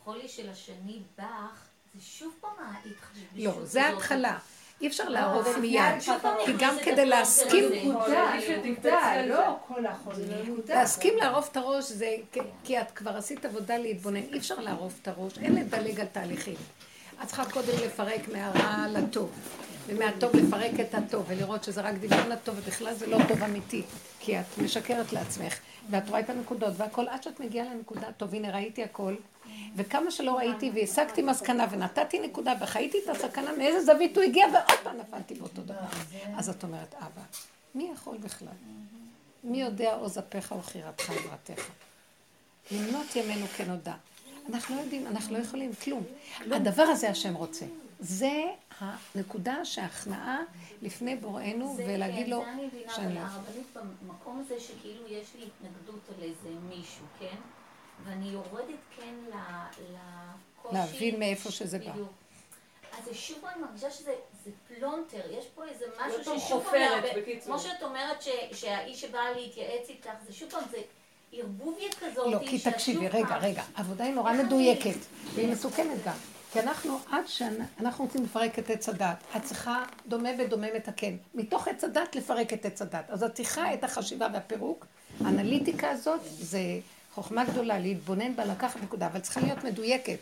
[0.01, 3.26] החולי של השני בך, זה שוב פעם ההתחשבות.
[3.34, 4.38] לא, זה ההתחלה.
[4.80, 6.01] אי אפשר לערוף מיד,
[6.45, 7.64] כי גם כדי להסכים,
[9.28, 9.59] לא
[10.68, 12.16] להסכים לערוף את הראש זה,
[12.64, 16.55] כי את כבר עשית עבודה להתבונן, אי אפשר לערוף את הראש, אין לדלג על תהליכים.
[17.22, 19.30] את צריכה קודם לפרק מהרע לטוב.
[19.87, 23.83] ומהטוב לפרק את הטוב, ולראות שזה רק דמיון לטוב, ובכלל זה לא טוב אמיתי,
[24.20, 25.59] כי את משקרת לעצמך,
[25.91, 29.14] ואת רואה את הנקודות והכל, עד שאת מגיעה לנקודה, טוב, הנה ראיתי הכל,
[29.76, 34.78] וכמה שלא ראיתי והשגתי מסקנה ונתתי נקודה וחייתי את הסכנה, מאיזה זווית הוא הגיע, ועוד
[34.83, 35.74] פעם נפלתי באותו דבר.
[36.37, 37.22] אז את אומרת, אבא,
[37.74, 38.49] מי יכול בכלל?
[39.45, 41.68] מי יודע עוז אפיך וחירתך עברתך?
[42.70, 43.95] למנות ימינו כנודע.
[44.49, 46.03] אנחנו לא יודעים, אנחנו לא יכולים, כלום.
[46.51, 47.64] הדבר הזה השם רוצה.
[48.01, 48.45] זה
[49.14, 50.39] הנקודה שההכנעה
[50.83, 52.45] לפני בוראנו ולהגיד לו
[52.95, 53.18] שאני...
[53.18, 57.37] הרבנית במקום הזה שכאילו יש לי התנגדות על איזה מישהו, כן?
[58.05, 60.74] ואני יורדת כן לקושי...
[60.74, 61.93] להבין מאיפה שזה בא.
[62.99, 64.12] אז זה שוב אני מרגישה שזה
[64.68, 67.03] פלונטר, יש פה איזה משהו ששוב פעם,
[67.45, 68.22] כמו שאת אומרת
[68.53, 70.78] שהאיש שבא להתייעץ איתך, זה שוב פעם, זה
[71.33, 72.33] ערבוביה כזאת.
[72.33, 74.99] לא, כי תקשיבי, רגע, רגע, עבודה היא נורא מדויקת,
[75.35, 76.16] והיא מסוכנת גם.
[76.53, 81.16] כי אנחנו, עד שאנחנו רוצים לפרק את עץ הדת, את צריכה דומה ודומה מתקן.
[81.34, 83.11] מתוך עץ הדת לפרק את עץ הדת.
[83.11, 84.86] אז את צריכה את החשיבה והפירוק.
[85.24, 86.61] האנליטיקה הזאת זה
[87.14, 90.18] חוכמה גדולה, להתבונן בה, לקחת נקודה, אבל צריכה להיות מדויקת.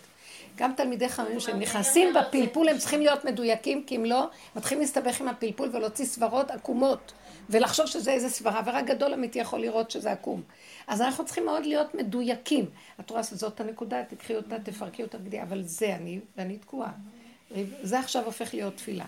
[0.56, 5.20] גם תלמידי חכמים שהם נכנסים בפלפול, הם צריכים להיות מדויקים, כי אם לא, מתחילים להסתבך
[5.20, 7.12] עם הפלפול ולהוציא סברות עקומות,
[7.50, 10.42] ולחשוב שזה איזה סברה, ורק גדול אמיתי יכול לראות שזה עקום.
[10.86, 12.66] אז אנחנו צריכים מאוד להיות מדויקים.
[13.00, 16.92] את רואה שזאת הנקודה, תקחי אותה, תפרקי אותה בגדי, אבל זה אני, ואני תקועה.
[17.82, 19.04] זה עכשיו הופך להיות תפילה.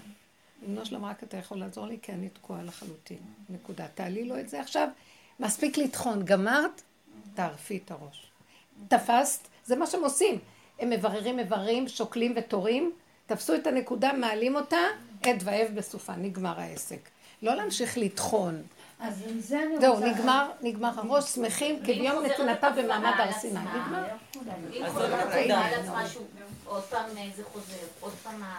[0.66, 3.18] אמנו שלום, רק אתה יכול לעזור לי, כי אני תקועה לחלוטין.
[3.51, 3.86] נקודה.
[3.95, 4.88] תעלי לו את זה עכשיו,
[5.40, 6.24] מספיק לטחון.
[6.24, 6.82] גמרת,
[7.34, 8.26] תערפי את הראש.
[8.88, 10.38] תפסת, זה מה שהם עושים.
[10.78, 12.93] הם מבררים, מבררים, שוקלים ותורים,
[13.26, 14.80] תפסו את הנקודה, מעלים אותה,
[15.23, 17.11] עת ואב בסופה, נגמר העסק.
[17.43, 18.62] לא להמשיך לטחון.
[19.03, 19.81] אז עם זה אני רוצה...
[19.81, 23.61] זהו, נגמר, נגמר הראש, שמחים, כביום נתינתה במעמד הר סיני.
[23.61, 24.05] נגמר.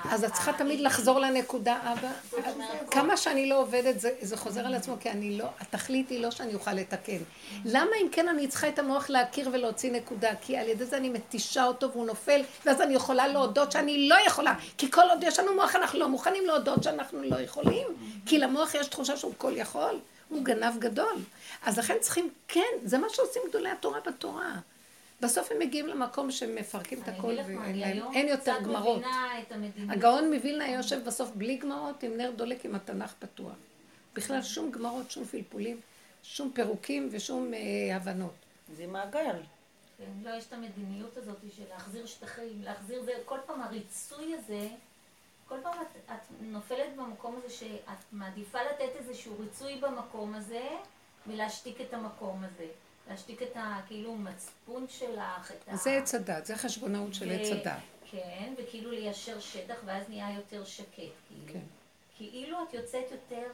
[0.10, 2.11] אז את צריכה תמיד לחזור לנקודה, אבא.
[2.91, 6.53] כמה שאני לא עובדת, זה חוזר על עצמו, כי אני לא, התכלית היא לא שאני
[6.53, 7.18] אוכל לתקן.
[7.65, 10.30] למה אם כן אני צריכה את המוח להכיר ולהוציא נקודה?
[10.41, 14.15] כי על ידי זה אני מתישה אותו והוא נופל, ואז אני יכולה להודות שאני לא
[14.28, 14.53] יכולה.
[14.78, 17.88] כי כל עוד יש לנו מוח, אנחנו לא מוכנים להודות שאנחנו לא יכולים.
[18.26, 19.99] כי למוח יש תחושה שהוא כל יכול.
[20.34, 21.15] הוא גנב גדול.
[21.65, 24.60] אז לכן צריכים, כן, זה מה שעושים גדולי התורה בתורה.
[25.22, 29.01] בסוף הם מגיעים למקום שהם מפרקים את הכל ואין להם, אין יותר גמרות.
[29.89, 33.55] הגאון מווילנה יושב בסוף בלי גמרות עם נר דולק עם התנ"ך פתוח.
[34.15, 35.80] בכלל שום גמרות, שום פלפולים,
[36.23, 38.34] שום פירוקים ושום אה, הבנות.
[38.77, 39.35] זה מעגל.
[39.97, 44.68] כן, לא, יש את המדיניות הזאת של להחזיר שטחים, להחזיר זה, כל פעם הריצוי הזה,
[45.53, 50.67] כל פעם את, את נופלת במקום הזה שאת מעדיפה לתת איזשהו ריצוי במקום הזה
[51.27, 52.67] ולהשתיק את המקום הזה.
[53.09, 55.75] להשתיק את הכאילו מצפון שלך, את ה...
[55.75, 57.80] זה עץ הדת, זה חשבונאות של עץ הדת.
[58.11, 61.53] כן, וכאילו ליישר שטח ואז נהיה יותר שקט, כאילו.
[61.53, 61.59] כן.
[62.17, 63.47] כאילו את יוצאת יותר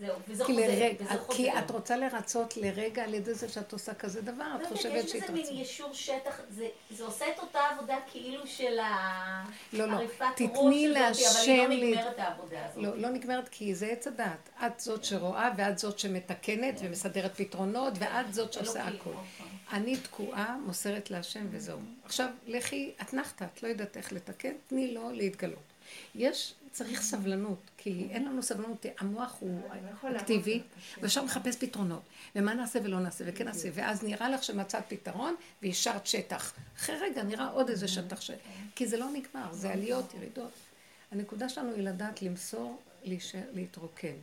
[0.00, 0.62] זהו, וזה חוזר,
[1.00, 1.36] וזה חוזר.
[1.36, 5.08] כי את רוצה לרצות לרגע על ידי זה שאת עושה כזה דבר, את לא חושבת
[5.08, 5.32] שהיא תרצה.
[5.32, 6.40] יש בזה מין יישור שטח,
[6.90, 8.78] זה עושה את אותה עבודה כאילו של
[9.72, 9.98] לא, לא,
[10.34, 11.60] תתני להשם...
[11.64, 12.82] אבל היא לא נגמרת העבודה הזאת.
[12.82, 14.48] לא, לא נגמרת כי זה עץ הדעת.
[14.66, 19.12] את זאת שרואה, ואת זאת שמתקנת ומסדרת פתרונות, ואת זאת שעושה הכול.
[19.12, 19.46] אוקיי.
[19.72, 21.78] אני תקועה, מוסרת להשם וזהו.
[22.04, 25.58] עכשיו, לכי, את נחת, את לא יודעת איך לתקן, תני לו להתגלות.
[26.14, 29.60] יש צריך סבלנות, כי אין לנו סבלנות, המוח הוא
[30.16, 30.62] אקטיבי,
[31.02, 32.02] ואפשר לחפש פתרונות.
[32.36, 36.52] ומה נעשה ולא נעשה, וכן נעשה, ואז נראה לך שמצאת פתרון, והשארת שטח.
[36.76, 38.30] אחרי רגע נראה עוד איזה שטח ש...
[38.74, 40.50] כי זה לא נגמר, זה עליות, ירידות.
[41.12, 42.82] הנקודה שלנו היא לדעת למסור,
[43.54, 44.16] להתרוקן,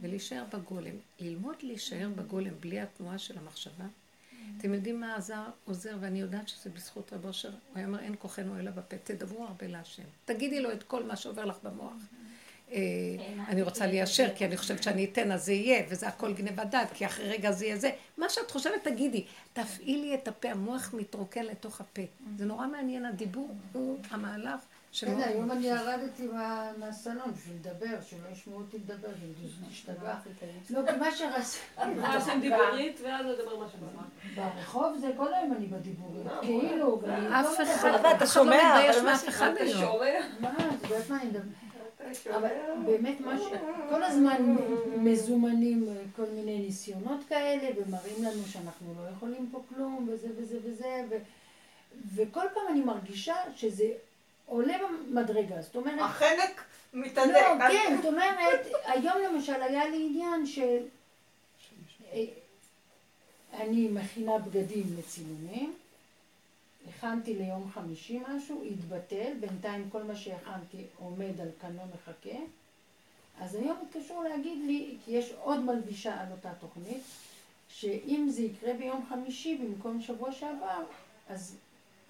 [0.00, 0.94] ולהישאר בגולם.
[1.20, 3.84] ללמוד להישאר בגולם בלי התנועה של המחשבה.
[4.58, 8.14] אתם יודעים מה עזר, עוזר, ואני יודעת שזה בזכות רב אושר, הוא היה אומר, אין
[8.18, 10.02] כוחנו אלא בפה, תדברו הרבה להשם.
[10.24, 11.92] תגידי לו את כל מה שעובר לך במוח.
[12.72, 12.78] אה,
[13.48, 16.92] אני רוצה ליישר, כי אני חושבת שאני אתן, אז זה יהיה, וזה הכל גניבת דעת,
[16.94, 17.90] כי אחרי רגע זה יהיה זה.
[18.18, 19.24] מה שאת חושבת, תגידי.
[19.52, 22.02] תפעילי את הפה, המוח מתרוקן לתוך הפה.
[22.36, 24.60] זה נורא מעניין, הדיבור הוא המהלך
[24.92, 26.28] כן, היום אני ירדתי
[26.78, 29.08] מהסלון בשביל לדבר, שלא ישמעו אותי לדבר,
[29.70, 30.14] תשתגע.
[30.70, 31.64] לא, כי מה שרציתי...
[32.14, 34.02] עושים דיבורית ואז לדבר מה שבא.
[34.34, 36.26] ברחוב זה כל היום אני בדיבורים.
[36.40, 37.02] כאילו,
[37.40, 40.00] אף לא אחד, אתה שומע, אבל מאף אחד היום.
[40.40, 41.40] מה, זה באמת מה אני מדבר.
[42.34, 42.48] אבל
[42.86, 43.42] באמת מה ש...
[43.88, 44.56] כל הזמן
[44.96, 51.04] מזומנים כל מיני ניסיונות כאלה, ומראים לנו שאנחנו לא יכולים פה כלום, וזה וזה וזה,
[52.14, 53.92] וכל פעם אני מרגישה שזה
[54.46, 54.74] עולה
[55.08, 56.00] במדרגה, זאת אומרת...
[56.00, 56.64] החנק
[56.94, 57.34] מתענק.
[57.34, 60.78] לא, כן, זאת אומרת, היום למשל היה לי עניין של...
[62.12, 62.24] אה,
[63.54, 65.74] אני מכינה בגדים לצילומים,
[66.90, 72.38] הכנתי ליום חמישי משהו, התבטל, בינתיים כל מה שהכנתי עומד על כנו מחכה.
[73.40, 77.02] אז היום התקשרו להגיד לי, כי יש עוד מלבישה על אותה תוכנית,
[77.68, 80.84] שאם זה יקרה ביום חמישי במקום שבוע שעבר,
[81.28, 81.56] אז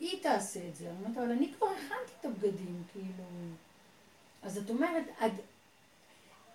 [0.01, 0.91] היא תעשה את זה.
[0.91, 3.25] אני אומרת, אבל אני כבר הכנתי את הבגדים, כאילו...
[4.43, 5.33] אז את אומרת, עד...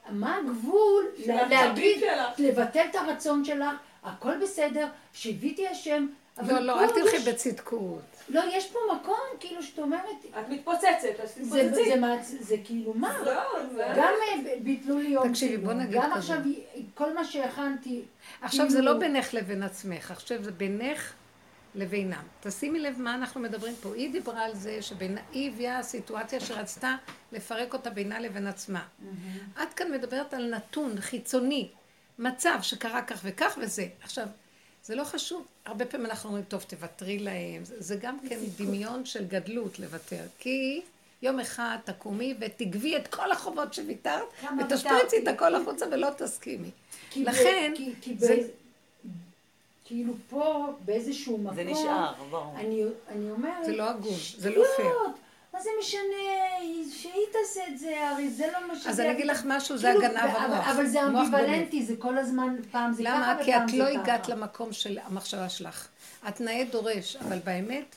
[0.10, 2.04] מה הגבול להגיד,
[2.38, 6.08] לבטל את הרצון שלך, הכל בסדר, שיוויתי השם,
[6.42, 7.28] לא, לא, אל תלכי יש...
[7.28, 8.02] בצדקות.
[8.30, 10.26] לא, יש פה מקום, כאילו, שאת אומרת...
[10.40, 11.46] את מתפוצצת, אז תתפוצצי.
[11.46, 11.84] זה, זה,
[12.24, 13.22] זה, זה כאילו, מה?
[13.26, 13.42] לא,
[13.76, 13.84] זה...
[13.96, 16.38] גם אה, ביטלו לי יום תקשיבי, בוא נגיד גם עכשיו,
[16.94, 18.02] כל מה שהכנתי...
[18.42, 21.14] עכשיו זה לא כאילו- בינך לבין עצמך, עכשיו זה בינך
[21.76, 22.24] לבינם.
[22.40, 23.96] תשימי לב מה אנחנו מדברים פה.
[23.96, 26.96] היא דיברה על זה שהיא הביאה סיטואציה שרצתה
[27.32, 28.84] לפרק אותה בינה לבין עצמה.
[29.64, 31.70] את כאן מדברת על נתון חיצוני,
[32.20, 33.88] מצב שקרה כך וכך וזה.
[34.02, 34.26] עכשיו,
[34.86, 35.46] זה לא חשוב.
[35.66, 37.66] הרבה פעמים אנחנו אומרים, טוב, תוותרי להם.
[37.66, 40.24] זה, זה גם כן דמיון של גדלות לוותר.
[40.40, 40.82] כי
[41.22, 44.24] יום אחד תקומי ותגבי את כל החובות שוויתרת,
[44.60, 46.70] ותשפריצי את הכל החוצה ולא תסכימי.
[47.16, 48.38] לכן, כי, כי זה...
[49.86, 52.54] כאילו פה באיזשהו מקום, זה נשאר, ברור.
[52.58, 54.98] אני, אני אומרת, זה לא הגון, זה לא פייר.
[55.56, 56.02] מה זה משנה,
[56.92, 58.92] שהיא תעשה את זה, הרי זה לא משנה.
[58.92, 60.68] אז אני אגיד לך משהו, זה כאילו, הגנב המוח.
[60.68, 63.56] אבל זה אמביוולנטי, זה כל הזמן, פעם זה ככה ופעם זה ככה.
[63.56, 63.68] למה?
[63.68, 65.88] כי את לא הגעת למקום של המחשבה שלך.
[66.28, 67.96] את נאה דורש, אבל באמת,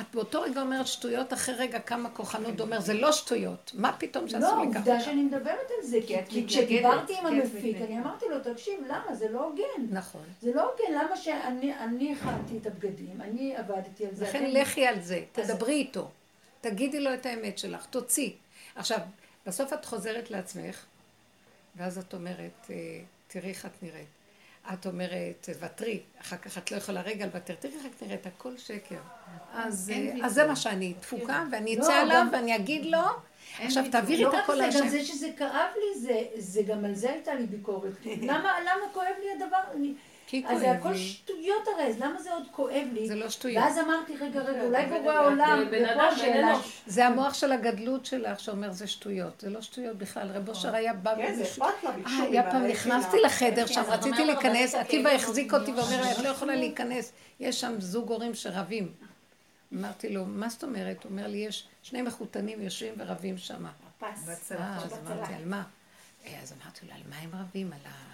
[0.00, 4.28] את באותו רגע אומרת שטויות, אחרי רגע כמה כוחנות אומר, זה לא שטויות, מה פתאום
[4.28, 4.56] שעשו לי ככה?
[4.56, 5.98] לא, עובדה שאני מדברת על זה,
[6.28, 9.14] כי כשדיברתי עם המפיק, אני אמרתי לו, תקשיב, למה?
[9.14, 9.86] זה לא הוגן.
[9.90, 10.22] נכון.
[10.42, 14.24] זה לא הוגן, למה שאני הכנתי את הבגדים, אני עבדתי על זה.
[14.24, 16.10] לכן לכי על זה, תדברי איתו,
[16.62, 18.30] תגידי לו את האמת שלך, תוציא.
[18.74, 18.98] עכשיו,
[19.46, 20.84] בסוף את חוזרת לעצמך,
[21.76, 22.76] ואז את אומרת, אה,
[23.28, 24.08] תראי איך את נראית.
[24.72, 28.56] את אומרת, תוותרי, אחר כך את לא יכולה רגע לוותר, תראי איך את נראית, הכל
[28.56, 28.98] שקר.
[29.52, 31.48] אז, אה, אז זה מה שאני דפוקה, כן.
[31.52, 32.98] ואני לא, אצא עליו ואני אגיד לו,
[33.58, 34.78] עכשיו תעבירי את הכל להשם.
[34.78, 37.46] לא רק זה, גם זה שזה כאב לי, זה, זה גם על זה הייתה לי
[37.46, 37.92] ביקורת.
[38.22, 39.58] למה, למה כואב לי הדבר?
[40.32, 43.08] אני, אז זה הכל שטויות הרי, אז למה זה עוד כואב לי?
[43.08, 43.64] זה לא שטויות.
[43.64, 46.54] ואז אמרתי, רגע, רגע, אולי בורא העולם, ופה השאלה...
[46.86, 49.40] זה המוח של הגדלות שלך שאומר זה שטויות.
[49.40, 50.28] זה לא שטויות בכלל.
[50.30, 51.14] רב אושר היה בא...
[51.16, 52.22] כן, זה אכפת לה, ביקשו.
[52.22, 56.56] היה פעם, נכנסתי לחדר שם, רציתי להיכנס, עקיבא החזיק אותי ואומר לי, את לא יכולה
[56.56, 57.12] להיכנס.
[57.40, 58.92] יש שם זוג הורים שרבים.
[59.74, 61.04] אמרתי לו, מה זאת אומרת?
[61.04, 63.66] הוא אומר לי, יש שני מחותנים יושבים ורבים שם.
[63.66, 64.10] אה,
[64.84, 65.62] אז אמרתי, על מה?
[66.42, 67.72] אז אמרתי לו, על מה הם רבים?
[67.72, 68.11] על ה...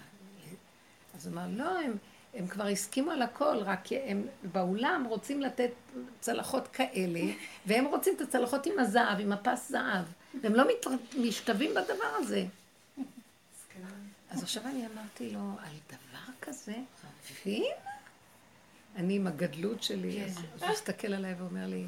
[1.19, 1.97] אז הוא אמר, לא, הם,
[2.33, 5.71] הם כבר הסכימו על הכל, רק הם באולם רוצים לתת
[6.19, 7.19] צלחות כאלה,
[7.65, 10.05] והם רוצים את הצלחות עם הזהב, עם הפס זהב,
[10.41, 10.85] והם לא מת,
[11.17, 12.45] משתווים בדבר הזה.
[14.29, 16.75] אז עכשיו אני אמרתי לו, על דבר כזה,
[17.31, 17.73] רבים?
[18.95, 21.85] אני עם הגדלות שלי, אז הוא מסתכל עליי ואומר לי,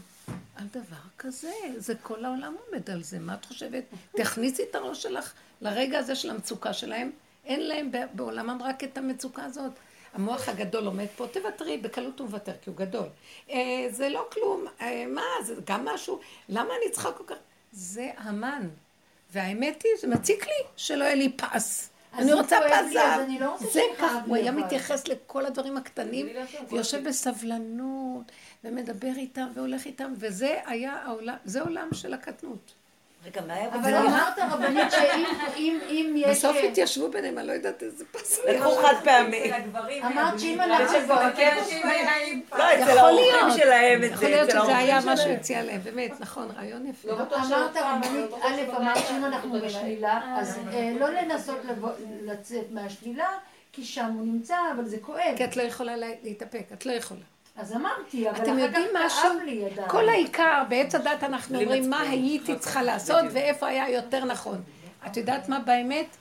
[0.55, 3.83] על דבר כזה, זה כל העולם עומד על זה, מה את חושבת?
[4.15, 7.11] תכניסי את הראש שלך לרגע הזה של המצוקה שלהם,
[7.45, 9.71] אין להם בעולמם רק את המצוקה הזאת.
[10.13, 13.07] המוח הגדול עומד פה, תוותרי, בקלות הוא מוותר, כי הוא גדול.
[13.49, 16.19] אה, זה לא כלום, אה, מה, זה גם משהו,
[16.49, 17.35] למה אני צריכה כל כך...
[17.71, 18.69] זה המן.
[19.31, 21.89] והאמת היא, זה מציק לי שלא יהיה לי פס.
[22.13, 23.21] אני רוצה פס זהב.
[23.39, 26.27] לא זה ככה, הוא היה מתייחס לכל הדברים הקטנים,
[26.69, 28.31] ויושב בסבלנות,
[28.63, 32.73] ומדבר איתם, והולך איתם, וזה היה העולם, זה עולם של הקטנות.
[33.25, 36.37] רגע, מה היה אבל אמרת רבנית שאם יש...
[36.37, 38.39] בסוף התיישבו ביניהם, אני לא יודעת איזה פס.
[38.49, 39.51] לקחו חד פעמי.
[40.03, 40.97] אמרת שאם אנחנו...
[42.57, 44.13] לא, אצל ההורים שלהם את זה.
[44.15, 47.09] יכול להיות שזה היה מה שהוא הציע להם, באמת, נכון, רעיון יפה.
[47.11, 50.59] אמרת רבנית, א', אמרת שאם אנחנו בשלילה, אז
[50.99, 51.59] לא לנסות
[52.23, 53.27] לצאת מהשלילה,
[53.73, 55.33] כי שם הוא נמצא, אבל זה כואב.
[55.37, 57.30] כי את לא יכולה להתאפק, את לא יכולה.
[57.57, 58.71] אז אמרתי, אבל אחר
[59.03, 59.89] כך כאב לי עדיין.
[59.89, 64.61] כל העיקר, בעץ הדת אנחנו אומרים מה הייתי צריכה לעשות ואיפה היה יותר נכון.
[65.07, 66.17] את יודעת מה באמת?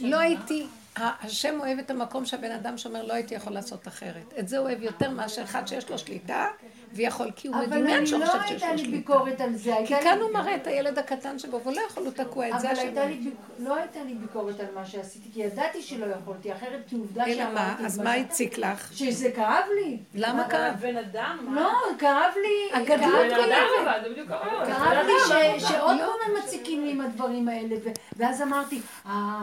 [0.00, 0.66] לא הייתי,
[0.96, 4.34] השם אוהב את המקום שהבן אדם שאומר לא הייתי יכול לעשות אחרת.
[4.38, 6.46] את זה הוא אוהב יותר מאשר אחד שיש לו שליטה
[6.92, 8.68] ויכול, כי הוא מדמיין שהוא חושב שיש לו שליטה.
[8.68, 9.74] אבל אני לא הייתה לי ביקורת על זה.
[9.86, 12.72] כי כאן הוא מראה את הילד הקטן שבו, והוא לא יכול, הוא תקוע את זה.
[12.72, 12.90] אבל
[13.58, 17.42] לא הייתה לי ביקורת על מה שעשיתי, כי ידעתי שלא יכולתי, אחרת כי עובדה שאמרתי...
[17.42, 17.76] אלא מה?
[17.86, 18.92] אז מה הציק לך?
[18.92, 19.98] שזה כאב לי.
[20.14, 20.74] למה כאב?
[20.80, 21.54] בן אדם?
[21.54, 22.80] לא, כאב לי...
[22.80, 24.26] הגדלות גונבת.
[24.66, 27.76] כאב לי שעוד פעם הם מציקים לי עם הדברים האלה,
[28.16, 29.42] ואז אמרתי, אה,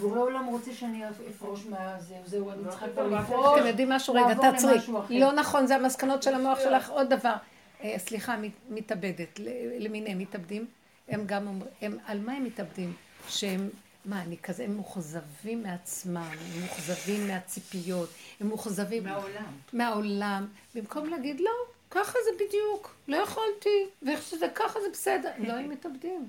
[0.00, 3.58] בורא עולם רוצה שאני אפרוש מהזה, זהו, אני צריכה כבר לפרוש.
[3.58, 4.14] אתם יודעים משהו?
[4.14, 4.78] רגע, תעצרי.
[5.10, 6.83] לא נכון, זה המסקנות של המוח שלך.
[6.88, 7.34] עוד דבר,
[7.82, 8.36] אה, סליחה,
[8.70, 9.40] מתאבדת,
[9.78, 10.66] למיניהם מתאבדים,
[11.08, 12.92] הם גם אומרים, על מה הם מתאבדים?
[13.28, 13.70] שהם,
[14.04, 18.08] מה, אני כזה, הם מאוכזבים מעצמם, הם מאוכזבים מהציפיות,
[18.40, 19.44] הם מאוכזבים מהעולם.
[19.72, 21.50] מהעולם, במקום להגיד, לא,
[21.90, 26.28] ככה זה בדיוק, לא יכולתי, ואיך שזה ככה זה בסדר, לא, הם מתאבדים.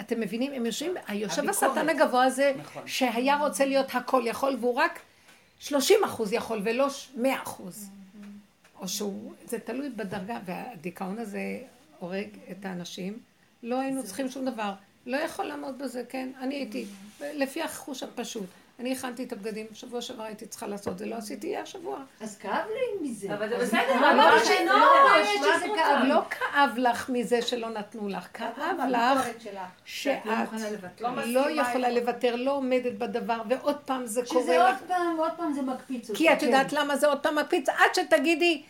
[0.00, 0.52] אתם מבינים?
[0.52, 2.82] הם יושבים, יושב השטן הגבוה הזה, נכון.
[2.86, 5.00] שהיה רוצה להיות הכל יכול, והוא רק
[5.58, 6.86] 30 אחוז יכול, ולא
[7.16, 7.90] 100 אחוז.
[8.80, 11.60] או שהוא, זה תלוי בדרגה, והדיכאון הזה
[11.98, 13.18] הורג את האנשים,
[13.62, 14.74] לא היינו צריכים שום דבר.
[15.06, 16.28] לא יכול לעמוד בזה, כן?
[16.38, 16.86] אני הייתי,
[17.20, 18.48] לפי החוש הפשוט.
[18.78, 21.98] אני הכנתי את הבגדים, שבוע שעבר הייתי צריכה לעשות, זה לא עשיתי, יהיה השבוע.
[22.20, 23.34] אז כאב לי מזה.
[23.34, 29.26] אבל זה בסדר, אמרתי שנורא, לא כאב לך מזה שלא נתנו לך, כאב לך
[29.84, 30.26] שאת
[31.24, 34.46] לא יכולה לוותר, לא עומדת בדבר, ועוד פעם זה קורה לך.
[34.46, 36.18] שזה עוד פעם, עוד פעם זה מקפיץ אותי.
[36.18, 37.68] כי את יודעת למה זה עוד פעם מקפיץ?
[37.68, 38.62] עד שתגידי,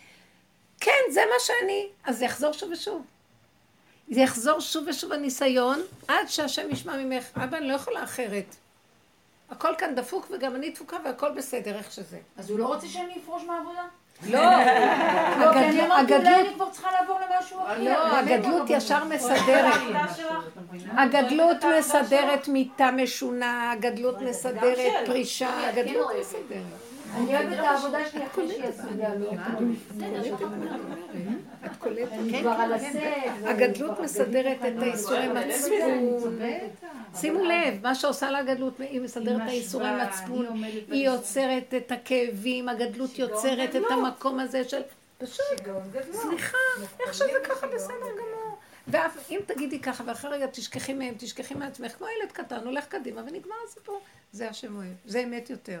[0.79, 3.05] כן, זה מה שאני, אז זה יחזור שוב ושוב.
[4.11, 8.55] זה יחזור שוב ושוב הניסיון, עד שהשם ישמע ממך, אבא, אני לא יכולה אחרת.
[9.49, 12.17] הכל כאן דפוק וגם אני דפוקה והכל בסדר, איך שזה.
[12.37, 13.83] אז הוא לא רוצה שאני אפרוש מהעבודה?
[14.29, 14.39] לא,
[15.97, 16.71] הגדלות.
[17.79, 19.81] לא, הגדלות ישר מסדרת.
[20.97, 26.63] הגדלות מסדרת מיטה משונה, הגדלות מסדרת פרישה, הגדלות מסדרת.
[27.15, 29.33] אני אוהבת את העבודה שלי אחרי שיעשו גלות.
[31.65, 32.11] את קולטת?
[32.39, 32.95] כבר על הסט.
[33.43, 36.39] הגדלות מסדרת את האיסורי מצפון.
[37.15, 42.69] שימו לב, מה שעושה לה הגדלות, היא מסדרת את האיסורי מצפון, היא יוצרת את הכאבים,
[42.69, 44.81] הגדלות יוצרת את המקום הזה של...
[45.17, 45.45] פשוט,
[46.11, 46.57] סליחה,
[46.99, 48.57] איך שזה ככה בסדר גמור.
[48.87, 53.55] ואם תגידי ככה, ואחרי רגע תשכחי מהם, תשכחי מעצמך, כמו ילד קטן, הולך קדימה ונגמר
[53.67, 53.99] הסיפור.
[54.31, 55.79] זה השם אוהב, זה אמת יותר.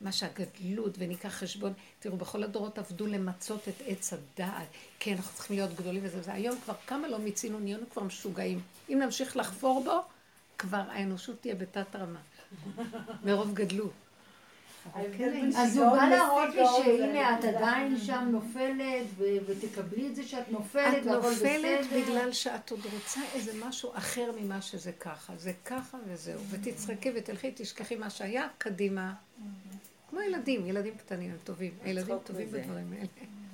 [0.00, 4.66] מה שהגדלות, וניקח חשבון, תראו, בכל הדורות עבדו למצות את עץ הדעת.
[4.98, 6.32] כן, אנחנו צריכים להיות גדולים וזה וזה.
[6.32, 8.60] היום כבר כמה לא מיצינו, נהיינו כבר משוגעים.
[8.88, 10.00] אם נמשיך לחפור בו,
[10.58, 12.20] כבר האנושות תהיה בתת רמה.
[13.24, 13.92] מרוב גדלות.
[15.56, 19.06] אז הוא בא להראות לי שהנה את עדיין שם נופלת
[19.46, 21.80] ותקבלי את זה שאת נופלת והכל בסדר.
[21.80, 25.32] את נופלת בגלל שאת עוד רוצה איזה משהו אחר ממה שזה ככה.
[25.36, 26.40] זה ככה וזהו.
[26.50, 29.14] ותצחקי ותלכי, תשכחי מה שהיה, קדימה.
[30.10, 31.72] כמו ילדים, ילדים קטנים, הם טובים.
[31.84, 33.06] הילדים טובים בדברים האלה.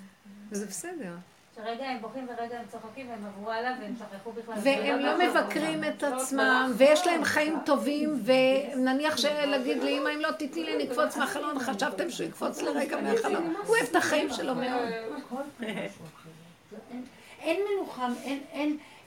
[0.50, 1.14] וזה בסדר.
[1.56, 4.54] שרגע הם בוכים ורגע הם צוחקים והם עברו הלאה והם שכחו בכלל.
[4.62, 10.64] והם לא מבקרים את עצמם, ויש להם חיים טובים, ונניח שלהגיד לאמא, אם לא תתני
[10.64, 13.54] לי, נקפוץ מהחלון, חשבתם שהוא יקפוץ לרגע מהחלון.
[13.66, 14.88] הוא אוהב את החיים שלו מאוד.
[17.40, 18.08] אין מנוחה,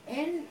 [0.07, 0.41] אין...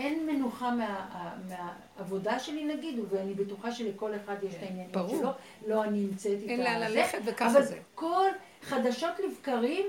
[0.00, 1.06] אין מנוחה מה,
[1.48, 5.30] מהעבודה שלי נגיד, ואני בטוחה שלכל אחד יש את העניינים שלו,
[5.66, 6.52] לא אני נמצאת איתה.
[6.52, 7.58] אין לאן ללכת וככה זה.
[7.58, 8.28] אבל כל
[8.62, 9.86] חדשות לבקרים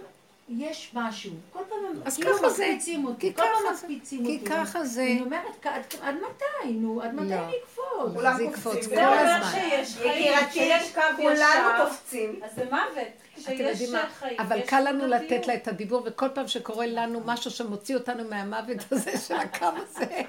[0.57, 1.31] יש משהו.
[1.53, 4.39] כל פעם הם כאילו מקפיצים אותי, כל פעם מקפיצים אותי.
[4.39, 5.03] כי ככה זה.
[5.03, 5.65] אני אומרת,
[6.01, 6.71] עד מתי?
[6.71, 7.35] נו, עד מתי לא.
[7.35, 8.13] אני אקפוץ?
[8.13, 9.59] כולם קופצים כל הזמן.
[9.99, 12.39] יקירתי, יש קו כולנו קופצים.
[12.43, 13.07] אז זה מוות.
[13.43, 14.03] אתם יודעים מה,
[14.39, 18.91] אבל קל לנו לתת לה את הדיבור, וכל פעם שקורה לנו משהו שמוציא אותנו מהמוות
[18.91, 20.21] הזה של הקו הזה,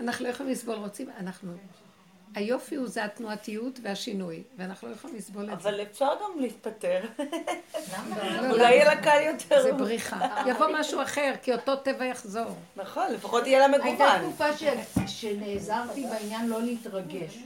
[0.00, 1.52] אנחנו לא יכולים לסבול, רוצים, אנחנו...
[2.34, 5.68] היופי הוא זה התנועתיות והשינוי, ואנחנו לא יכולים לסבול את זה.
[5.68, 7.00] אבל אפשר גם להתפטר.
[8.50, 9.62] אולי יהיה לה קל יותר.
[9.62, 10.42] זה בריחה.
[10.46, 12.50] יבוא משהו אחר, כי אותו טבע יחזור.
[12.76, 13.86] נכון, לפחות יהיה לה מגוון.
[13.86, 14.46] הייתה תקופה
[15.06, 17.38] שנעזרתי בעניין לא להתרגש.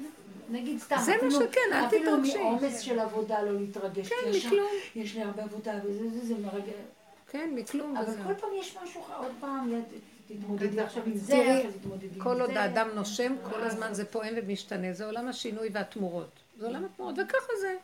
[0.51, 2.31] נגיד סתם, זה מה שכן, אל תתרגשי.
[2.31, 4.09] אפילו מעומס של עבודה לא להתרגש.
[4.09, 4.69] כן, מכלום.
[4.95, 6.75] יש לי הרבה עבודה וזה, זה, זה מרגש.
[7.31, 7.97] כן, מכלום.
[7.97, 9.83] אבל כל פעם יש משהו, עוד פעם,
[10.29, 12.21] תתמודדי עכשיו עם זה, עכשיו תתמודדי עם זה.
[12.21, 14.93] כל עוד האדם נושם, כל הזמן זה פועם ומשתנה.
[14.93, 16.31] זה עולם השינוי והתמורות.
[16.59, 17.77] זה עולם התמורות, וככה זה.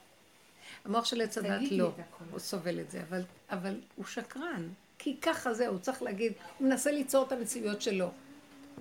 [0.85, 1.91] המוח של עץ הדת לא,
[2.31, 4.69] הוא סובל את זה, אבל, אבל הוא שקרן.
[4.99, 8.11] כי ככה זה, הוא צריך להגיד, הוא מנסה ליצור את המציאויות שלו.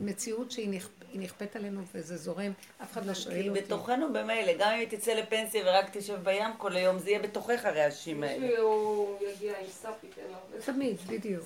[0.01, 0.79] מציאות שהיא
[1.13, 2.51] נכפית עלינו וזה זורם,
[2.83, 3.59] אף אחד לא שואל אותי.
[3.59, 7.19] כי בתוכנו במילא, גם אם היא תצא לפנסיה ורק תשב בים כל היום, זה יהיה
[7.19, 8.47] בתוכך הרעשים האלה.
[8.47, 10.21] מישהו יגיע עם סאפי, כן,
[10.65, 11.45] תמיד, בדיוק.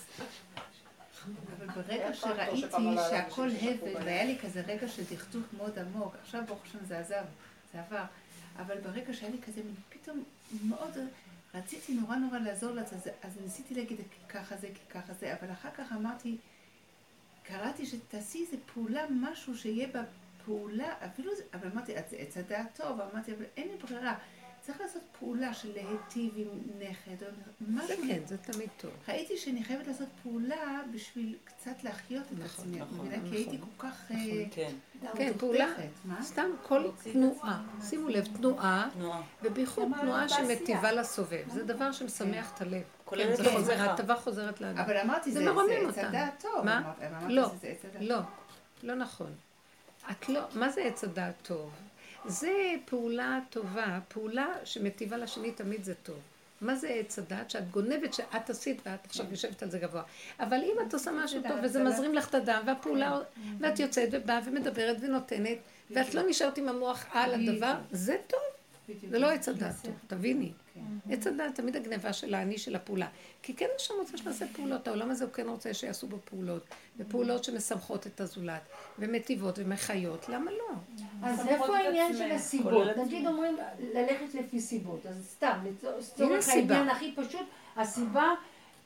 [1.58, 2.62] אבל ברגע שראיתי
[3.10, 7.24] שהכל הבל, והיה לי כזה רגע של דכדוך מאוד עמוק, עכשיו ברוך השם זה עזב,
[7.74, 8.04] זה עבר,
[8.58, 10.24] אבל ברגע שהיה לי כזה, פתאום
[10.64, 10.98] מאוד,
[11.54, 13.98] רציתי נורא נורא לעזור לזה, אז ניסיתי להגיד
[14.30, 16.38] ככה זה, ככה זה, אבל אחר כך אמרתי,
[17.44, 23.02] קראתי שתעשי איזה פעולה, משהו שיהיה בפעולה, אפילו זה, אבל אמרתי, זה עץ הדעת טוב,
[23.02, 24.16] אמרתי, אבל אין לי ברירה.
[24.66, 26.48] צריך לעשות פעולה של להיטיב עם
[26.80, 27.28] נכד, או
[27.68, 27.88] משהו.
[27.88, 28.92] זה כן, זה תמיד טוב.
[29.08, 33.34] ראיתי שאני חייבת לעשות פעולה בשביל קצת להחיות את נכון, עצמי, נכון, כי נכון.
[33.34, 34.12] הייתי כל כך...
[34.12, 34.72] נכון, אה, כן.
[35.16, 35.68] כן, פעולה,
[36.22, 38.90] סתם כל תנועה, שימו לב, תנועה,
[39.42, 42.84] ובייחוד תנועה שמטיבה לסובב, זה דבר שמשמח את הלב.
[43.10, 44.78] כן, זה חוזר, ההטבה חוזרת לאדם.
[44.78, 45.52] אבל אמרתי, זה
[45.90, 46.66] עץ הדעת טוב.
[46.66, 46.94] מה?
[47.28, 47.52] לא,
[48.02, 48.20] לא,
[48.84, 49.32] לא נכון.
[50.12, 51.72] את לא, מה זה עץ הדעת טוב?
[52.26, 52.54] זה
[52.86, 56.20] פעולה טובה, פעולה שמטיבה לשני תמיד זה טוב.
[56.62, 57.50] מה זה עץ הדת?
[57.50, 60.04] שאת גונבת שאת עשית ואת עכשיו יושבת על זה גבוה.
[60.40, 63.20] אבל אם את עושה משהו טוב וזה מזרים לך את הדם והפעולה,
[63.60, 65.58] ואת יוצאת ובאה ומדברת ונותנת,
[65.92, 68.40] ואת לא נשארת עם המוח על הדבר, זה טוב.
[69.10, 69.76] זה לא עץ הדת
[70.08, 70.52] תביני.
[71.10, 73.08] עץ הדת תמיד הגניבה של האני של הפעולה.
[73.44, 76.66] כי כן השם רוצה שנעשה פעולות, העולם הזה הוא כן רוצה שיעשו בו פעולות,
[76.98, 78.62] ופעולות שמשמחות את הזולת,
[79.00, 80.70] ומטיבות ומחיות, למה לא?
[81.24, 82.98] אז איפה העניין של הסיבות?
[82.98, 83.58] נגיד אומרים
[83.94, 85.58] ללכת לפי סיבות, אז סתם,
[86.00, 88.34] לצורך העניין הכי פשוט, הסיבה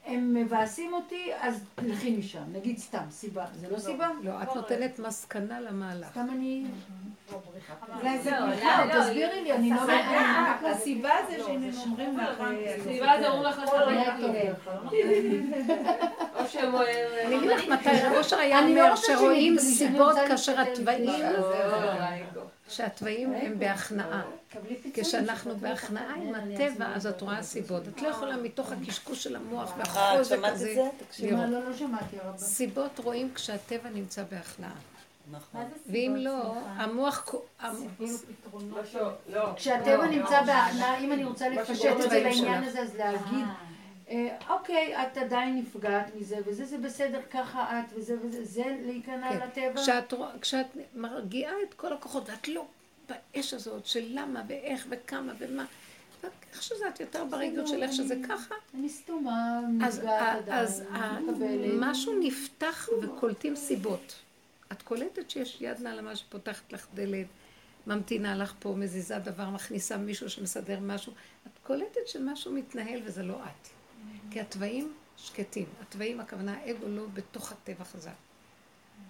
[0.08, 2.44] הם מבאסים אותי, אז תלכי משם.
[2.52, 3.46] נגיד סתם, סיבה.
[3.56, 4.10] זה לא סיבה?
[4.24, 6.08] לא, את נותנת מסקנה למהלך.
[6.12, 6.66] סתם אני...
[8.00, 10.60] אולי זה לא, לא, תסבירי לי, אני לא יודעת.
[10.64, 12.44] הסיבה זה שהם אומרים לך...
[12.84, 13.62] סיבה זה אומרים לך
[16.40, 16.76] או שהם...
[17.26, 21.24] אני אגיד לך מתי רב אושר היה אומר שרואים סיבות כאשר התוואים...
[22.70, 24.22] שהתוואים הם בהכנעה.
[24.94, 27.88] כשאנחנו בהכנעה עם הטבע, אז את רואה סיבות.
[27.88, 30.90] את לא יכולה מתוך הקשקוש של המוח והחוזק הזה
[31.20, 31.46] לראות.
[32.38, 34.76] סיבות רואים כשהטבע נמצא בהכנעה.
[35.88, 37.34] ואם לא, המוח...
[39.56, 43.46] כשהטבע נמצא בהכנעה, אם אני רוצה לפשט את זה לעניין הזה, אז להגיד...
[44.50, 49.82] אוקיי, את עדיין נפגעת מזה, וזה זה בסדר, ככה את, וזה וזה, זה להיכנע לטבע.
[50.42, 52.66] כשאת מרגיעה את כל הכוחות, ואת לא
[53.10, 55.66] באש הזאת של למה ואיך וכמה ומה,
[56.54, 58.56] איך שזה, את יותר ברגעות של איך שזה ככה.
[58.76, 60.84] אני סתומה, נפגעת עדיין, אז
[61.80, 64.16] משהו נפתח וקולטים סיבות.
[64.72, 67.28] את קולטת שיש יד נעלמה שפותחת לך דלת,
[67.88, 71.14] ממתינה לך פה, מזיזה דבר, מכניסה מישהו שמסדר משהו.
[71.48, 73.77] את קולטת שמשהו מתנהל וזה לא את.
[74.32, 75.66] כי התוואים שקטים.
[75.82, 78.12] התוואים, הכוונה, האגו לא בתוך הטבע חזק.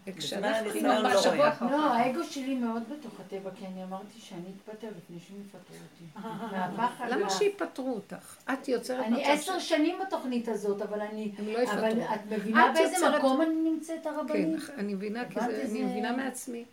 [0.07, 1.72] וכשאנחנו עם המחשבות...
[1.72, 6.28] לא, האגו שלי מאוד בתוך הטבע, כי אני אמרתי שאני אתפטר לפני שהם יפטרו אותי.
[6.78, 7.10] מהפחד.
[7.10, 8.36] למה שיפטרו אותך?
[8.53, 9.06] את יוצרת...
[9.06, 11.32] אני עשר שנים בתוכנית הזאת, אבל אני...
[11.38, 11.80] הם לא יפטרו.
[11.80, 14.64] אבל את מבינה באיזה מקום אני נמצאת, הרבנית?
[14.64, 16.65] כן, אני מבינה, כי אני מבינה מעצמי.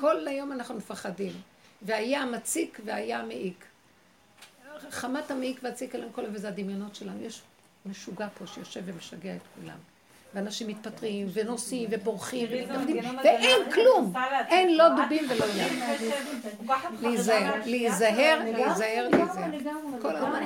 [0.00, 1.32] כל היום אנחנו מפחדים.
[1.82, 3.64] והיה מציק והיה מעיק.
[4.90, 7.22] חמת המעיק והציק עליהם כל וזה הדמיונות שלנו.
[7.22, 7.42] יש
[7.86, 9.76] משוגע פה שיושב ומשגע את כולם.
[10.34, 12.48] ואנשים מתפטרים, ונוסעים, ובורחים,
[13.24, 14.12] ואין כלום.
[14.48, 15.82] אין לא דובים ולא ים.
[17.00, 19.50] להיזהר, להיזהר, להיזהר, להיזהר.
[20.02, 20.44] כל הזמן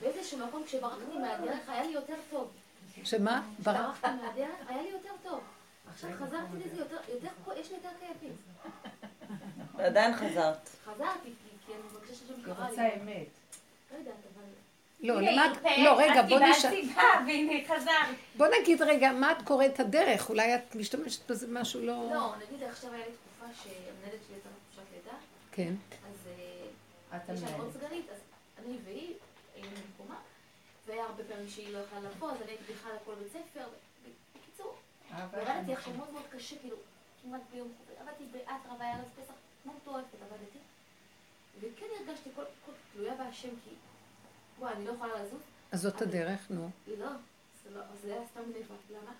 [0.00, 2.50] באיזשהו מקום כשברחתי מהדרך היה לי יותר טוב.
[3.04, 3.42] שמה?
[3.58, 5.40] ברחתי מהדרך היה לי יותר טוב.
[5.92, 6.96] עכשיו חזרתי לזה יותר,
[7.56, 8.32] יש לי יותר כאבים.
[9.76, 10.68] ועדיין חזרת.
[10.84, 11.30] חזרתי,
[11.66, 12.60] כי אני מבקשת ששם קרא לי.
[12.62, 13.26] היא רוצה אמת.
[13.92, 14.14] לא יודעת.
[15.06, 15.52] לא, למה...
[15.78, 16.88] לא, רגע, בוא נשאל...
[17.26, 18.12] והנה חזר.
[18.36, 20.28] בוא נגיד רגע, מה את קוראת הדרך?
[20.28, 22.10] אולי את משתמשת בזה משהו לא...
[22.14, 25.16] לא, נגיד עכשיו היה לי תקופה שהמנהלת שלי יצאה לחופשת לידה.
[25.52, 25.74] כן.
[27.12, 28.18] אז יש לנו עוד סגנית, אז
[28.58, 29.14] אני והיא
[29.54, 30.18] היינו במקומה,
[30.86, 33.66] והיה הרבה פעמים שהיא לא יכלה לבוא, אז אני הייתי בכלל לכל בית ספר.
[34.34, 34.74] בקיצור,
[35.18, 36.76] ירדתי עכשיו מאוד מאוד קשה, כאילו,
[37.22, 38.00] כמעט ביום חובה.
[38.00, 40.58] עבדתי באטרה והיה רז פסח, כמו מטורפת עבדתי.
[41.60, 43.70] וכן הרגשתי כל תלויה בהשם, כי
[44.58, 45.40] בוא, אני לא יכולה לזוז.
[45.72, 46.70] אז זאת הדרך, נו.
[46.98, 47.08] לא,
[48.02, 48.76] זה היה סתם לבד.
[48.90, 49.12] למה?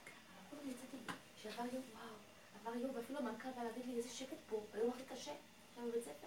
[0.50, 0.96] כל הזמן יצאתי,
[1.42, 2.14] שעבר יום, וואו,
[2.60, 5.32] עבר יום, ואפילו המנכ"ל בא להגיד לי איזה שקט פה, היום הכי קשה,
[5.70, 6.26] עכשיו בבית ספר.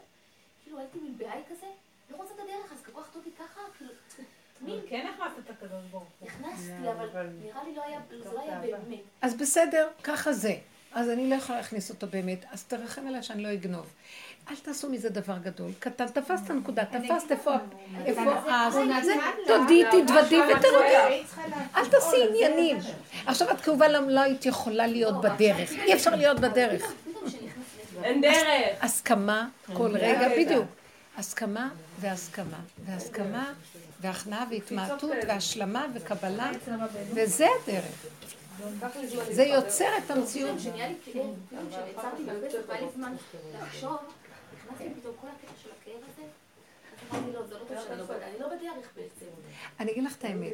[0.64, 1.65] כאילו הייתי מין בעי כזה,
[2.10, 3.94] לא רוצה את הדרך, אז כל כך אותי ככה, כאילו...
[4.61, 4.80] מין...
[4.90, 6.27] כן הכנסת את הקדוש ברוך הוא.
[6.27, 8.99] נכנסתי, אבל נראה לי לא היה, זה לא היה באמת.
[9.22, 10.56] אז בסדר, ככה זה.
[10.91, 13.94] אז אני לא יכולה להכניס אותו באמת, אז תרחם עליי שאני לא אגנוב.
[14.51, 15.71] אל תעשו מזה דבר גדול.
[15.80, 17.51] קטן, תפסת נקודה, תפסת איפה,
[18.05, 18.80] איפה אז,
[19.47, 21.23] תודי, תתוודי ותרדי.
[21.76, 22.77] אל תעשי עניינים.
[23.26, 25.71] עכשיו את כאובה לא היית יכולה להיות בדרך.
[25.71, 26.93] אי אפשר להיות בדרך.
[28.03, 28.38] אין דרך.
[28.81, 30.65] הסכמה כל רגע, בדיוק.
[31.17, 31.69] הסכמה
[31.99, 33.53] והסכמה, והסכמה
[34.01, 36.51] והכנעה והתמעטות והשלמה וקבלה,
[37.13, 37.85] וזה הדרך.
[39.31, 40.57] זה יוצר את המציאות.
[49.80, 50.54] אני אגיד לך את האמת,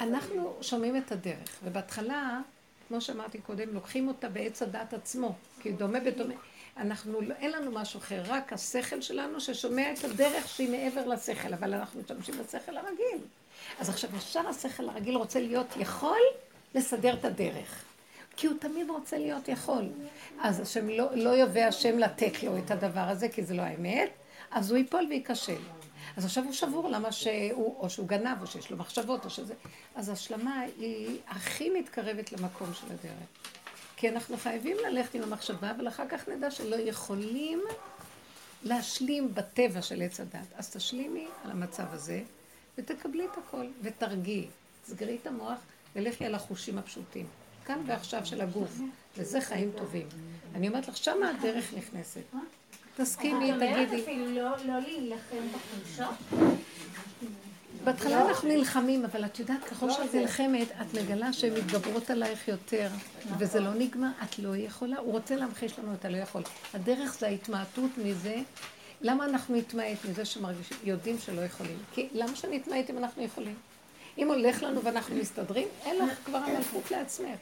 [0.00, 2.40] אנחנו שומעים את הדרך, ובהתחלה,
[2.88, 6.34] כמו שאמרתי קודם, לוקחים אותה בעץ הדת עצמו, כי דומה בדומה.
[6.76, 11.74] אנחנו, אין לנו משהו אחר, רק השכל שלנו ששומע את הדרך שהיא מעבר לשכל, אבל
[11.74, 13.18] אנחנו משתמשים בשכל הרגיל.
[13.80, 16.20] אז עכשיו ישר השכל הרגיל רוצה להיות יכול
[16.74, 17.84] לסדר את הדרך.
[18.40, 19.84] כי הוא תמיד רוצה להיות יכול.
[20.40, 24.10] אז השם לא, לא יבוא השם לתת לו את הדבר הזה, כי זה לא האמת,
[24.50, 25.60] אז הוא ייפול וייכשל.
[26.16, 29.54] אז עכשיו הוא שבור, למה שהוא, או שהוא גנב, או שיש לו מחשבות, או שזה...
[29.94, 33.28] אז השלמה היא הכי מתקרבת למקום של הדרך.
[33.96, 37.62] כי אנחנו חייבים ללכת עם המחשבה, אבל אחר כך נדע שלא יכולים
[38.62, 40.52] להשלים בטבע של עץ הדת.
[40.56, 42.22] אז תשלימי על המצב הזה,
[42.78, 44.46] ותקבלי את הכל, ותרגיעי.
[44.86, 45.58] סגרי את המוח,
[45.96, 47.26] ולכי על החושים הפשוטים.
[47.68, 48.80] כאן ועכשיו של הגוף,
[49.16, 50.06] וזה חיים טובים.
[50.54, 52.20] אני אומרת לך, שמה הדרך נכנסת.
[52.96, 54.02] תסכימי, תגידי.
[54.02, 56.14] אפילו לא, לא להילחם בחולשות?
[57.84, 62.48] בהתחלה אנחנו נלחמים, אבל את יודעת, ככל לא, שאת נלחמת, את מגלה שהן מתגברות עלייך
[62.48, 62.88] יותר,
[63.38, 64.98] וזה לא נגמר, את לא יכולה.
[64.98, 66.42] הוא רוצה להמחיש לנו, אתה לא יכול.
[66.74, 68.36] הדרך זה ההתמעטות מזה.
[69.00, 71.78] למה אנחנו נתמעט מזה שיודעים שלא יכולים?
[71.94, 73.54] כי למה שנתמעט אם אנחנו יכולים?
[74.18, 77.38] אם הולך לנו ואנחנו מסתדרים, אין לך כבר המלכות לעצמך.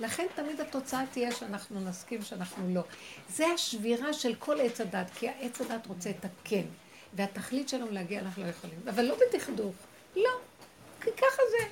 [0.00, 2.82] לכן תמיד התוצאה תהיה שאנחנו נסכים שאנחנו לא.
[3.28, 6.64] זה השבירה של כל עץ הדת, כי העץ הדת רוצה את הכן,
[7.14, 8.78] והתכלית שלנו להגיע אנחנו לא יכולים.
[8.88, 9.74] אבל לא בדכדוך,
[10.16, 10.30] לא,
[11.00, 11.66] כי ככה זה.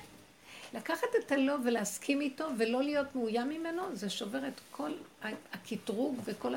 [0.73, 4.91] לקחת את הלא ולהסכים איתו ולא להיות מאוים ממנו, זה שובר את כל
[5.53, 6.53] הקטרוג וכל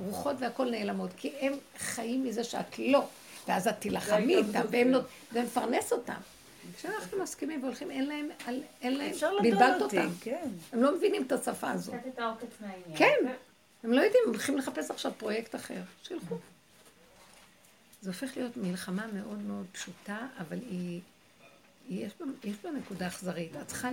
[0.00, 3.04] הרוחות והכל נעלמות, כי הם חיים מזה שאת לא.
[3.48, 4.66] ואז את תילחמי איתם,
[5.30, 6.20] וזה מפרנס אותם.
[6.76, 8.28] כשאנחנו מסכימים והולכים, אין להם,
[8.82, 9.12] אין להם,
[9.42, 10.08] בלבלת אותם.
[10.20, 10.48] כן.
[10.72, 11.94] הם לא מבינים את השפה הזאת.
[11.94, 12.96] קצת את העוקץ מהעניין.
[12.96, 13.32] כן,
[13.84, 15.80] הם לא יודעים, הם הולכים לחפש עכשיו פרויקט אחר.
[16.02, 16.38] שילכו.
[18.00, 21.00] זה הופך להיות מלחמה מאוד מאוד פשוטה, אבל היא,
[21.88, 23.56] יש בה, יש בה נקודה אכזרית.
[23.62, 23.88] את צריכה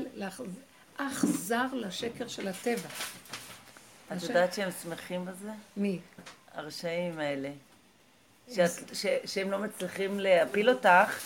[0.97, 2.89] אכזר לשקר של הטבע.
[4.17, 5.51] את יודעת שהם שמחים בזה?
[5.77, 5.99] מי?
[6.53, 7.51] הרשעים האלה.
[8.55, 11.19] שאת, ש, שהם לא מצליחים להפיל אותך,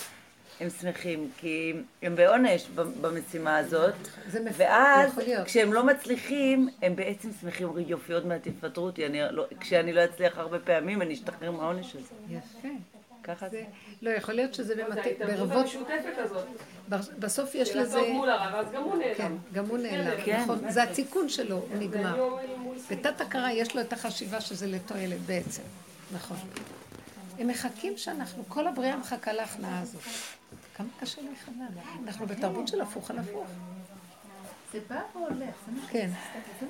[0.60, 2.68] הם שמחים, כי הם בעונש
[3.02, 3.94] במשימה הזאת,
[4.27, 9.02] ואז כשהם לא מצליחים, הם בעצם שמחים, אומרים יופי, עוד מעט יפטרו אותי,
[9.32, 12.14] לא, כשאני לא אצליח הרבה פעמים, אני אשתחרר מהעונש הזה.
[12.30, 12.68] יפה.
[13.23, 13.64] ככה זה.
[14.02, 14.98] לא, יכול להיות שזה ברבות...
[14.98, 16.45] ההתערבות המשותפת הזאת.
[17.19, 17.99] בסוף יש לזה...
[19.18, 20.41] כן, גם הוא נעלם, כן.
[20.41, 20.72] נכון.
[20.72, 22.36] זה התיקון שלו, הוא נגמר.
[22.91, 25.64] בתת הכרה יש לו את החשיבה שזה לתועלת בעצם.
[26.11, 26.38] נכון.
[27.40, 30.02] הם מחכים שאנחנו, כל הבריאה מחכה להכנעה הזאת.
[30.76, 31.65] כמה קשה להיכנע.
[32.03, 33.47] אנחנו בתרבות של הפוך על הפוך.
[34.73, 35.56] זה בא והולך.
[35.89, 36.10] כן.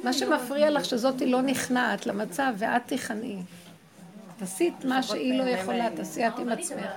[0.03, 3.37] מה שמפריע לך שזאתי לא נכנעת למצב ואת תיכנעי.
[4.37, 6.89] תעשי את מה שהיא לא יכולה, תעשי את עם עצמך.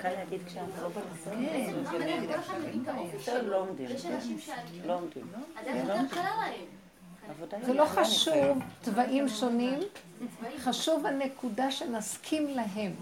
[0.00, 1.84] קל להגיד כשאנחנו לא בניסיון.
[3.46, 3.88] לא עומדים.
[4.86, 5.26] לא עומדים.
[7.62, 9.78] זה לא חשוב צבעים שונים,
[10.58, 12.92] חשוב הנקודה שנסכים להם.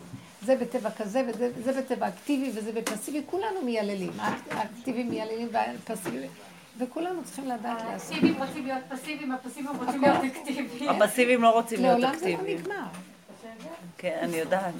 [0.43, 4.13] זה בטבע כזה וזה בטבע אקטיבי וזה בפסיבי, כולנו מייללים.
[4.51, 6.27] האקטיבים מייללים והפסיבי.
[6.79, 8.11] וכולנו צריכים לדעת לעשות.
[8.13, 11.03] פסיביים רוצים להיות פסיביים, הפסיביים רוצים להיות אקטיביים.
[11.03, 12.39] הפסיביים לא רוצים להיות אקטיביים.
[12.39, 12.87] לעולם זה לא נגמר.
[13.99, 14.75] כן, אני יודעת.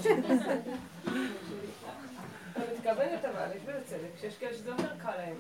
[2.57, 5.35] אני מתכוונת אבל, יש בזה צדק, שיש כאלה שזה יותר קל להם.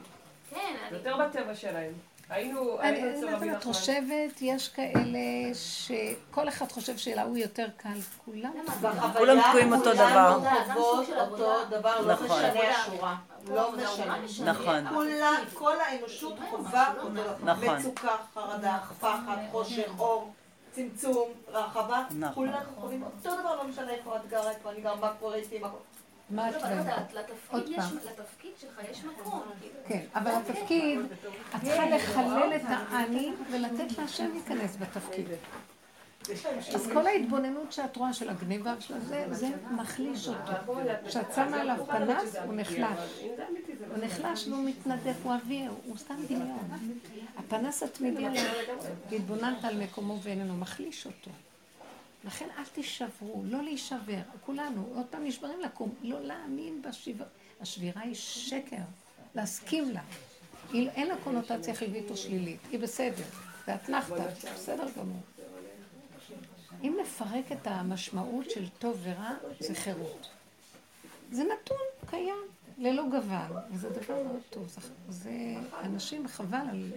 [0.51, 0.75] כן.
[0.93, 1.93] יותר בטבע שלהם.
[2.31, 3.59] היינו, היינו אצל רבי נחמן.
[3.59, 8.53] את חושבת, יש כאלה שכל אחד חושב שלהוא יותר קל, כולם.
[9.17, 10.39] כולם תקועים אותו דבר.
[12.01, 12.45] לא נכון.
[12.45, 13.17] השורה.
[13.49, 14.19] לא משנה.
[14.45, 14.85] נכון.
[15.55, 16.93] כל האנושות חובה.
[17.45, 17.79] נכון.
[17.79, 20.33] מצוקה, חרדה, פחד, חושך, אור.
[20.73, 22.35] צמצום, רחבה, נכון.
[22.35, 25.59] כולנו חווים אותו דבר, לא משנה איפה את גרה, איפה אני גרה, מה קורה איתי,
[25.59, 25.83] מה קורה.
[26.31, 27.13] מה את יודעת?
[27.13, 29.43] לתפקיד שלך יש מקום.
[29.89, 31.01] כן, אבל התפקיד,
[31.57, 35.27] את צריכה לחלל את האני ולתת להשם להיכנס בתפקיד.
[36.75, 40.53] אז כל ההתבוננות שאת רואה של הגניבה של זה, זה מחליש אותו.
[41.07, 43.23] כשאת שמה עליו פנס, הוא נחלש.
[43.91, 46.69] הוא נחלש והוא מתנדף, הוא אוויר, הוא סתם דמיון.
[47.39, 48.43] הפנס התמידי עליו,
[49.11, 51.31] והתבוננת על מקומו ואיננו, מחליש אותו.
[52.27, 54.21] לכן אל תישברו, לא להישבר.
[54.47, 57.27] כולנו, עוד פעם נשברים לקום, לא להאמין בשבירה.
[57.61, 58.83] השבירה היא שקר,
[59.35, 60.03] להסכים לה.
[60.75, 63.25] אין לה קונוטציה חיובית או שלילית, היא בסדר.
[63.67, 65.21] ואתנחתא, בסדר גמור.
[66.83, 69.31] אם נפרק את המשמעות של טוב ורע,
[69.61, 70.29] זה חירות.
[71.33, 72.37] זה נתון קיים,
[72.79, 74.69] ללא גוון, וזה דבר מאוד טוב.
[74.69, 75.31] זה, זה
[75.83, 76.93] אנשים, חבל על...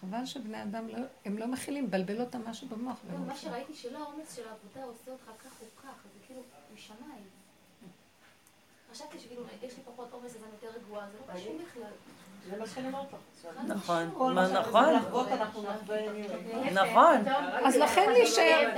[0.00, 2.98] חבל שבני אדם לא, הם לא מכילים, בלבל אותם משהו במוח.
[3.26, 6.42] מה שראיתי שלא העומס של העבודה עושה אותך כך או כך, זה כאילו
[6.74, 7.24] משמיים.
[8.92, 11.92] חשבתי שכאילו, יש לי פחות עומס אז אני יותר רגועה, זה לא קשור בכלל.
[12.50, 13.18] זה מה שאני אומרת לך.
[13.66, 14.10] נכון,
[14.52, 14.94] נכון.
[16.72, 17.16] נכון.
[17.64, 18.68] אז לכן להישאר,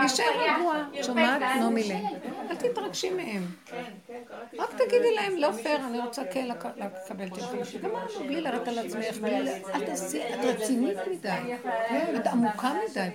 [0.00, 0.74] להישאר רגוע.
[1.02, 1.40] שומעת?
[1.40, 2.04] נעמי
[2.50, 3.46] אל תתרגשי מהם.
[4.58, 7.78] רק תגידי להם, לא פייר, אני רוצה כן לקבל את זה.
[7.82, 9.24] גמרנו, בלי לרדת על עצמך,
[9.74, 11.54] אל תעשי, את רצינית מדי.
[12.16, 13.08] את עמוקה מדי.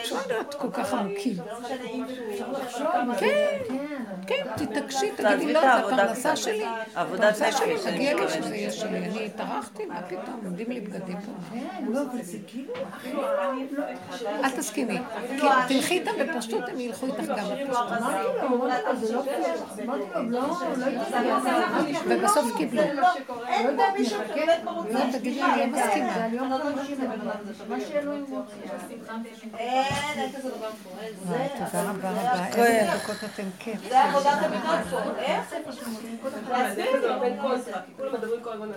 [0.00, 1.36] אפשר להיות כל כך עמוקים.
[3.18, 3.58] כן,
[4.26, 6.66] כן, תתעקשי, תגידי, לא, זה הפרנסה שלי.
[6.94, 7.60] עבודת נפש.
[7.84, 9.11] תגידי לי שזה יהיה שלי.
[9.16, 11.32] אני טרחתי, מה פתאום, עומדים לי בגדים פה.
[14.26, 14.98] אל תסכימי.
[15.68, 19.26] תלכי איתם בפשטות, הם ילכו איתך גם בפשטות.
[22.08, 22.82] ובסוף קיבלו.
[24.90, 26.28] לא, תגידי, אני לא מסכימה.
[31.58, 32.46] תודה רבה רבה.
[32.46, 33.88] איזה דקות אתם כיף.
[33.88, 34.98] זה עבודת הביטוי פה.
[35.18, 35.54] איך?